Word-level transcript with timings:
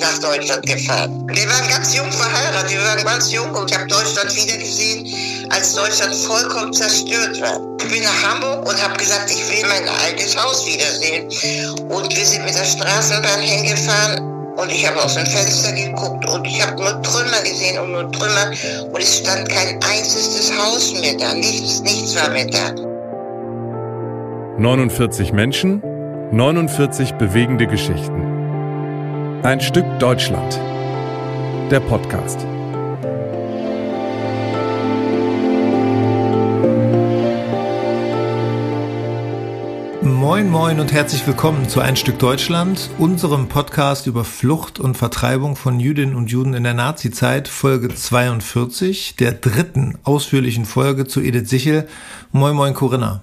nach 0.00 0.18
Deutschland 0.18 0.66
gefahren. 0.66 1.26
Wir 1.28 1.48
waren 1.48 1.68
ganz 1.68 1.94
jung 1.94 2.10
verheiratet, 2.10 2.70
wir 2.70 2.80
waren 2.80 3.04
ganz 3.04 3.32
jung 3.32 3.50
und 3.54 3.70
ich 3.70 3.76
habe 3.76 3.88
Deutschland 3.88 4.34
wiedergesehen, 4.34 5.48
als 5.50 5.74
Deutschland 5.74 6.14
vollkommen 6.14 6.72
zerstört 6.72 7.40
war. 7.40 7.60
Ich 7.80 7.88
bin 7.88 8.02
nach 8.02 8.22
Hamburg 8.22 8.68
und 8.68 8.82
habe 8.82 8.96
gesagt, 8.96 9.30
ich 9.30 9.48
will 9.48 9.68
mein 9.68 9.88
altes 9.88 10.36
Haus 10.36 10.66
wiedersehen. 10.66 11.24
Und 11.90 12.14
wir 12.14 12.26
sind 12.26 12.44
mit 12.44 12.54
der 12.54 12.64
Straßenbahn 12.64 13.40
hingefahren 13.40 14.27
und 14.58 14.72
ich 14.72 14.86
habe 14.86 15.02
aus 15.02 15.14
dem 15.14 15.26
Fenster 15.26 15.72
geguckt 15.72 16.28
und 16.28 16.44
ich 16.46 16.60
habe 16.64 16.76
nur 16.82 17.00
Trümmer 17.02 17.40
gesehen 17.42 17.78
und 17.78 17.92
nur 17.92 18.10
Trümmer 18.10 18.50
und 18.92 19.00
es 19.00 19.18
stand 19.18 19.48
kein 19.48 19.76
einziges 19.76 20.52
Haus 20.58 21.00
mehr 21.00 21.14
da, 21.16 21.32
nichts, 21.34 21.80
nichts 21.80 22.16
war 22.16 22.30
mehr 22.30 22.46
da. 22.46 22.74
49 24.58 25.32
Menschen, 25.32 25.80
49 26.32 27.12
bewegende 27.12 27.68
Geschichten. 27.68 29.40
Ein 29.44 29.60
Stück 29.60 29.86
Deutschland. 30.00 30.58
Der 31.70 31.80
Podcast. 31.80 32.44
Moin, 40.28 40.50
moin 40.50 40.78
und 40.78 40.92
herzlich 40.92 41.26
willkommen 41.26 41.70
zu 41.70 41.80
Ein 41.80 41.96
Stück 41.96 42.18
Deutschland, 42.18 42.90
unserem 42.98 43.48
Podcast 43.48 44.06
über 44.06 44.26
Flucht 44.26 44.78
und 44.78 44.94
Vertreibung 44.94 45.56
von 45.56 45.80
Jüdinnen 45.80 46.14
und 46.14 46.30
Juden 46.30 46.52
in 46.52 46.64
der 46.64 46.74
Nazizeit, 46.74 47.48
Folge 47.48 47.88
42, 47.88 49.16
der 49.16 49.32
dritten 49.32 49.96
ausführlichen 50.02 50.66
Folge 50.66 51.06
zu 51.06 51.22
Edith 51.22 51.48
Sichel. 51.48 51.88
Moin, 52.30 52.54
moin, 52.54 52.74
Corinna. 52.74 53.22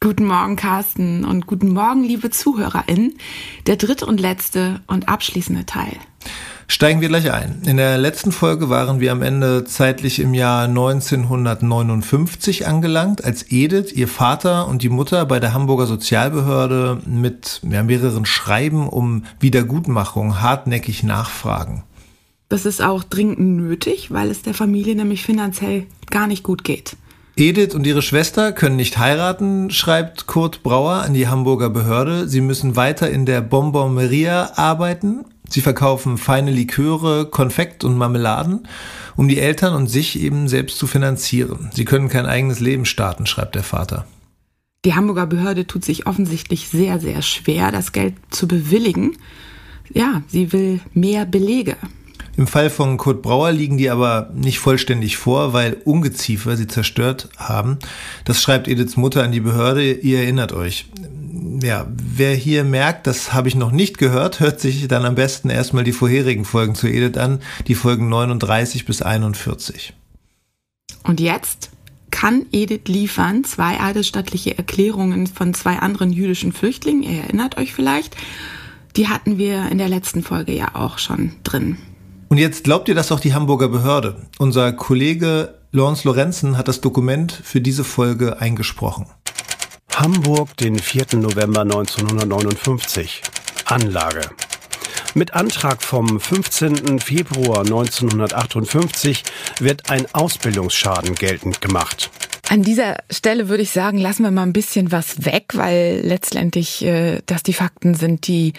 Guten 0.00 0.24
Morgen, 0.24 0.56
Carsten, 0.56 1.26
und 1.26 1.46
guten 1.46 1.74
Morgen, 1.74 2.04
liebe 2.04 2.30
ZuhörerInnen. 2.30 3.18
Der 3.66 3.76
dritte 3.76 4.06
und 4.06 4.18
letzte 4.18 4.80
und 4.86 5.10
abschließende 5.10 5.66
Teil. 5.66 5.98
Steigen 6.70 7.00
wir 7.00 7.08
gleich 7.08 7.32
ein. 7.32 7.62
In 7.66 7.78
der 7.78 7.98
letzten 7.98 8.30
Folge 8.30 8.70
waren 8.70 9.00
wir 9.00 9.10
am 9.10 9.22
Ende 9.22 9.64
zeitlich 9.64 10.20
im 10.20 10.34
Jahr 10.34 10.68
1959 10.68 12.68
angelangt, 12.68 13.24
als 13.24 13.50
Edith, 13.50 13.92
ihr 13.92 14.06
Vater 14.06 14.68
und 14.68 14.84
die 14.84 14.88
Mutter 14.88 15.26
bei 15.26 15.40
der 15.40 15.52
Hamburger 15.52 15.86
Sozialbehörde 15.86 17.02
mit 17.06 17.60
ja, 17.68 17.82
mehreren 17.82 18.24
Schreiben 18.24 18.88
um 18.88 19.24
Wiedergutmachung 19.40 20.40
hartnäckig 20.40 21.02
nachfragen. 21.02 21.82
Das 22.48 22.64
ist 22.64 22.80
auch 22.80 23.02
dringend 23.02 23.40
nötig, 23.40 24.12
weil 24.12 24.30
es 24.30 24.42
der 24.42 24.54
Familie 24.54 24.94
nämlich 24.94 25.24
finanziell 25.24 25.88
gar 26.08 26.28
nicht 26.28 26.44
gut 26.44 26.62
geht. 26.62 26.96
Edith 27.34 27.74
und 27.74 27.84
ihre 27.84 28.02
Schwester 28.02 28.52
können 28.52 28.76
nicht 28.76 28.96
heiraten, 28.96 29.70
schreibt 29.70 30.28
Kurt 30.28 30.62
Brauer 30.62 31.02
an 31.02 31.14
die 31.14 31.26
Hamburger 31.26 31.68
Behörde. 31.68 32.28
Sie 32.28 32.40
müssen 32.40 32.76
weiter 32.76 33.10
in 33.10 33.26
der 33.26 33.40
Bonbonmeria 33.40 34.52
arbeiten. 34.54 35.24
Sie 35.50 35.60
verkaufen 35.60 36.16
feine 36.16 36.52
Liköre, 36.52 37.26
Konfekt 37.26 37.82
und 37.84 37.98
Marmeladen, 37.98 38.68
um 39.16 39.26
die 39.28 39.40
Eltern 39.40 39.74
und 39.74 39.88
sich 39.88 40.20
eben 40.20 40.48
selbst 40.48 40.78
zu 40.78 40.86
finanzieren. 40.86 41.70
Sie 41.74 41.84
können 41.84 42.08
kein 42.08 42.26
eigenes 42.26 42.60
Leben 42.60 42.84
starten, 42.84 43.26
schreibt 43.26 43.56
der 43.56 43.64
Vater. 43.64 44.06
Die 44.84 44.94
Hamburger 44.94 45.26
Behörde 45.26 45.66
tut 45.66 45.84
sich 45.84 46.06
offensichtlich 46.06 46.68
sehr, 46.68 47.00
sehr 47.00 47.20
schwer, 47.20 47.72
das 47.72 47.92
Geld 47.92 48.14
zu 48.30 48.48
bewilligen. 48.48 49.16
Ja, 49.92 50.22
sie 50.28 50.52
will 50.52 50.80
mehr 50.94 51.26
Belege. 51.26 51.76
Im 52.36 52.46
Fall 52.46 52.70
von 52.70 52.96
Kurt 52.96 53.20
Brauer 53.20 53.52
liegen 53.52 53.76
die 53.76 53.90
aber 53.90 54.30
nicht 54.34 54.60
vollständig 54.60 55.16
vor, 55.16 55.52
weil 55.52 55.76
Ungeziefer 55.84 56.56
sie 56.56 56.68
zerstört 56.68 57.28
haben. 57.36 57.78
Das 58.24 58.40
schreibt 58.40 58.68
Ediths 58.68 58.96
Mutter 58.96 59.22
an 59.24 59.32
die 59.32 59.40
Behörde. 59.40 59.92
Ihr 59.92 60.20
erinnert 60.20 60.52
euch. 60.52 60.86
Ja, 61.62 61.86
wer 61.88 62.34
hier 62.34 62.64
merkt, 62.64 63.06
das 63.06 63.32
habe 63.32 63.48
ich 63.48 63.54
noch 63.54 63.70
nicht 63.70 63.98
gehört, 63.98 64.40
hört 64.40 64.60
sich 64.60 64.86
dann 64.88 65.04
am 65.04 65.14
besten 65.14 65.48
erstmal 65.48 65.84
die 65.84 65.92
vorherigen 65.92 66.44
Folgen 66.44 66.74
zu 66.74 66.86
Edith 66.86 67.18
an, 67.18 67.40
die 67.66 67.74
Folgen 67.74 68.08
39 68.08 68.84
bis 68.84 69.00
41. 69.00 69.94
Und 71.04 71.20
jetzt 71.20 71.70
kann 72.10 72.46
Edith 72.52 72.88
liefern 72.88 73.44
zwei 73.44 73.80
eidesstattliche 73.80 74.58
Erklärungen 74.58 75.26
von 75.26 75.54
zwei 75.54 75.78
anderen 75.78 76.12
jüdischen 76.12 76.52
Flüchtlingen. 76.52 77.02
Ihr 77.02 77.22
erinnert 77.22 77.56
euch 77.56 77.72
vielleicht. 77.72 78.16
Die 78.96 79.08
hatten 79.08 79.38
wir 79.38 79.70
in 79.70 79.78
der 79.78 79.88
letzten 79.88 80.22
Folge 80.22 80.52
ja 80.52 80.74
auch 80.74 80.98
schon 80.98 81.32
drin. 81.44 81.78
Und 82.28 82.38
jetzt 82.38 82.64
glaubt 82.64 82.88
ihr 82.88 82.94
das 82.94 83.12
auch 83.12 83.20
die 83.20 83.34
Hamburger 83.34 83.68
Behörde. 83.68 84.16
Unser 84.38 84.72
Kollege 84.72 85.54
Lorenz 85.72 86.04
Lorenzen 86.04 86.58
hat 86.58 86.68
das 86.68 86.80
Dokument 86.80 87.32
für 87.32 87.60
diese 87.60 87.84
Folge 87.84 88.40
eingesprochen. 88.40 89.06
Hamburg, 90.00 90.56
den 90.56 90.78
4. 90.78 91.18
November 91.18 91.60
1959. 91.60 93.20
Anlage. 93.66 94.22
Mit 95.12 95.34
Antrag 95.34 95.82
vom 95.82 96.18
15. 96.18 97.00
Februar 97.00 97.58
1958 97.58 99.22
wird 99.58 99.90
ein 99.90 100.06
Ausbildungsschaden 100.14 101.16
geltend 101.16 101.60
gemacht. 101.60 102.08
An 102.48 102.62
dieser 102.62 102.96
Stelle 103.10 103.50
würde 103.50 103.62
ich 103.62 103.72
sagen, 103.72 103.98
lassen 103.98 104.22
wir 104.22 104.30
mal 104.30 104.44
ein 104.44 104.54
bisschen 104.54 104.90
was 104.90 105.26
weg, 105.26 105.48
weil 105.52 106.00
letztendlich 106.02 106.82
äh, 106.82 107.20
das 107.26 107.42
die 107.42 107.52
Fakten 107.52 107.92
sind, 107.92 108.26
die 108.26 108.54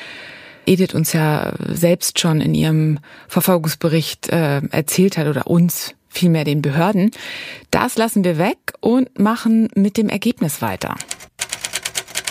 Edith 0.68 0.94
uns 0.94 1.12
ja 1.12 1.54
selbst 1.68 2.20
schon 2.20 2.40
in 2.40 2.54
ihrem 2.54 3.00
Verfolgungsbericht 3.28 4.30
äh, 4.30 4.62
erzählt 4.68 5.18
hat 5.18 5.26
oder 5.26 5.48
uns 5.48 5.96
vielmehr 6.08 6.44
den 6.44 6.62
Behörden. 6.62 7.10
Das 7.72 7.98
lassen 7.98 8.24
wir 8.24 8.38
weg 8.38 8.60
und 8.80 9.18
machen 9.18 9.70
mit 9.74 9.98
dem 9.98 10.08
Ergebnis 10.08 10.62
weiter. 10.62 10.94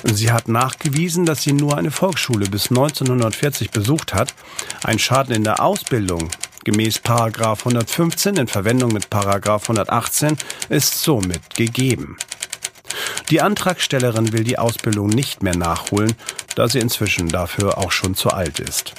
Sie 0.04 0.32
hat 0.32 0.48
nachgewiesen, 0.48 1.26
dass 1.26 1.42
sie 1.42 1.52
nur 1.52 1.76
eine 1.76 1.90
Volksschule 1.90 2.46
bis 2.46 2.70
1940 2.70 3.70
besucht 3.70 4.14
hat. 4.14 4.34
Ein 4.82 4.98
Schaden 4.98 5.34
in 5.34 5.44
der 5.44 5.62
Ausbildung 5.62 6.30
gemäß 6.64 6.98
Paragraph 6.98 7.60
115 7.60 8.36
in 8.36 8.46
Verwendung 8.46 8.92
mit 8.92 9.10
Paragraph 9.10 9.64
118 9.64 10.36
ist 10.68 11.02
somit 11.02 11.54
gegeben. 11.54 12.16
Die 13.30 13.40
Antragstellerin 13.40 14.32
will 14.32 14.44
die 14.44 14.58
Ausbildung 14.58 15.08
nicht 15.08 15.42
mehr 15.42 15.56
nachholen, 15.56 16.14
da 16.56 16.68
sie 16.68 16.80
inzwischen 16.80 17.28
dafür 17.28 17.78
auch 17.78 17.92
schon 17.92 18.14
zu 18.14 18.30
alt 18.30 18.58
ist. 18.58 18.92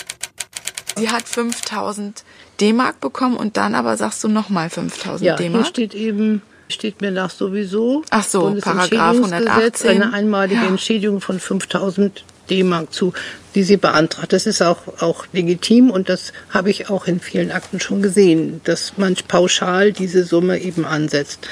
Sie 0.96 1.10
hat 1.10 1.28
5000 1.28 2.24
D-Mark 2.60 3.00
bekommen 3.00 3.38
und 3.38 3.58
dann 3.58 3.76
aber 3.76 3.98
sagst 3.98 4.24
du 4.24 4.28
nochmal 4.28 4.70
5000 4.70 5.22
ja, 5.22 5.36
D-Mark? 5.36 5.66
Hier 5.66 5.70
steht 5.70 5.94
eben, 5.94 6.42
steht 6.72 7.02
mir 7.02 7.12
nach 7.12 7.30
sowieso. 7.30 8.04
Ach 8.10 8.24
so, 8.24 8.56
Paragraph 8.60 9.16
118. 9.16 9.90
Eine 9.90 10.14
einmalige 10.14 10.62
ja. 10.62 10.68
Entschädigung 10.68 11.22
von 11.22 11.40
5000 11.40 12.24
D-Mark 12.50 12.94
zu, 12.94 13.14
die 13.56 13.64
sie 13.64 13.78
beantragt. 13.78 14.34
Das 14.34 14.46
ist 14.46 14.62
auch, 14.62 15.02
auch 15.02 15.26
legitim 15.32 15.90
und 15.90 16.10
das 16.10 16.34
habe 16.50 16.70
ich 16.70 16.90
auch 16.90 17.08
in 17.08 17.20
vielen 17.20 17.52
Akten 17.52 17.80
schon 17.80 18.02
gesehen, 18.02 18.62
dass 18.64 18.98
man 18.98 19.16
pauschal 19.28 19.92
diese 19.92 20.24
Summe 20.24 20.60
eben 20.60 20.86
ansetzt. 20.86 21.48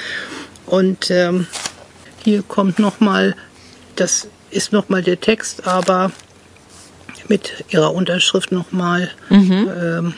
Und 0.66 1.10
ähm, 1.10 1.46
hier 2.22 2.42
kommt 2.42 2.78
nochmal, 2.78 3.34
das 3.96 4.28
ist 4.50 4.72
nochmal 4.72 5.02
der 5.02 5.20
Text, 5.20 5.66
aber 5.66 6.12
mit 7.28 7.64
ihrer 7.70 7.94
Unterschrift 7.94 8.52
nochmal 8.52 9.10
mhm. 9.30 9.70
ähm, 9.80 10.14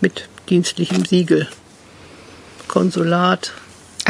mit 0.00 0.28
dienstlichem 0.48 1.04
Siegel. 1.04 1.46
Konsulat. 2.66 3.52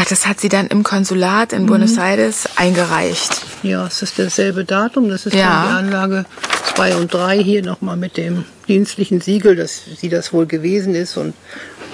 Ach, 0.00 0.06
das 0.06 0.26
hat 0.26 0.40
sie 0.40 0.48
dann 0.48 0.68
im 0.68 0.82
Konsulat 0.82 1.52
in 1.52 1.64
mhm. 1.64 1.66
Buenos 1.66 1.98
Aires 1.98 2.48
eingereicht. 2.56 3.42
Ja, 3.62 3.86
es 3.86 4.00
ist 4.00 4.18
dasselbe 4.18 4.64
Datum. 4.64 5.10
Das 5.10 5.26
ist 5.26 5.34
ja. 5.34 5.66
die 5.66 5.72
Anlage 5.74 6.24
2 6.74 6.96
und 6.96 7.12
3 7.12 7.42
hier 7.42 7.62
nochmal 7.62 7.98
mit 7.98 8.16
dem 8.16 8.46
dienstlichen 8.66 9.20
Siegel, 9.20 9.56
dass 9.56 9.82
sie 9.98 10.08
das 10.08 10.32
wohl 10.32 10.46
gewesen 10.46 10.94
ist. 10.94 11.18
Und 11.18 11.34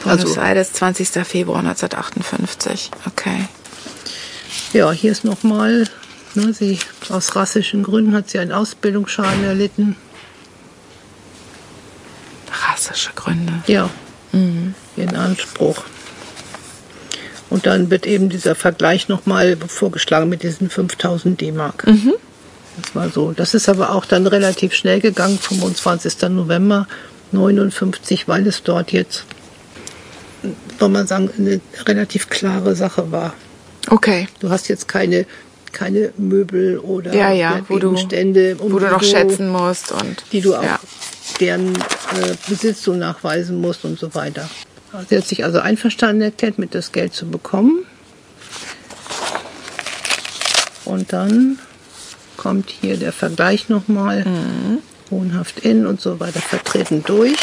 Buenos 0.04 0.24
also, 0.24 0.40
Aires, 0.40 0.72
20. 0.74 1.08
Februar 1.26 1.58
1958. 1.58 2.92
Okay. 3.06 3.48
Ja, 4.72 4.92
hier 4.92 5.10
ist 5.10 5.24
nochmal, 5.24 5.88
ne, 6.34 6.52
sie, 6.52 6.78
aus 7.08 7.34
rassischen 7.34 7.82
Gründen 7.82 8.14
hat 8.14 8.30
sie 8.30 8.38
einen 8.38 8.52
Ausbildungsschaden 8.52 9.42
erlitten. 9.42 9.96
Rassische 12.70 13.10
Gründe? 13.16 13.64
Ja, 13.66 13.90
mhm. 14.30 14.76
in 14.96 15.16
Anspruch. 15.16 15.82
Und 17.56 17.64
dann 17.64 17.90
wird 17.90 18.06
eben 18.06 18.28
dieser 18.28 18.54
Vergleich 18.54 19.08
nochmal 19.08 19.56
vorgeschlagen 19.56 20.28
mit 20.28 20.42
diesen 20.42 20.68
5000 20.68 21.40
D-Mark. 21.40 21.86
Mhm. 21.86 22.12
Das 22.82 22.94
war 22.94 23.08
so. 23.08 23.32
Das 23.32 23.54
ist 23.54 23.70
aber 23.70 23.92
auch 23.92 24.04
dann 24.04 24.26
relativ 24.26 24.74
schnell 24.74 25.00
gegangen, 25.00 25.38
25. 25.38 26.28
November 26.28 26.86
59, 27.32 28.28
weil 28.28 28.46
es 28.46 28.62
dort 28.62 28.92
jetzt, 28.92 29.24
soll 30.78 30.90
man 30.90 31.06
sagen, 31.06 31.30
eine 31.38 31.62
relativ 31.86 32.28
klare 32.28 32.76
Sache 32.76 33.10
war. 33.10 33.32
Okay. 33.88 34.28
Du 34.40 34.50
hast 34.50 34.68
jetzt 34.68 34.86
keine 34.86 35.24
keine 35.72 36.12
Möbel 36.18 36.78
oder 36.78 37.14
ja, 37.14 37.32
ja, 37.32 37.60
wo 37.68 37.78
du, 37.78 37.96
Stände, 37.96 38.56
um 38.58 38.72
wo 38.72 38.78
du 38.78 38.86
noch 38.86 39.02
schätzen 39.02 39.48
musst 39.48 39.92
und 39.92 40.24
die 40.32 40.40
du 40.42 40.54
auch 40.54 40.62
ja. 40.62 40.78
deren 41.40 41.74
äh, 41.74 42.34
Besitz 42.48 42.82
so 42.82 42.94
nachweisen 42.94 43.60
musst 43.60 43.84
und 43.84 43.98
so 43.98 44.14
weiter. 44.14 44.48
Sie 45.08 45.16
hat 45.16 45.26
sich 45.26 45.44
also 45.44 45.58
einverstanden 45.60 46.22
erklärt, 46.22 46.58
mit 46.58 46.74
das 46.74 46.92
Geld 46.92 47.14
zu 47.14 47.26
bekommen. 47.28 47.84
Und 50.84 51.12
dann 51.12 51.58
kommt 52.36 52.70
hier 52.70 52.96
der 52.96 53.12
Vergleich 53.12 53.68
nochmal. 53.68 54.24
Mhm. 54.24 54.78
Wohnhaft 55.10 55.60
in 55.60 55.86
und 55.86 56.00
so 56.00 56.18
weiter 56.18 56.40
vertreten 56.40 57.04
durch. 57.06 57.36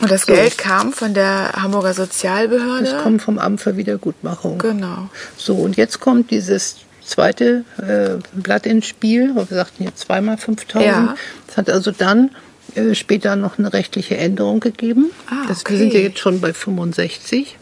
Und 0.00 0.10
das 0.10 0.22
so. 0.22 0.32
Geld 0.32 0.58
kam 0.58 0.92
von 0.92 1.14
der 1.14 1.52
Hamburger 1.54 1.94
Sozialbehörde? 1.94 2.84
Das 2.84 3.02
kommt 3.02 3.22
vom 3.22 3.38
Amt 3.38 3.60
für 3.60 3.76
Wiedergutmachung. 3.76 4.58
Genau. 4.58 5.08
So, 5.36 5.54
und 5.54 5.76
jetzt 5.76 6.00
kommt 6.00 6.30
dieses 6.30 6.76
zweite 7.04 7.64
äh, 7.78 8.22
Blatt 8.32 8.66
ins 8.66 8.86
Spiel. 8.86 9.34
Wir 9.34 9.44
sagten 9.46 9.84
hier 9.84 9.94
zweimal 9.94 10.36
5000. 10.36 10.84
Ja. 10.84 11.14
Das 11.46 11.56
hat 11.56 11.70
also 11.70 11.90
dann 11.90 12.30
äh, 12.74 12.94
später 12.94 13.36
noch 13.36 13.58
eine 13.58 13.72
rechtliche 13.72 14.16
Änderung 14.16 14.60
gegeben. 14.60 15.10
Ah, 15.26 15.40
okay. 15.40 15.48
das, 15.48 15.64
wir 15.66 15.78
sind 15.78 15.92
ja 15.94 16.00
jetzt 16.00 16.18
schon 16.18 16.40
bei 16.40 16.52
65. 16.52 17.56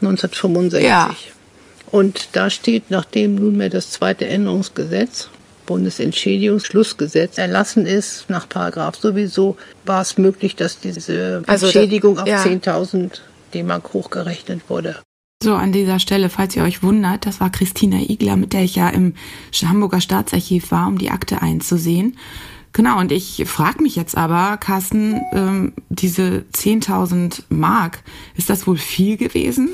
1965. 0.00 0.88
Ja. 0.88 1.14
Und 1.90 2.28
da 2.32 2.50
steht, 2.50 2.90
nachdem 2.90 3.34
nunmehr 3.34 3.68
das 3.68 3.90
zweite 3.90 4.26
Änderungsgesetz 4.26 5.28
Bundesentschädigungsschlussgesetz 5.70 7.38
erlassen 7.38 7.86
ist, 7.86 8.28
nach 8.28 8.48
Paragraph 8.48 8.96
sowieso, 8.96 9.56
war 9.84 10.02
es 10.02 10.18
möglich, 10.18 10.56
dass 10.56 10.80
diese 10.80 11.44
also 11.46 11.66
Entschädigung 11.66 12.16
das, 12.16 12.28
ja. 12.28 12.36
auf 12.38 12.46
10.000 12.46 13.20
D-Mark 13.54 13.92
hochgerechnet 13.92 14.68
wurde. 14.68 14.96
So, 15.40 15.54
an 15.54 15.70
dieser 15.70 16.00
Stelle, 16.00 16.28
falls 16.28 16.56
ihr 16.56 16.64
euch 16.64 16.82
wundert, 16.82 17.24
das 17.24 17.40
war 17.40 17.50
Christina 17.50 17.98
Igler, 17.98 18.36
mit 18.36 18.52
der 18.52 18.62
ich 18.62 18.74
ja 18.74 18.88
im 18.88 19.14
Hamburger 19.62 20.00
Staatsarchiv 20.00 20.72
war, 20.72 20.88
um 20.88 20.98
die 20.98 21.10
Akte 21.10 21.40
einzusehen. 21.40 22.18
Genau, 22.72 23.00
und 23.00 23.10
ich 23.10 23.44
frage 23.46 23.82
mich 23.82 23.96
jetzt 23.96 24.16
aber, 24.16 24.56
Carsten, 24.56 25.20
ähm, 25.32 25.72
diese 25.88 26.44
10.000 26.54 27.42
Mark, 27.48 28.02
ist 28.36 28.48
das 28.48 28.66
wohl 28.66 28.76
viel 28.76 29.16
gewesen? 29.16 29.70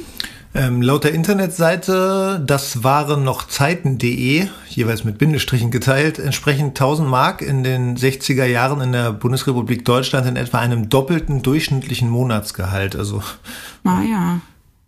Ähm, 0.54 0.80
laut 0.80 1.04
der 1.04 1.12
Internetseite, 1.12 2.42
das 2.46 2.82
waren 2.82 3.22
noch 3.22 3.46
Zeiten.de, 3.46 4.46
jeweils 4.70 5.04
mit 5.04 5.18
Bindestrichen 5.18 5.70
geteilt, 5.70 6.18
entsprechend 6.18 6.68
1000 6.68 7.06
Mark 7.06 7.42
in 7.42 7.62
den 7.62 7.98
60er 7.98 8.46
Jahren 8.46 8.80
in 8.80 8.92
der 8.92 9.12
Bundesrepublik 9.12 9.84
Deutschland 9.84 10.26
in 10.26 10.36
etwa 10.36 10.58
einem 10.58 10.88
doppelten 10.88 11.42
durchschnittlichen 11.42 12.08
Monatsgehalt. 12.08 12.96
Also, 12.96 13.22
ah 13.84 14.00
ja. 14.00 14.40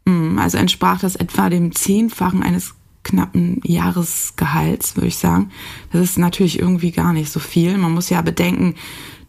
Hm, 0.07 0.39
also 0.39 0.57
entsprach 0.57 1.01
das 1.01 1.17
etwa 1.17 1.51
dem 1.51 1.75
Zehnfachen 1.75 2.43
eines 2.43 2.75
knappen 3.09 3.61
Jahresgehalts, 3.65 4.97
würde 4.97 5.09
ich 5.09 5.17
sagen. 5.17 5.51
Das 5.93 6.03
ist 6.03 6.19
natürlich 6.19 6.59
irgendwie 6.59 6.93
gar 6.93 7.13
nicht 7.13 7.31
so 7.31 7.41
viel. 7.41 7.77
Man 7.79 7.93
muss 7.93 8.11
ja 8.11 8.21
bedenken, 8.23 8.75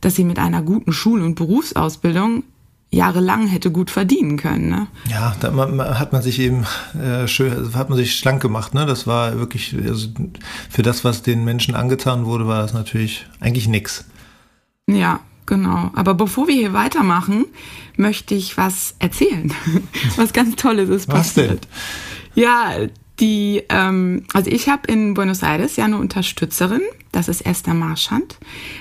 dass 0.02 0.16
sie 0.16 0.24
mit 0.24 0.40
einer 0.40 0.62
guten 0.62 0.92
Schul- 0.92 1.22
und 1.22 1.36
Berufsausbildung 1.36 2.44
jahrelang 2.92 3.48
hätte 3.48 3.72
gut 3.72 3.92
verdienen 3.92 4.38
können. 4.38 4.70
Ne? 4.70 4.88
Ja, 5.10 5.36
da 5.40 6.00
hat 6.00 6.12
man 6.12 6.22
sich 6.22 6.40
eben 6.40 6.66
äh, 7.00 7.28
schön, 7.28 7.74
hat 7.76 7.90
man 7.90 7.98
sich 7.98 8.16
schlank 8.16 8.42
gemacht. 8.42 8.74
Ne? 8.74 8.86
Das 8.86 9.06
war 9.06 9.38
wirklich 9.38 9.76
also 9.88 10.10
für 10.70 10.82
das, 10.82 11.04
was 11.04 11.22
den 11.22 11.46
Menschen 11.46 11.76
angetan 11.76 12.26
wurde, 12.26 12.48
war 12.48 12.62
das 12.62 12.74
natürlich 12.74 13.28
eigentlich 13.40 13.68
nix. 13.68 14.06
Ja, 14.88 15.20
genau. 15.46 15.92
Aber 15.94 16.16
bevor 16.16 16.48
wir 16.48 16.56
hier 16.56 16.74
weitermachen, 16.74 17.46
möchte 17.96 18.34
ich 18.34 18.58
was 18.58 18.96
erzählen, 18.98 19.54
was 20.16 20.34
ganz 20.34 20.56
Tolles 20.56 20.90
ist 20.90 21.08
passiert. 21.08 21.50
Was 21.50 21.60
denn? 21.60 22.44
Ja, 22.44 22.72
die, 23.20 23.64
ähm, 23.70 24.24
also 24.34 24.50
ich 24.50 24.70
habe 24.70 24.88
in 24.88 25.14
Buenos 25.14 25.44
Aires 25.44 25.76
ja 25.76 25.86
eine 25.86 25.98
Unterstützerin, 25.98 26.82
das 27.12 27.28
ist 27.28 27.42
Esther 27.42 27.74
Marschand. 27.74 28.38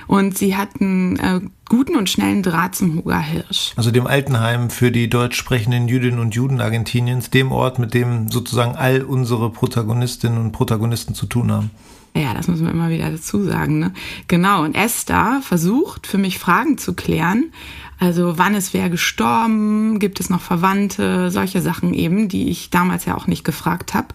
Und 0.06 0.36
sie 0.36 0.56
hat 0.56 0.80
einen 0.80 1.18
äh, 1.18 1.40
guten 1.68 1.96
und 1.96 2.10
schnellen 2.10 2.42
Draht 2.42 2.74
zum 2.74 2.96
Huger 2.96 3.20
Hirsch. 3.20 3.72
Also 3.76 3.90
dem 3.90 4.06
Altenheim 4.06 4.70
für 4.70 4.90
die 4.90 5.08
deutsch 5.08 5.36
sprechenden 5.36 5.88
Jüdinnen 5.88 6.18
und 6.18 6.34
Juden 6.34 6.60
Argentiniens, 6.60 7.30
dem 7.30 7.52
Ort, 7.52 7.78
mit 7.78 7.94
dem 7.94 8.30
sozusagen 8.30 8.76
all 8.76 9.02
unsere 9.02 9.50
Protagonistinnen 9.50 10.38
und 10.38 10.52
Protagonisten 10.52 11.14
zu 11.14 11.26
tun 11.26 11.50
haben. 11.50 11.70
Ja, 12.14 12.34
das 12.34 12.48
müssen 12.48 12.64
wir 12.64 12.72
immer 12.72 12.90
wieder 12.90 13.10
dazu 13.10 13.44
sagen. 13.44 13.78
Ne? 13.78 13.92
Genau, 14.26 14.64
und 14.64 14.74
Esther 14.74 15.40
versucht 15.42 16.06
für 16.06 16.18
mich 16.18 16.38
Fragen 16.38 16.78
zu 16.78 16.94
klären, 16.94 17.52
also 17.98 18.38
wann 18.38 18.54
ist 18.54 18.74
wer 18.74 18.90
gestorben? 18.90 19.98
Gibt 19.98 20.20
es 20.20 20.30
noch 20.30 20.40
Verwandte? 20.40 21.30
Solche 21.30 21.60
Sachen 21.60 21.94
eben, 21.94 22.28
die 22.28 22.48
ich 22.48 22.70
damals 22.70 23.04
ja 23.04 23.16
auch 23.16 23.26
nicht 23.26 23.44
gefragt 23.44 23.94
habe. 23.94 24.08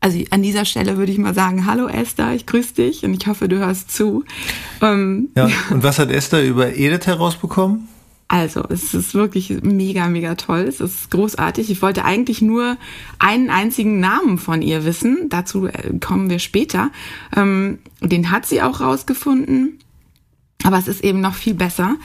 Also 0.00 0.18
an 0.30 0.42
dieser 0.42 0.64
Stelle 0.64 0.96
würde 0.96 1.12
ich 1.12 1.18
mal 1.18 1.34
sagen, 1.34 1.64
hallo 1.66 1.86
Esther, 1.86 2.34
ich 2.34 2.46
grüße 2.46 2.74
dich 2.74 3.04
und 3.04 3.14
ich 3.14 3.28
hoffe, 3.28 3.48
du 3.48 3.58
hörst 3.58 3.94
zu. 3.94 4.24
Ähm, 4.80 5.28
ja, 5.36 5.48
und 5.70 5.82
was 5.82 5.98
hat 5.98 6.10
Esther 6.10 6.44
über 6.44 6.74
Edith 6.74 7.06
herausbekommen? 7.06 7.88
Also, 8.32 8.64
es 8.70 8.94
ist 8.94 9.12
wirklich 9.12 9.50
mega, 9.62 10.08
mega 10.08 10.36
toll. 10.36 10.60
Es 10.60 10.80
ist 10.80 11.10
großartig. 11.10 11.70
Ich 11.70 11.82
wollte 11.82 12.06
eigentlich 12.06 12.40
nur 12.40 12.78
einen 13.18 13.50
einzigen 13.50 14.00
Namen 14.00 14.38
von 14.38 14.62
ihr 14.62 14.86
wissen. 14.86 15.28
Dazu 15.28 15.66
äh, 15.66 15.98
kommen 16.00 16.30
wir 16.30 16.38
später. 16.38 16.90
Ähm, 17.36 17.80
den 18.00 18.30
hat 18.30 18.46
sie 18.46 18.62
auch 18.62 18.80
rausgefunden. 18.80 19.78
Aber 20.64 20.78
es 20.78 20.88
ist 20.88 21.02
eben 21.02 21.20
noch 21.20 21.34
viel 21.34 21.54
besser. 21.54 21.96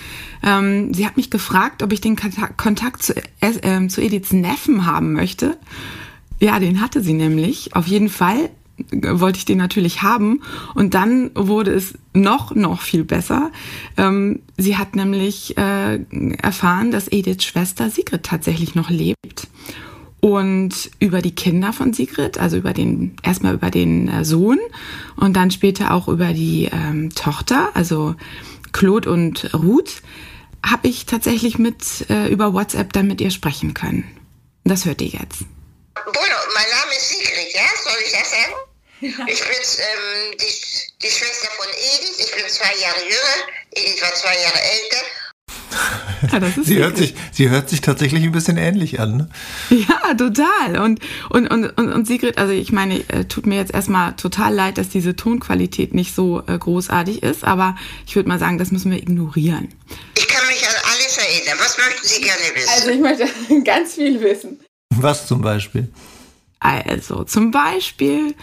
Ähm, 0.44 0.94
sie 0.94 1.06
hat 1.06 1.18
mich 1.18 1.30
gefragt, 1.30 1.84
ob 1.84 1.92
ich 1.94 2.02
den 2.02 2.16
Kontakt 2.16 3.04
zu, 3.04 3.14
äh, 3.40 3.88
zu 3.88 4.02
Ediths 4.02 4.34
Neffen 4.34 4.86
haben 4.86 5.14
möchte. 5.14 5.58
Ja, 6.40 6.60
den 6.60 6.82
hatte 6.82 7.02
sie 7.02 7.14
nämlich. 7.14 7.76
Auf 7.76 7.88
jeden 7.88 8.10
Fall 8.10 8.50
wollte 8.92 9.40
ich 9.40 9.46
den 9.46 9.58
natürlich 9.58 10.02
haben. 10.02 10.42
Und 10.76 10.94
dann 10.94 11.32
wurde 11.34 11.72
es 11.72 11.96
noch, 12.14 12.54
noch 12.54 12.82
viel 12.82 13.04
besser. 13.04 13.52
Ähm, 13.98 14.42
sie 14.58 14.78
hat 14.78 14.96
nämlich 14.96 15.58
äh, 15.58 16.00
erfahren, 16.42 16.92
dass 16.92 17.12
Ediths 17.12 17.46
Schwester 17.46 17.90
Sigrid 17.90 18.24
tatsächlich 18.24 18.76
noch 18.76 18.90
lebt. 18.90 19.48
Und 20.20 20.90
über 21.00 21.22
die 21.22 21.36
Kinder 21.36 21.74
von 21.74 21.94
Sigrid, 21.94 22.40
also 22.40 22.58
über 22.58 22.74
den, 22.74 23.16
erstmal 23.22 23.54
über 23.54 23.70
den 23.70 24.08
äh, 24.08 24.26
Sohn 24.26 24.60
und 25.16 25.34
dann 25.34 25.52
später 25.52 25.92
auch 25.92 26.08
über 26.08 26.34
die 26.34 26.70
ähm, 26.72 27.12
Tochter, 27.14 27.70
also 27.76 28.16
Claude 28.72 29.12
und 29.12 29.54
Ruth, 29.54 30.02
habe 30.66 30.88
ich 30.88 31.06
tatsächlich 31.06 31.60
mit 31.60 32.10
äh, 32.10 32.28
über 32.30 32.54
WhatsApp 32.54 32.94
dann 32.94 33.08
mit 33.08 33.22
ihr 33.22 33.32
sprechen 33.32 33.74
können. 33.74 34.06
Das 34.64 34.86
hört 34.86 35.02
ihr 35.02 35.08
jetzt. 35.08 35.46
Bueno, 35.94 36.36
mein 36.54 36.70
Name 36.70 36.92
ist 36.92 37.10
Sigrid, 37.10 37.54
ja? 37.54 37.68
Soll 37.84 38.02
ich 38.06 38.12
das 38.12 38.32
sagen? 38.32 38.54
Ja. 39.00 39.10
Ich 39.28 39.40
bin 39.40 39.52
ähm, 39.52 40.38
die, 40.40 41.04
die 41.04 41.12
Schwester 41.12 41.50
von 41.56 41.68
Edith. 41.68 42.18
Ich 42.20 42.32
bin 42.32 42.50
zwei 42.50 42.74
Jahre 42.82 43.02
jünger. 43.02 43.38
Edith 43.72 44.02
war 44.02 44.14
zwei 44.16 44.36
Jahre 44.42 44.60
älter. 44.60 45.06
Ja, 46.32 46.42
sie, 46.64 46.78
hört 46.78 46.98
sich, 46.98 47.14
sie 47.32 47.50
hört 47.50 47.70
sich 47.70 47.82
tatsächlich 47.82 48.24
ein 48.24 48.32
bisschen 48.32 48.58
ähnlich 48.58 49.00
an. 49.00 49.18
Ne? 49.18 49.30
Ja, 49.70 50.14
total. 50.16 50.80
Und, 50.84 51.00
und, 51.30 51.48
und, 51.48 51.66
und, 51.78 51.94
und 51.94 52.08
Sigrid, 52.08 52.38
also 52.38 52.54
ich 52.54 52.72
meine, 52.72 53.08
äh, 53.10 53.26
tut 53.26 53.46
mir 53.46 53.56
jetzt 53.56 53.74
erstmal 53.74 54.16
total 54.16 54.54
leid, 54.54 54.78
dass 54.78 54.90
diese 54.90 55.16
Tonqualität 55.16 55.94
nicht 55.94 56.16
so 56.16 56.42
äh, 56.48 56.58
großartig 56.58 57.24
ist, 57.24 57.44
aber 57.44 57.76
ich 58.06 58.16
würde 58.16 58.30
mal 58.30 58.40
sagen, 58.40 58.58
das 58.58 58.72
müssen 58.72 58.92
wir 58.92 58.98
ignorieren. 58.98 59.70
Ich 60.18 60.28
kann 60.28 60.46
mich 60.48 60.64
an 60.68 60.76
alles 60.92 61.18
erinnern. 61.18 61.58
Was 61.60 61.78
möchten 61.78 62.08
Sie 62.08 62.22
gerne 62.22 62.56
wissen? 62.56 62.70
Also 62.76 62.90
ich 62.90 63.00
möchte 63.00 63.64
ganz 63.64 63.94
viel 63.94 64.22
wissen. 64.22 64.60
Was 64.96 65.28
zum 65.28 65.42
Beispiel? 65.42 65.90
Also 66.60 67.24
zum 67.24 67.52
Beispiel, 67.52 68.34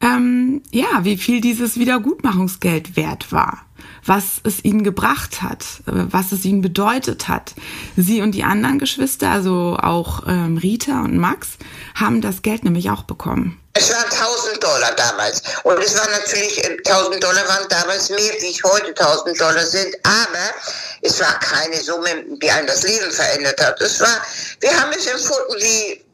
ähm, 0.00 0.62
ja, 0.70 1.04
wie 1.04 1.16
viel 1.16 1.40
dieses 1.40 1.78
Wiedergutmachungsgeld 1.78 2.96
wert 2.96 3.32
war 3.32 3.64
was 4.04 4.40
es 4.44 4.64
ihnen 4.64 4.84
gebracht 4.84 5.42
hat, 5.42 5.62
äh, 5.86 5.92
was 6.10 6.32
es 6.32 6.44
ihnen 6.44 6.62
bedeutet 6.62 7.28
hat. 7.28 7.54
Sie 7.96 8.22
und 8.22 8.32
die 8.32 8.44
anderen 8.44 8.78
Geschwister, 8.78 9.30
also 9.30 9.76
auch 9.80 10.24
ähm, 10.26 10.56
Rita 10.56 11.02
und 11.02 11.18
Max, 11.18 11.48
haben 11.94 12.20
das 12.20 12.42
Geld 12.42 12.64
nämlich 12.64 12.90
auch 12.90 13.02
bekommen. 13.02 13.60
Es 13.76 13.90
waren 13.90 14.04
1000 14.04 14.62
Dollar 14.62 14.92
damals. 14.92 15.42
Und 15.64 15.78
es 15.82 15.98
war 15.98 16.08
natürlich, 16.10 16.64
1000 16.64 17.16
äh, 17.16 17.20
Dollar 17.20 17.48
waren 17.48 17.68
damals 17.68 18.08
mehr, 18.08 18.32
wie 18.40 18.50
es 18.50 18.62
heute 18.62 18.88
1000 18.88 19.40
Dollar 19.40 19.66
sind. 19.66 19.96
Aber 20.04 20.54
es 21.02 21.18
war 21.18 21.38
keine 21.40 21.82
Summe, 21.82 22.24
die 22.40 22.50
einem 22.50 22.68
das 22.68 22.82
Leben 22.84 23.10
verändert 23.10 23.60
hat. 23.60 23.80
Es 23.80 24.00
war, 24.00 24.22
wir 24.60 24.80
haben 24.80 24.92
es 24.92 25.06
empfunden 25.06 25.54
wie, 25.58 26.04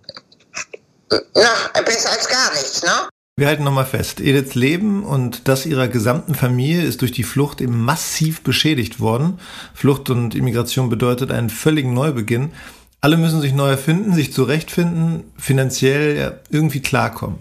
na, 1.35 1.81
besser 1.83 2.11
als 2.13 2.29
gar 2.29 2.51
nichts, 2.53 2.83
ne? 2.83 3.09
Wir 3.41 3.47
halten 3.47 3.65
nochmal 3.65 3.87
fest, 3.87 4.21
Ediths 4.21 4.55
Leben 4.55 5.03
und 5.03 5.49
das 5.49 5.65
ihrer 5.65 5.89
gesamten 5.89 6.35
Familie 6.35 6.83
ist 6.83 7.01
durch 7.01 7.11
die 7.11 7.23
Flucht 7.23 7.63
eben 7.63 7.83
massiv 7.83 8.43
beschädigt 8.43 9.01
worden. 9.01 9.39
Flucht 9.73 10.11
und 10.11 10.35
Immigration 10.35 10.91
bedeutet 10.91 11.33
einen 11.33 11.49
völligen 11.49 11.95
Neubeginn. 11.95 12.51
Alle 13.01 13.17
müssen 13.17 13.41
sich 13.41 13.55
neu 13.55 13.71
erfinden, 13.71 14.13
sich 14.13 14.35
zurechtfinden, 14.35 15.25
finanziell 15.39 16.39
irgendwie 16.51 16.81
klarkommen. 16.81 17.39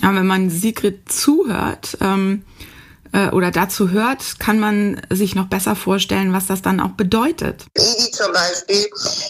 Ja, 0.00 0.14
wenn 0.14 0.24
man 0.24 0.50
Sigrid 0.50 1.10
zuhört, 1.10 1.98
ähm, 2.00 2.42
äh, 3.12 3.28
oder 3.28 3.50
dazu 3.50 3.90
hört, 3.90 4.38
kann 4.38 4.58
man 4.58 5.00
sich 5.10 5.34
noch 5.34 5.46
besser 5.46 5.76
vorstellen, 5.76 6.32
was 6.32 6.46
das 6.46 6.62
dann 6.62 6.80
auch 6.80 6.92
bedeutet. 6.92 7.64
Idi 7.76 8.10
zum 8.10 8.32
Beispiel 8.32 8.88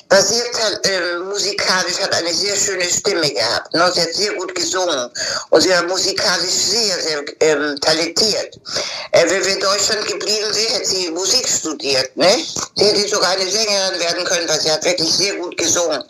basiert 0.08 0.46
äh, 0.84 1.18
musikalisch, 1.18 1.98
hat 2.00 2.14
eine 2.14 2.32
sehr 2.32 2.56
schöne 2.56 2.84
Stimme 2.84 3.28
gehabt. 3.30 3.74
Ne? 3.74 3.90
Sie 3.94 4.00
hat 4.00 4.14
sehr 4.14 4.32
gut 4.34 4.54
gesungen 4.54 5.10
und 5.50 5.60
sie 5.60 5.70
war 5.70 5.82
musikalisch 5.84 6.50
sehr, 6.50 6.98
sehr 6.98 7.24
ähm, 7.40 7.78
talentiert. 7.80 8.60
Äh, 9.12 9.28
wenn 9.28 9.44
wir 9.44 9.54
in 9.54 9.60
Deutschland 9.60 10.06
geblieben 10.06 10.54
wären, 10.54 10.74
hätte 10.74 10.86
sie 10.86 11.10
Musik 11.10 11.48
studiert. 11.48 12.16
Ne? 12.16 12.30
Sie 12.76 12.84
hätte 12.84 13.08
sogar 13.08 13.30
eine 13.30 13.48
Sängerin 13.50 14.00
werden 14.00 14.24
können, 14.24 14.48
weil 14.48 14.60
sie 14.60 14.70
hat 14.70 14.84
wirklich 14.84 15.10
sehr 15.10 15.34
gut 15.36 15.56
gesungen. 15.56 16.02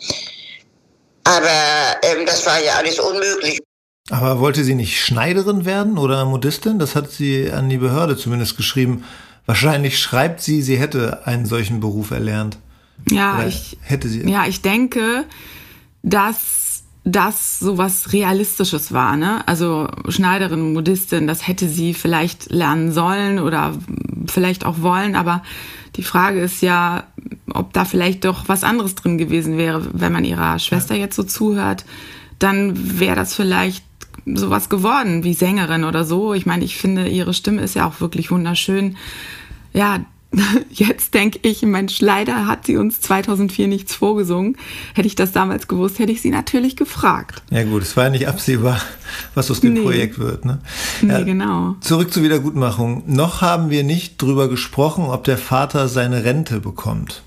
Aber 1.23 1.97
ähm, 2.03 2.25
das 2.25 2.45
war 2.45 2.59
ja 2.61 2.75
alles 2.75 2.99
unmöglich. 2.99 3.61
Aber 4.09 4.39
wollte 4.39 4.63
sie 4.63 4.75
nicht 4.75 4.99
Schneiderin 4.99 5.65
werden 5.65 5.97
oder 5.97 6.25
Modistin? 6.25 6.77
Das 6.77 6.95
hat 6.95 7.11
sie 7.11 7.51
an 7.51 7.69
die 7.69 7.77
Behörde 7.77 8.17
zumindest 8.17 8.57
geschrieben. 8.57 9.03
Wahrscheinlich 9.45 9.99
schreibt 9.99 10.41
sie, 10.41 10.61
sie 10.61 10.77
hätte 10.77 11.25
einen 11.25 11.45
solchen 11.45 11.79
Beruf 11.79 12.11
erlernt. 12.11 12.57
Ja, 13.09 13.35
oder 13.35 13.47
ich, 13.47 13.77
hätte 13.81 14.09
sie. 14.09 14.29
Ja, 14.29 14.45
ich 14.45 14.61
denke, 14.61 15.25
dass 16.01 16.83
das 17.05 17.59
so 17.59 17.77
was 17.77 18.13
Realistisches 18.13 18.93
war, 18.93 19.17
ne? 19.17 19.45
Also 19.47 19.87
Schneiderin, 20.07 20.73
Modistin, 20.73 21.27
das 21.27 21.47
hätte 21.47 21.67
sie 21.67 21.93
vielleicht 21.93 22.49
lernen 22.49 22.91
sollen 22.91 23.39
oder 23.39 23.73
vielleicht 24.27 24.65
auch 24.65 24.81
wollen, 24.81 25.15
aber 25.15 25.43
die 25.97 26.03
Frage 26.03 26.39
ist 26.39 26.61
ja, 26.61 27.03
ob 27.53 27.73
da 27.73 27.83
vielleicht 27.83 28.23
doch 28.23 28.47
was 28.47 28.63
anderes 28.63 28.95
drin 28.95 29.17
gewesen 29.17 29.57
wäre, 29.57 29.85
wenn 29.93 30.13
man 30.13 30.23
ihrer 30.23 30.59
Schwester 30.59 30.95
jetzt 30.95 31.15
so 31.15 31.23
zuhört, 31.23 31.83
dann 32.39 32.99
wäre 32.99 33.15
das 33.15 33.33
vielleicht 33.33 33.83
sowas 34.25 34.69
geworden 34.69 35.23
wie 35.23 35.33
Sängerin 35.33 35.83
oder 35.83 36.05
so. 36.05 36.33
Ich 36.33 36.45
meine, 36.45 36.63
ich 36.63 36.77
finde, 36.77 37.07
ihre 37.07 37.33
Stimme 37.33 37.61
ist 37.61 37.75
ja 37.75 37.87
auch 37.87 38.01
wirklich 38.01 38.31
wunderschön. 38.31 38.97
Ja, 39.73 39.99
jetzt 40.71 41.13
denke 41.13 41.39
ich, 41.43 41.61
Mensch, 41.61 42.01
leider 42.01 42.47
hat 42.47 42.65
sie 42.65 42.77
uns 42.77 43.01
2004 43.01 43.67
nichts 43.67 43.95
vorgesungen. 43.95 44.57
Hätte 44.93 45.07
ich 45.07 45.15
das 45.15 45.31
damals 45.31 45.67
gewusst, 45.67 45.99
hätte 45.99 46.11
ich 46.11 46.21
sie 46.21 46.31
natürlich 46.31 46.75
gefragt. 46.75 47.43
Ja 47.49 47.63
gut, 47.63 47.83
es 47.83 47.95
war 47.95 48.05
ja 48.05 48.09
nicht 48.09 48.27
absehbar, 48.27 48.81
was 49.35 49.51
aus 49.51 49.61
dem 49.61 49.73
nee. 49.73 49.81
Projekt 49.81 50.19
wird. 50.19 50.45
Ne? 50.45 50.59
Nee, 51.01 51.11
ja, 51.11 51.21
genau. 51.23 51.75
Zurück 51.81 52.13
zur 52.13 52.23
Wiedergutmachung. 52.23 53.03
Noch 53.07 53.41
haben 53.41 53.69
wir 53.69 53.83
nicht 53.83 54.21
drüber 54.21 54.47
gesprochen, 54.47 55.05
ob 55.05 55.23
der 55.23 55.37
Vater 55.37 55.87
seine 55.87 56.23
Rente 56.23 56.59
bekommt. 56.59 57.23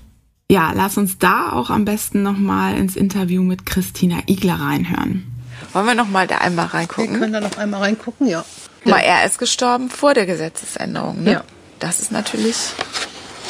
Ja, 0.49 0.71
lass 0.73 0.97
uns 0.97 1.17
da 1.17 1.51
auch 1.51 1.69
am 1.69 1.83
besten 1.83 2.23
nochmal 2.23 2.77
ins 2.77 2.95
Interview 2.95 3.43
mit 3.43 3.65
Christina 3.65 4.19
Igler 4.27 4.55
reinhören. 4.55 5.25
Wollen 5.73 5.85
wir 5.85 5.95
noch 5.95 6.07
mal 6.07 6.27
da 6.27 6.37
einmal 6.37 6.67
reingucken? 6.67 7.13
Wir 7.13 7.19
können 7.19 7.33
da 7.33 7.41
noch 7.41 7.57
einmal 7.57 7.81
reingucken, 7.81 8.27
ja. 8.27 8.43
Mal, 8.83 8.99
er 8.99 9.25
ist 9.25 9.37
gestorben 9.37 9.89
vor 9.89 10.13
der 10.13 10.25
Gesetzesänderung, 10.25 11.23
ne? 11.23 11.31
Ja. 11.33 11.43
Das 11.79 11.99
ist 11.99 12.11
natürlich 12.11 12.55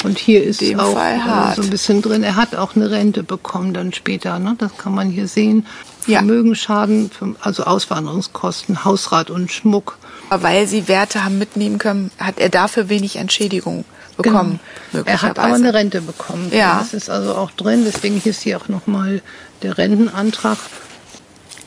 und 0.04 0.20
hier 0.20 0.44
ist 0.44 0.62
auch 0.78 0.94
Fall 0.94 1.54
so 1.56 1.62
ein 1.62 1.70
bisschen 1.70 2.02
drin. 2.02 2.24
Er 2.24 2.36
hat 2.36 2.56
auch 2.56 2.76
eine 2.76 2.92
Rente 2.92 3.24
bekommen 3.24 3.74
dann 3.74 3.94
später. 3.94 4.40
Ne? 4.40 4.56
Das 4.58 4.78
kann 4.78 4.94
man 4.94 5.10
hier 5.10 5.28
sehen. 5.28 5.66
Ja. 6.06 6.20
Vermögensschaden, 6.20 7.12
also 7.42 7.64
Auswanderungskosten, 7.64 8.86
Hausrat 8.86 9.30
und 9.30 9.52
Schmuck. 9.52 9.98
Weil 10.30 10.68
sie 10.68 10.88
Werte 10.88 11.24
haben 11.24 11.38
mitnehmen 11.38 11.80
können, 11.80 12.12
hat 12.18 12.40
er 12.40 12.50
dafür 12.50 12.90
wenig 12.90 13.18
Entschädigung 13.18 13.84
bekommen. 14.16 14.60
Genau. 14.92 15.04
Er 15.06 15.22
hat 15.22 15.40
aber 15.40 15.56
eine 15.56 15.74
Rente 15.74 16.02
bekommen. 16.02 16.50
Ja. 16.52 16.80
Das 16.80 16.94
ist 16.94 17.10
also 17.10 17.36
auch 17.36 17.52
drin. 17.52 17.84
Deswegen 17.86 18.22
ist 18.24 18.42
hier 18.42 18.58
auch 18.58 18.70
nochmal 18.70 19.22
der 19.64 19.78
Rentenantrag 19.78 20.58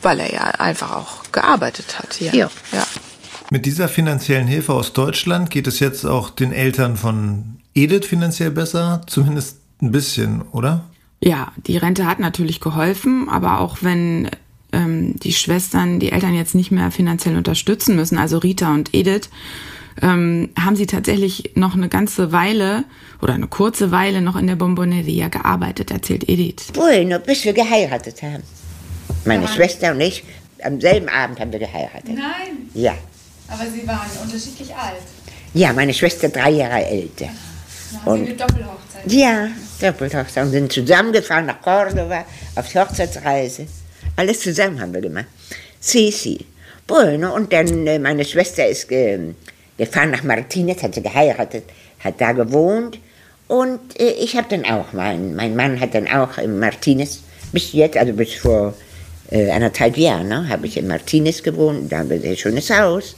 weil 0.02 0.21
er 0.21 0.33
ja 0.33 0.42
einfach 0.42 0.92
auch 0.92 1.30
gearbeitet 1.33 1.99
hat 1.99 2.14
hier. 2.14 2.35
Ja. 2.35 2.50
ja. 2.73 2.87
Mit 3.50 3.66
dieser 3.66 3.88
finanziellen 3.88 4.47
Hilfe 4.47 4.75
aus 4.75 4.92
Deutschland 4.92 5.50
geht 5.50 5.66
es 5.66 5.80
jetzt 5.80 6.04
auch 6.04 6.30
den 6.30 6.52
Eltern 6.52 6.97
von 6.97 7.59
Edith 7.75 8.07
finanziell 8.07 8.50
besser, 8.50 9.02
zumindest 9.07 9.59
ein 9.83 9.90
bisschen, 9.90 10.42
oder? 10.52 10.85
Ja, 11.23 11.52
die 11.66 11.76
Rente 11.76 12.07
hat 12.07 12.19
natürlich 12.19 12.61
geholfen, 12.61 13.28
aber 13.28 13.61
auch 13.61 13.78
wenn 13.80 14.30
ähm, 14.73 15.16
die 15.19 15.33
Schwestern 15.33 16.00
die 16.00 16.12
Eltern 16.12 16.35
jetzt 16.35 16.54
nicht 16.54 16.71
mehr 16.71 16.90
finanziell 16.90 17.37
unterstützen 17.37 17.97
müssen, 17.97 18.19
also 18.19 18.38
Rita 18.38 18.73
und 18.73 18.95
Edith, 18.95 19.30
ähm, 20.00 20.50
haben 20.59 20.76
sie 20.76 20.87
tatsächlich 20.87 21.52
noch 21.57 21.75
eine 21.75 21.88
ganze 21.88 22.33
Weile 22.33 22.85
oder 23.21 23.35
eine 23.35 23.49
kurze 23.49 23.90
Weile 23.90 24.23
noch 24.23 24.37
in 24.37 24.47
der 24.47 24.57
Bomboneria 24.57 25.28
gearbeitet, 25.28 25.90
erzählt 25.90 26.28
Edith. 26.28 26.69
Bueno, 26.73 27.19
bis 27.19 27.45
wir 27.45 27.52
geheiratet 27.52 28.23
haben. 28.23 28.42
Meine 29.25 29.45
ja. 29.45 29.49
Schwester 29.49 29.93
und 29.93 30.00
ich, 30.00 30.25
am 30.62 30.81
selben 30.81 31.09
Abend 31.09 31.40
haben 31.40 31.52
wir 31.52 31.59
geheiratet. 31.59 32.07
Nein. 32.07 32.71
Ja. 32.75 32.95
Aber 33.49 33.64
Sie 33.64 33.87
waren 33.87 34.11
unterschiedlich 34.23 34.75
alt. 34.75 35.02
Ja, 35.55 35.73
meine 35.73 35.93
Schwester 35.93 36.29
drei 36.29 36.50
Jahre 36.50 36.85
älter. 36.85 37.25
Ja, 37.25 38.00
und 38.05 38.26
eine 38.26 38.35
Doppelhochzeit. 38.35 39.02
Ja, 39.07 39.49
Doppelhochzeit. 39.81 40.45
Und 40.45 40.50
sind 40.52 40.73
zusammengefahren 40.73 41.47
nach 41.47 41.61
Cordova 41.61 42.25
auf 42.55 42.69
die 42.69 42.79
Hochzeitsreise. 42.79 43.67
Alles 44.17 44.40
zusammen 44.40 44.81
haben 44.81 44.95
wir 44.95 45.00
gemacht. 45.00 45.26
Sisi. 45.81 46.47
Bueno, 46.87 47.35
und 47.35 47.52
dann 47.52 47.87
äh, 47.87 47.99
meine 47.99 48.25
Schwester 48.25 48.67
ist 48.67 48.90
äh, 48.93 49.19
gefahren 49.79 50.11
nach 50.11 50.23
Martinez, 50.23 50.83
hat 50.83 50.95
sie 50.95 51.02
geheiratet, 51.02 51.64
hat 52.00 52.21
da 52.21 52.33
gewohnt. 52.33 52.99
Und 53.49 53.99
äh, 53.99 54.11
ich 54.11 54.37
habe 54.37 54.49
dann 54.50 54.64
auch, 54.64 54.93
mein, 54.93 55.35
mein 55.35 55.57
Mann 55.57 55.81
hat 55.81 55.95
dann 55.95 56.07
auch 56.07 56.38
in 56.38 56.59
Martinez 56.59 57.21
bis 57.52 57.73
jetzt, 57.73 57.97
also 57.97 58.12
bis 58.12 58.35
vor 58.35 58.75
äh, 59.31 59.51
anderthalb 59.51 59.97
Jahren, 59.97 60.29
ne, 60.29 60.49
habe 60.49 60.67
ich 60.67 60.77
in 60.77 60.87
Martinez 60.87 61.43
gewohnt, 61.43 61.91
da 61.91 61.99
haben 61.99 62.11
wir 62.11 62.17
ein 62.17 62.23
sehr 62.23 62.37
schönes 62.37 62.71
Haus. 62.71 63.17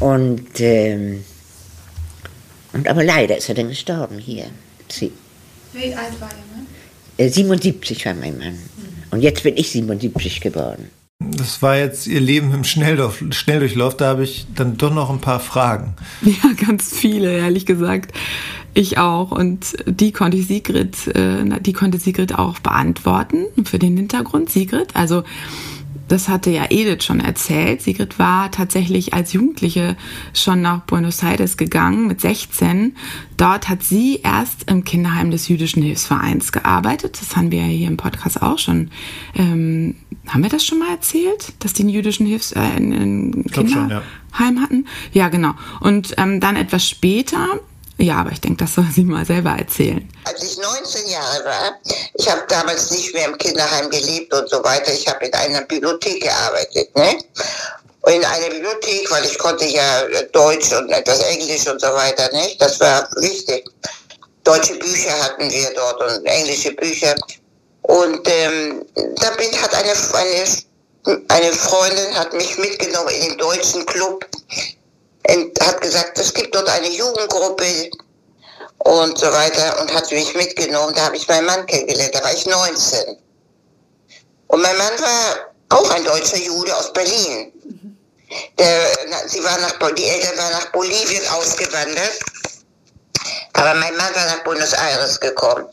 Und, 0.00 0.60
ähm, 0.60 1.24
und 2.72 2.88
aber 2.88 3.04
leider 3.04 3.36
ist 3.36 3.48
er 3.48 3.54
dann 3.54 3.68
gestorben 3.68 4.18
hier. 4.18 4.46
Sie. 4.88 5.12
Wie 5.72 5.94
alt 5.94 6.20
war 6.20 6.30
er? 6.30 7.24
Ne? 7.24 7.30
77 7.30 8.06
war 8.06 8.14
mein 8.14 8.38
Mann. 8.38 8.52
Mhm. 8.52 8.58
Und 9.10 9.20
jetzt 9.20 9.42
bin 9.42 9.56
ich 9.56 9.70
77 9.70 10.40
geworden. 10.40 10.90
Das 11.18 11.60
war 11.60 11.76
jetzt 11.76 12.06
Ihr 12.06 12.20
Leben 12.20 12.52
im 12.54 12.64
Schnelldurchlauf. 12.64 13.34
Schnelldurchlauf. 13.34 13.96
Da 13.96 14.08
habe 14.08 14.24
ich 14.24 14.46
dann 14.54 14.78
doch 14.78 14.92
noch 14.92 15.10
ein 15.10 15.20
paar 15.20 15.40
Fragen. 15.40 15.94
Ja, 16.22 16.52
ganz 16.66 16.96
viele, 16.96 17.36
ehrlich 17.36 17.66
gesagt. 17.66 18.12
Ich 18.74 18.98
auch. 18.98 19.30
Und 19.30 19.76
die 19.86 20.12
konnte 20.12 20.36
ich 20.36 20.46
Sigrid, 20.46 21.08
äh, 21.08 21.60
die 21.60 21.72
konnte 21.72 21.98
Sigrid 21.98 22.38
auch 22.38 22.58
beantworten 22.60 23.46
für 23.64 23.78
den 23.78 23.96
Hintergrund. 23.96 24.50
Sigrid, 24.50 24.94
also 24.94 25.24
das 26.10 26.28
hatte 26.28 26.50
ja 26.50 26.66
Edith 26.70 27.04
schon 27.04 27.20
erzählt. 27.20 27.82
Sigrid 27.82 28.18
war 28.18 28.50
tatsächlich 28.50 29.14
als 29.14 29.32
Jugendliche 29.32 29.96
schon 30.34 30.60
nach 30.60 30.80
Buenos 30.80 31.22
Aires 31.22 31.56
gegangen 31.56 32.08
mit 32.08 32.20
16. 32.20 32.96
Dort 33.36 33.68
hat 33.68 33.84
sie 33.84 34.20
erst 34.22 34.68
im 34.68 34.82
Kinderheim 34.82 35.30
des 35.30 35.46
Jüdischen 35.46 35.84
Hilfsvereins 35.84 36.50
gearbeitet. 36.50 37.18
Das 37.20 37.36
haben 37.36 37.52
wir 37.52 37.60
ja 37.60 37.66
hier 37.66 37.86
im 37.86 37.96
Podcast 37.96 38.42
auch 38.42 38.58
schon. 38.58 38.90
Ähm, 39.36 39.94
haben 40.26 40.42
wir 40.42 40.50
das 40.50 40.64
schon 40.64 40.80
mal 40.80 40.90
erzählt, 40.90 41.52
dass 41.60 41.74
die 41.74 41.82
einen 41.82 41.90
jüdischen 41.90 42.26
Hilfs 42.26 42.50
äh, 42.52 42.76
in, 42.76 43.44
Kinderheim 43.44 43.90
schon, 44.32 44.56
ja. 44.56 44.62
hatten? 44.62 44.86
Ja, 45.12 45.28
genau. 45.28 45.54
Und 45.78 46.14
ähm, 46.18 46.40
dann 46.40 46.56
etwas 46.56 46.88
später 46.88 47.60
ja, 48.00 48.16
aber 48.16 48.32
ich 48.32 48.40
denke, 48.40 48.64
das 48.64 48.74
soll 48.74 48.86
sie 48.94 49.04
mal 49.04 49.24
selber 49.26 49.50
erzählen. 49.50 50.08
Als 50.24 50.42
ich 50.42 50.58
19 50.58 51.08
Jahre 51.08 51.44
war, 51.44 51.80
ich 52.14 52.30
habe 52.30 52.42
damals 52.48 52.90
nicht 52.90 53.14
mehr 53.14 53.26
im 53.26 53.38
Kinderheim 53.38 53.90
gelebt 53.90 54.32
und 54.32 54.48
so 54.48 54.62
weiter, 54.64 54.92
ich 54.92 55.06
habe 55.06 55.26
in 55.26 55.34
einer 55.34 55.62
Bibliothek 55.62 56.22
gearbeitet. 56.22 56.96
Ne? 56.96 57.18
In 58.06 58.24
einer 58.24 58.48
Bibliothek, 58.48 59.10
weil 59.10 59.24
ich 59.24 59.38
konnte 59.38 59.66
ja 59.66 60.02
Deutsch 60.32 60.72
und 60.72 60.90
etwas 60.90 61.20
Englisch 61.20 61.66
und 61.68 61.80
so 61.80 61.88
weiter, 61.88 62.30
nicht? 62.32 62.60
Das 62.60 62.80
war 62.80 63.08
wichtig. 63.16 63.68
Deutsche 64.44 64.74
Bücher 64.76 65.12
hatten 65.22 65.50
wir 65.50 65.70
dort 65.74 66.00
und 66.00 66.26
englische 66.26 66.72
Bücher. 66.72 67.14
Und 67.82 68.26
ähm, 68.26 68.86
da 68.94 69.30
bin, 69.36 69.52
hat 69.60 69.74
eine, 69.74 69.92
eine, 70.14 71.24
eine 71.28 71.52
Freundin 71.52 72.14
hat 72.14 72.32
mich 72.32 72.56
mitgenommen 72.56 73.10
in 73.10 73.28
den 73.28 73.38
deutschen 73.38 73.84
Club 73.84 74.24
hat 75.28 75.80
gesagt, 75.80 76.18
es 76.18 76.32
gibt 76.34 76.54
dort 76.54 76.68
eine 76.68 76.90
Jugendgruppe 76.90 77.90
und 78.78 79.18
so 79.18 79.26
weiter 79.26 79.80
und 79.80 79.92
hat 79.94 80.10
mich 80.10 80.34
mitgenommen. 80.34 80.94
Da 80.94 81.06
habe 81.06 81.16
ich 81.16 81.28
meinen 81.28 81.46
Mann 81.46 81.66
kennengelernt, 81.66 82.14
da 82.14 82.22
war 82.22 82.32
ich 82.32 82.46
19. 82.46 83.16
Und 84.48 84.62
mein 84.62 84.76
Mann 84.76 84.92
war 84.98 85.78
auch 85.78 85.90
ein 85.90 86.04
deutscher 86.04 86.38
Jude 86.38 86.74
aus 86.76 86.92
Berlin. 86.92 87.52
Der, 88.58 88.86
sie 89.26 89.42
war 89.42 89.58
nach, 89.58 89.76
die 89.94 90.04
Eltern 90.04 90.38
waren 90.38 90.52
nach 90.52 90.70
Bolivien 90.72 91.26
ausgewandert, 91.28 92.18
aber 93.54 93.74
mein 93.74 93.96
Mann 93.96 94.14
war 94.14 94.26
nach 94.26 94.44
Buenos 94.44 94.72
Aires 94.72 95.18
gekommen. 95.18 95.66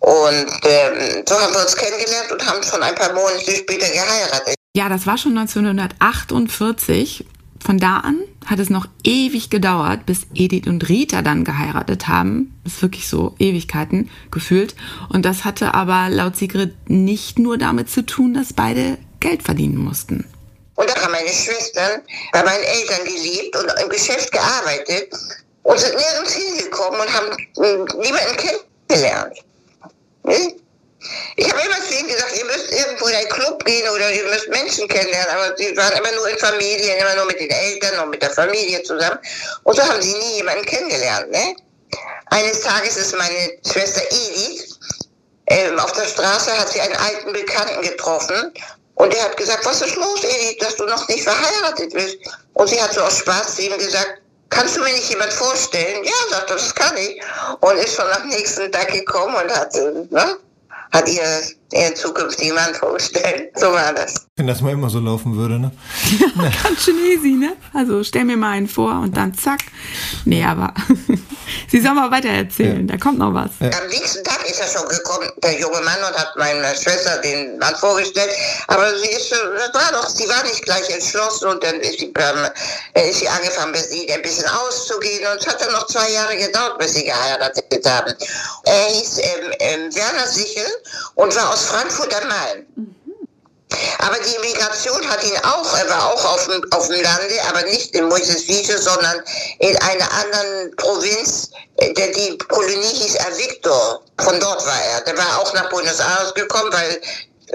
Und 0.00 0.50
ähm, 0.64 1.24
so 1.26 1.40
haben 1.40 1.54
wir 1.54 1.60
uns 1.60 1.76
kennengelernt 1.76 2.32
und 2.32 2.46
haben 2.46 2.62
schon 2.62 2.82
ein 2.82 2.94
paar 2.94 3.12
Monate 3.12 3.52
später 3.52 3.88
geheiratet. 3.88 4.54
Ja, 4.76 4.88
das 4.88 5.06
war 5.06 5.16
schon 5.16 5.36
1948 5.38 7.26
von 7.64 7.78
da 7.78 7.98
an 7.98 8.22
hat 8.46 8.58
es 8.58 8.70
noch 8.70 8.86
ewig 9.02 9.50
gedauert, 9.50 10.06
bis 10.06 10.26
Edith 10.34 10.66
und 10.66 10.88
Rita 10.88 11.22
dann 11.22 11.44
geheiratet 11.44 12.08
haben. 12.08 12.58
Das 12.64 12.74
ist 12.74 12.82
wirklich 12.82 13.08
so 13.08 13.34
Ewigkeiten 13.38 14.10
gefühlt. 14.30 14.74
Und 15.08 15.24
das 15.24 15.44
hatte 15.44 15.74
aber 15.74 16.08
laut 16.08 16.36
Sigrid 16.36 16.74
nicht 16.88 17.38
nur 17.38 17.58
damit 17.58 17.90
zu 17.90 18.04
tun, 18.04 18.34
dass 18.34 18.52
beide 18.52 18.98
Geld 19.20 19.42
verdienen 19.42 19.78
mussten. 19.78 20.24
Und 20.76 20.90
da 20.90 20.94
haben 21.02 21.12
meine 21.12 21.28
Schwestern 21.28 22.02
bei 22.32 22.42
meinen 22.42 22.64
Eltern 22.64 23.04
gelebt 23.04 23.56
und 23.56 23.72
im 23.82 23.88
Geschäft 23.88 24.32
gearbeitet 24.32 25.12
und 25.62 25.78
sind 25.78 25.94
nirgends 25.94 26.34
hingekommen 26.34 27.00
und 27.00 27.12
haben 27.12 27.36
niemanden 28.02 28.36
kennengelernt. 28.88 29.38
Ne? 30.24 30.54
Ich 31.36 31.50
habe 31.50 31.60
immer 31.62 31.80
zu 31.86 31.94
ihnen 31.94 32.08
gesagt, 32.08 32.36
ihr 32.36 32.44
müsst 32.44 32.72
irgendwo 32.72 33.06
in 33.06 33.14
einen 33.14 33.28
Club 33.28 33.64
gehen 33.64 33.88
oder 33.88 34.10
ihr 34.10 34.24
müsst 34.24 34.48
Menschen 34.48 34.88
kennenlernen, 34.88 35.30
aber 35.34 35.56
sie 35.56 35.76
waren 35.76 35.96
immer 35.96 36.12
nur 36.12 36.28
in 36.28 36.38
Familien, 36.38 36.98
immer 36.98 37.14
nur 37.16 37.26
mit 37.26 37.40
den 37.40 37.50
Eltern 37.50 38.00
und 38.00 38.10
mit 38.10 38.22
der 38.22 38.30
Familie 38.30 38.82
zusammen. 38.82 39.18
Und 39.64 39.76
so 39.76 39.82
haben 39.82 40.00
sie 40.00 40.14
nie 40.14 40.36
jemanden 40.36 40.64
kennengelernt. 40.64 41.30
Ne? 41.30 41.56
Eines 42.30 42.60
Tages 42.60 42.96
ist 42.96 43.16
meine 43.16 43.58
Schwester 43.70 44.02
Edith 44.10 44.78
ähm, 45.46 45.78
auf 45.78 45.92
der 45.92 46.06
Straße, 46.06 46.56
hat 46.58 46.68
sie 46.70 46.80
einen 46.80 46.96
alten 46.96 47.32
Bekannten 47.32 47.82
getroffen 47.82 48.52
und 48.96 49.12
er 49.12 49.24
hat 49.24 49.36
gesagt, 49.36 49.64
was 49.66 49.82
ist 49.82 49.96
los, 49.96 50.24
Edith, 50.24 50.58
dass 50.60 50.76
du 50.76 50.86
noch 50.86 51.06
nicht 51.08 51.24
verheiratet 51.24 51.92
bist? 51.92 52.16
Und 52.54 52.68
sie 52.68 52.80
hat 52.80 52.92
so 52.92 53.02
aus 53.02 53.18
Spaß 53.18 53.56
zu 53.56 53.62
ihm 53.62 53.76
gesagt, 53.76 54.22
kannst 54.50 54.76
du 54.76 54.80
mir 54.80 54.92
nicht 54.92 55.10
jemand 55.10 55.32
vorstellen? 55.32 56.04
Ja, 56.04 56.12
sagt 56.30 56.50
er, 56.50 56.56
das 56.56 56.74
kann 56.74 56.96
ich. 56.96 57.20
Und 57.60 57.76
ist 57.76 57.96
schon 57.96 58.10
am 58.10 58.28
nächsten 58.28 58.70
Tag 58.70 58.92
gekommen 58.92 59.34
und 59.34 59.50
hat, 59.54 59.74
ne, 59.74 60.38
hat 60.94 61.08
ihr 61.74 61.80
ihren 61.80 61.96
zukünftigen 61.96 62.54
Mann 62.54 62.74
vorgestellt. 62.74 63.50
So 63.56 63.72
war 63.72 63.92
das. 63.92 64.26
Wenn 64.36 64.46
das 64.46 64.60
mal 64.60 64.72
immer 64.72 64.90
so 64.90 65.00
laufen 65.00 65.36
würde, 65.36 65.58
ne? 65.58 65.70
Ja, 66.36 66.50
ganz 66.62 66.84
schön 66.84 66.98
easy, 67.04 67.32
ne? 67.32 67.56
Also 67.72 68.02
stell 68.02 68.24
mir 68.24 68.36
mal 68.36 68.50
einen 68.50 68.68
vor 68.68 69.00
und 69.00 69.16
dann 69.16 69.34
zack. 69.34 69.60
Nee, 70.24 70.44
aber 70.44 70.74
Sie 71.70 71.80
soll 71.80 71.94
mal 71.94 72.10
weiter 72.10 72.28
erzählen, 72.28 72.86
ja. 72.86 72.94
da 72.94 73.02
kommt 73.02 73.18
noch 73.18 73.34
was. 73.34 73.50
Ja. 73.60 73.70
Am 73.78 73.88
nächsten 73.88 74.24
Tag 74.24 74.48
ist 74.48 74.60
er 74.60 74.66
schon 74.68 74.88
gekommen, 74.88 75.30
der 75.42 75.58
junge 75.58 75.80
Mann, 75.80 75.98
und 76.08 76.16
hat 76.16 76.34
meiner 76.36 76.74
Schwester 76.74 77.18
den 77.18 77.58
Mann 77.58 77.74
vorgestellt. 77.76 78.30
Aber 78.68 78.96
sie 78.98 79.08
ist, 79.08 79.30
das 79.32 79.74
war 79.74 79.92
doch, 79.92 80.08
sie 80.08 80.28
war 80.28 80.42
nicht 80.44 80.62
gleich 80.62 80.88
entschlossen 80.90 81.48
und 81.48 81.62
dann 81.62 81.80
ist 81.80 81.98
sie, 82.00 82.12
ähm, 82.16 83.08
ist 83.08 83.20
sie 83.20 83.28
angefangen, 83.28 83.72
bis 83.72 83.90
sie 83.90 84.10
ein 84.12 84.22
bisschen 84.22 84.48
auszugehen 84.48 85.26
und 85.32 85.40
es 85.40 85.46
hat 85.46 85.60
dann 85.60 85.72
noch 85.72 85.86
zwei 85.86 86.10
Jahre 86.10 86.36
gedauert, 86.36 86.78
bis 86.78 86.94
sie 86.94 87.04
geheiratet 87.04 87.64
haben. 87.86 88.14
Er 88.64 88.86
hieß 88.90 89.18
ähm, 89.18 89.52
ähm, 89.60 89.94
Werner 89.94 90.26
Sichel 90.26 90.66
und 91.14 91.34
war 91.36 91.52
aus 91.52 91.63
Frankfurt 91.64 92.14
am 92.22 92.28
Main. 92.28 92.94
Aber 93.98 94.16
die 94.18 94.34
Immigration 94.36 95.08
hat 95.08 95.24
ihn 95.24 95.36
auch, 95.38 95.76
er 95.76 95.88
war 95.88 96.12
auch 96.12 96.24
auf 96.24 96.46
dem, 96.46 96.72
auf 96.72 96.86
dem 96.88 97.02
Lande, 97.02 97.34
aber 97.48 97.62
nicht 97.62 97.94
in 97.94 98.08
Moiseswiese, 98.08 98.78
sondern 98.78 99.22
in 99.58 99.76
einer 99.78 100.12
anderen 100.12 100.76
Provinz, 100.76 101.50
äh, 101.76 101.92
der 101.94 102.08
die 102.12 102.38
Kolonie 102.38 102.94
hieß 102.94 103.18
Victor. 103.36 104.02
Von 104.20 104.38
dort 104.38 104.64
war 104.64 104.84
er. 104.92 105.00
Der 105.02 105.16
war 105.16 105.40
auch 105.40 105.52
nach 105.54 105.68
Buenos 105.70 105.98
Aires 105.98 106.34
gekommen, 106.34 106.72
weil 106.72 107.00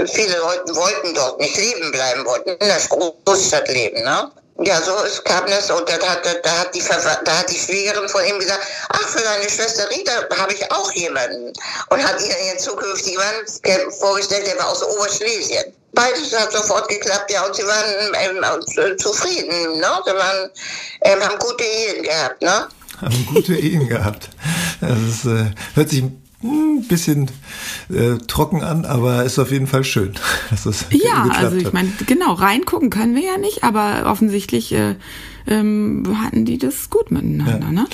viele 0.07 0.37
Leute 0.37 0.75
wollten 0.75 1.13
dort 1.13 1.39
nicht 1.39 1.55
leben 1.55 1.91
bleiben, 1.91 2.25
wollten 2.25 2.49
in 2.49 2.59
der 2.59 2.79
Großstadt 3.25 3.67
leben. 3.69 4.03
Ne? 4.03 4.31
Ja, 4.61 4.81
so 4.81 4.91
ist, 5.03 5.23
kam 5.23 5.45
das 5.47 5.71
und 5.71 5.87
dann 5.87 6.01
hat, 6.01 6.25
da, 6.43 6.51
hat 6.59 6.75
die, 6.75 6.83
da 7.23 7.37
hat 7.37 7.49
die 7.49 7.57
Schwiegerin 7.57 8.09
von 8.09 8.25
ihm 8.25 8.39
gesagt, 8.39 8.59
ach, 8.89 9.07
für 9.07 9.23
deine 9.23 9.49
Schwester 9.49 9.89
Rita 9.89 10.11
habe 10.37 10.53
ich 10.53 10.71
auch 10.71 10.91
jemanden. 10.91 11.53
Und 11.89 12.03
hat 12.03 12.19
ihr 12.21 12.47
ihren 12.47 12.59
zukünftigen 12.59 13.17
Mann 13.17 13.91
vorgestellt, 13.99 14.47
der 14.47 14.57
war 14.57 14.69
aus 14.69 14.83
Oberschlesien. 14.83 15.73
Beides 15.93 16.37
hat 16.37 16.51
sofort 16.51 16.89
geklappt, 16.89 17.31
ja, 17.31 17.45
und 17.45 17.55
sie 17.55 17.63
waren 17.63 18.13
ähm, 18.21 18.97
zufrieden, 18.97 19.79
ne? 19.79 19.87
Sie 20.05 20.13
waren, 20.13 20.49
ähm, 21.01 21.23
haben 21.23 21.39
gute 21.39 21.63
Ehen 21.63 22.03
gehabt, 22.03 22.41
ne? 22.41 22.67
Haben 23.01 23.25
gute 23.33 23.55
Ehen 23.55 23.87
gehabt. 23.87 24.29
Das 24.81 24.99
ist, 24.99 25.25
äh, 25.25 25.51
hört 25.73 25.89
sich 25.89 26.03
ein 26.43 26.85
bisschen 26.87 27.31
äh, 27.89 28.17
trocken 28.27 28.63
an, 28.63 28.85
aber 28.85 29.23
ist 29.23 29.39
auf 29.39 29.51
jeden 29.51 29.67
Fall 29.67 29.83
schön, 29.83 30.13
dass 30.49 30.63
das 30.63 30.85
Ja, 30.91 31.27
also 31.31 31.55
ich 31.55 31.73
meine, 31.73 31.91
genau, 32.05 32.33
reingucken 32.33 32.89
können 32.89 33.15
wir 33.15 33.23
ja 33.23 33.37
nicht, 33.37 33.63
aber 33.63 34.09
offensichtlich 34.09 34.71
äh, 34.73 34.95
ähm, 35.47 36.03
hatten 36.23 36.45
die 36.45 36.57
das 36.57 36.89
gut 36.89 37.11
miteinander. 37.11 37.59
Ja. 37.59 37.71
Ne? 37.71 37.87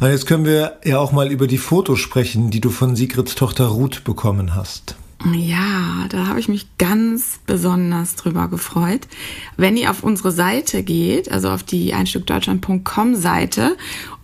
Und 0.00 0.08
jetzt 0.08 0.26
können 0.26 0.44
wir 0.44 0.78
ja 0.84 0.98
auch 0.98 1.12
mal 1.12 1.30
über 1.30 1.46
die 1.46 1.58
Fotos 1.58 2.00
sprechen, 2.00 2.50
die 2.50 2.60
du 2.60 2.70
von 2.70 2.96
Sigrids 2.96 3.34
Tochter 3.34 3.66
Ruth 3.66 4.04
bekommen 4.04 4.54
hast. 4.54 4.96
Ja, 5.32 6.06
da 6.10 6.26
habe 6.26 6.40
ich 6.40 6.48
mich 6.48 6.66
ganz 6.76 7.40
besonders 7.46 8.16
drüber 8.16 8.48
gefreut. 8.48 9.08
Wenn 9.56 9.76
ihr 9.76 9.90
auf 9.90 10.02
unsere 10.02 10.30
Seite 10.30 10.82
geht, 10.82 11.32
also 11.32 11.48
auf 11.50 11.62
die 11.62 11.94
einstückdeutschland.com 11.94 13.14
Seite 13.14 13.76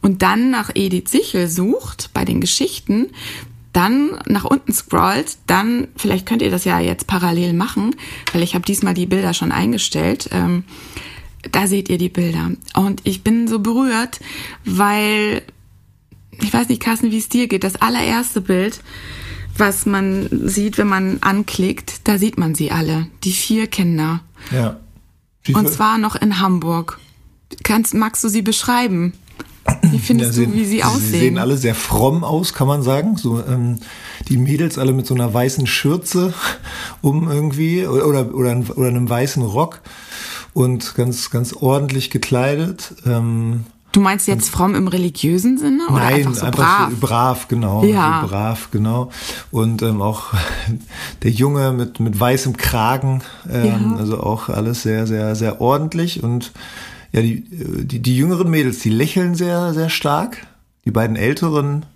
und 0.03 0.23
dann 0.23 0.51
nach 0.51 0.71
Edith 0.75 1.11
Sichel 1.11 1.49
sucht 1.49 2.11
bei 2.13 2.25
den 2.25 2.41
Geschichten, 2.41 3.09
dann 3.73 4.19
nach 4.27 4.45
unten 4.45 4.73
scrollt, 4.73 5.39
dann, 5.47 5.89
vielleicht 5.97 6.27
könnt 6.27 6.43
ihr 6.43 6.51
das 6.51 6.65
ja 6.65 6.79
jetzt 6.81 7.07
parallel 7.07 7.53
machen, 7.55 7.95
weil 8.33 8.43
ich 8.43 8.55
habe 8.55 8.65
diesmal 8.65 8.95
die 8.95 9.07
Bilder 9.07 9.35
schon 9.35 9.53
eingestellt. 9.53 10.29
Ähm, 10.33 10.65
da 11.51 11.67
seht 11.67 11.89
ihr 11.89 11.99
die 11.99 12.09
Bilder. 12.09 12.53
Und 12.75 13.01
ich 13.05 13.25
bin 13.25 13.49
so 13.49 13.59
berührt, 13.59 14.21
weil, 14.65 15.43
ich 16.41 16.53
weiß 16.53 16.69
nicht, 16.69 16.83
Carsten, 16.83 17.11
wie 17.11 17.19
es 17.19 17.29
dir 17.29 17.49
geht. 17.49 17.65
Das 17.65 17.77
allererste 17.77 18.41
Bild, 18.41 18.81
was 19.57 19.87
man 19.87 20.29
sieht, 20.31 20.79
wenn 20.79 20.87
man 20.87 21.19
anklickt, 21.23 22.03
da 22.05 22.19
sieht 22.19 22.39
man 22.39 22.55
sie 22.55 22.71
alle. 22.71 23.07
Die 23.25 23.33
vier 23.33 23.67
Kinder. 23.67 24.21
Ja. 24.51 24.79
Und 25.53 25.69
zwar 25.69 25.99
noch 25.99 26.15
in 26.15 26.39
Hamburg. 26.39 27.01
Kannst, 27.65 27.95
magst 27.95 28.23
du 28.23 28.29
sie 28.29 28.43
beschreiben? 28.43 29.13
Wie 29.83 29.99
findest 29.99 30.39
ja, 30.39 30.45
du, 30.45 30.55
wie 30.55 30.65
sie 30.65 30.85
aussehen? 30.85 31.01
Sie 31.01 31.19
sehen 31.19 31.39
alle 31.39 31.57
sehr 31.57 31.75
fromm 31.75 32.25
aus, 32.25 32.55
kann 32.55 32.69
man 32.69 32.83
sagen. 32.83 33.17
So 33.17 33.43
ähm, 33.47 33.79
die 34.29 34.37
Mädels 34.37 34.79
alle 34.79 34.93
mit 34.93 35.07
so 35.07 35.15
einer 35.15 35.33
weißen 35.33 35.67
Schürze 35.67 36.35
um 37.03 37.31
irgendwie 37.31 37.87
oder 37.87 38.35
oder, 38.35 38.77
oder 38.77 38.89
einem 38.89 39.09
weißen 39.09 39.43
Rock 39.43 39.81
und 40.53 40.95
ganz 40.95 41.31
ganz 41.31 41.53
ordentlich 41.53 42.11
gekleidet. 42.11 42.95
Ähm, 43.07 43.65
Du 43.93 44.01
meinst 44.01 44.27
jetzt 44.27 44.49
fromm 44.49 44.75
im 44.75 44.89
religiösen 44.89 45.59
Sinne? 45.59 45.87
Oder 45.91 45.99
Nein, 45.99 46.15
einfach, 46.15 46.35
so 46.35 46.47
einfach 46.47 46.89
brav? 46.89 47.01
Brav, 47.01 47.49
genau. 47.49 47.85
Ja. 47.85 48.23
So 48.23 48.29
brav, 48.29 48.69
genau. 48.71 49.11
Und 49.51 49.83
ähm, 49.83 50.01
auch 50.01 50.33
der 51.23 51.31
Junge 51.31 51.73
mit, 51.73 52.01
mit 52.01 52.19
weißem 52.19 52.57
Kragen, 52.57 53.23
ähm, 53.51 53.67
ja. 53.67 53.97
also 53.99 54.21
auch 54.21 54.49
alles 54.49 54.83
sehr, 54.83 55.07
sehr, 55.07 55.37
sehr 55.37 55.61
ordentlich 55.61 56.23
und 56.23 56.53
ja, 57.13 57.23
die, 57.23 57.45
die, 57.51 58.01
die 58.01 58.17
jüngeren 58.17 58.51
Mädels, 58.51 58.81
die 58.81 58.91
lächeln 58.91 59.35
sehr, 59.35 59.75
sehr 59.75 59.91
stark. 59.91 60.47
Die 60.85 60.91
beiden 60.91 61.17
älteren 61.17 61.87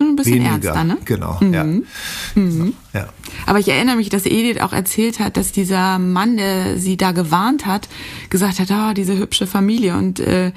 ein 0.00 0.16
bisschen 0.16 0.44
weniger. 0.44 0.70
ernster, 0.70 0.84
ne? 0.84 0.98
Genau, 1.04 1.38
mhm. 1.40 1.54
ja. 1.54 1.64
Mhm. 1.64 2.74
ja. 2.92 3.08
Aber 3.46 3.58
ich 3.58 3.68
erinnere 3.68 3.96
mich, 3.96 4.08
dass 4.08 4.26
Edith 4.26 4.60
auch 4.60 4.72
erzählt 4.72 5.20
hat, 5.20 5.36
dass 5.36 5.52
dieser 5.52 5.98
Mann, 5.98 6.36
der 6.36 6.78
sie 6.78 6.96
da 6.96 7.12
gewarnt 7.12 7.66
hat, 7.66 7.88
gesagt 8.30 8.58
hat, 8.58 8.70
ah, 8.70 8.90
oh, 8.90 8.94
diese 8.94 9.16
hübsche 9.16 9.46
Familie 9.46 9.96
und 9.96 10.20
äh, 10.20 10.52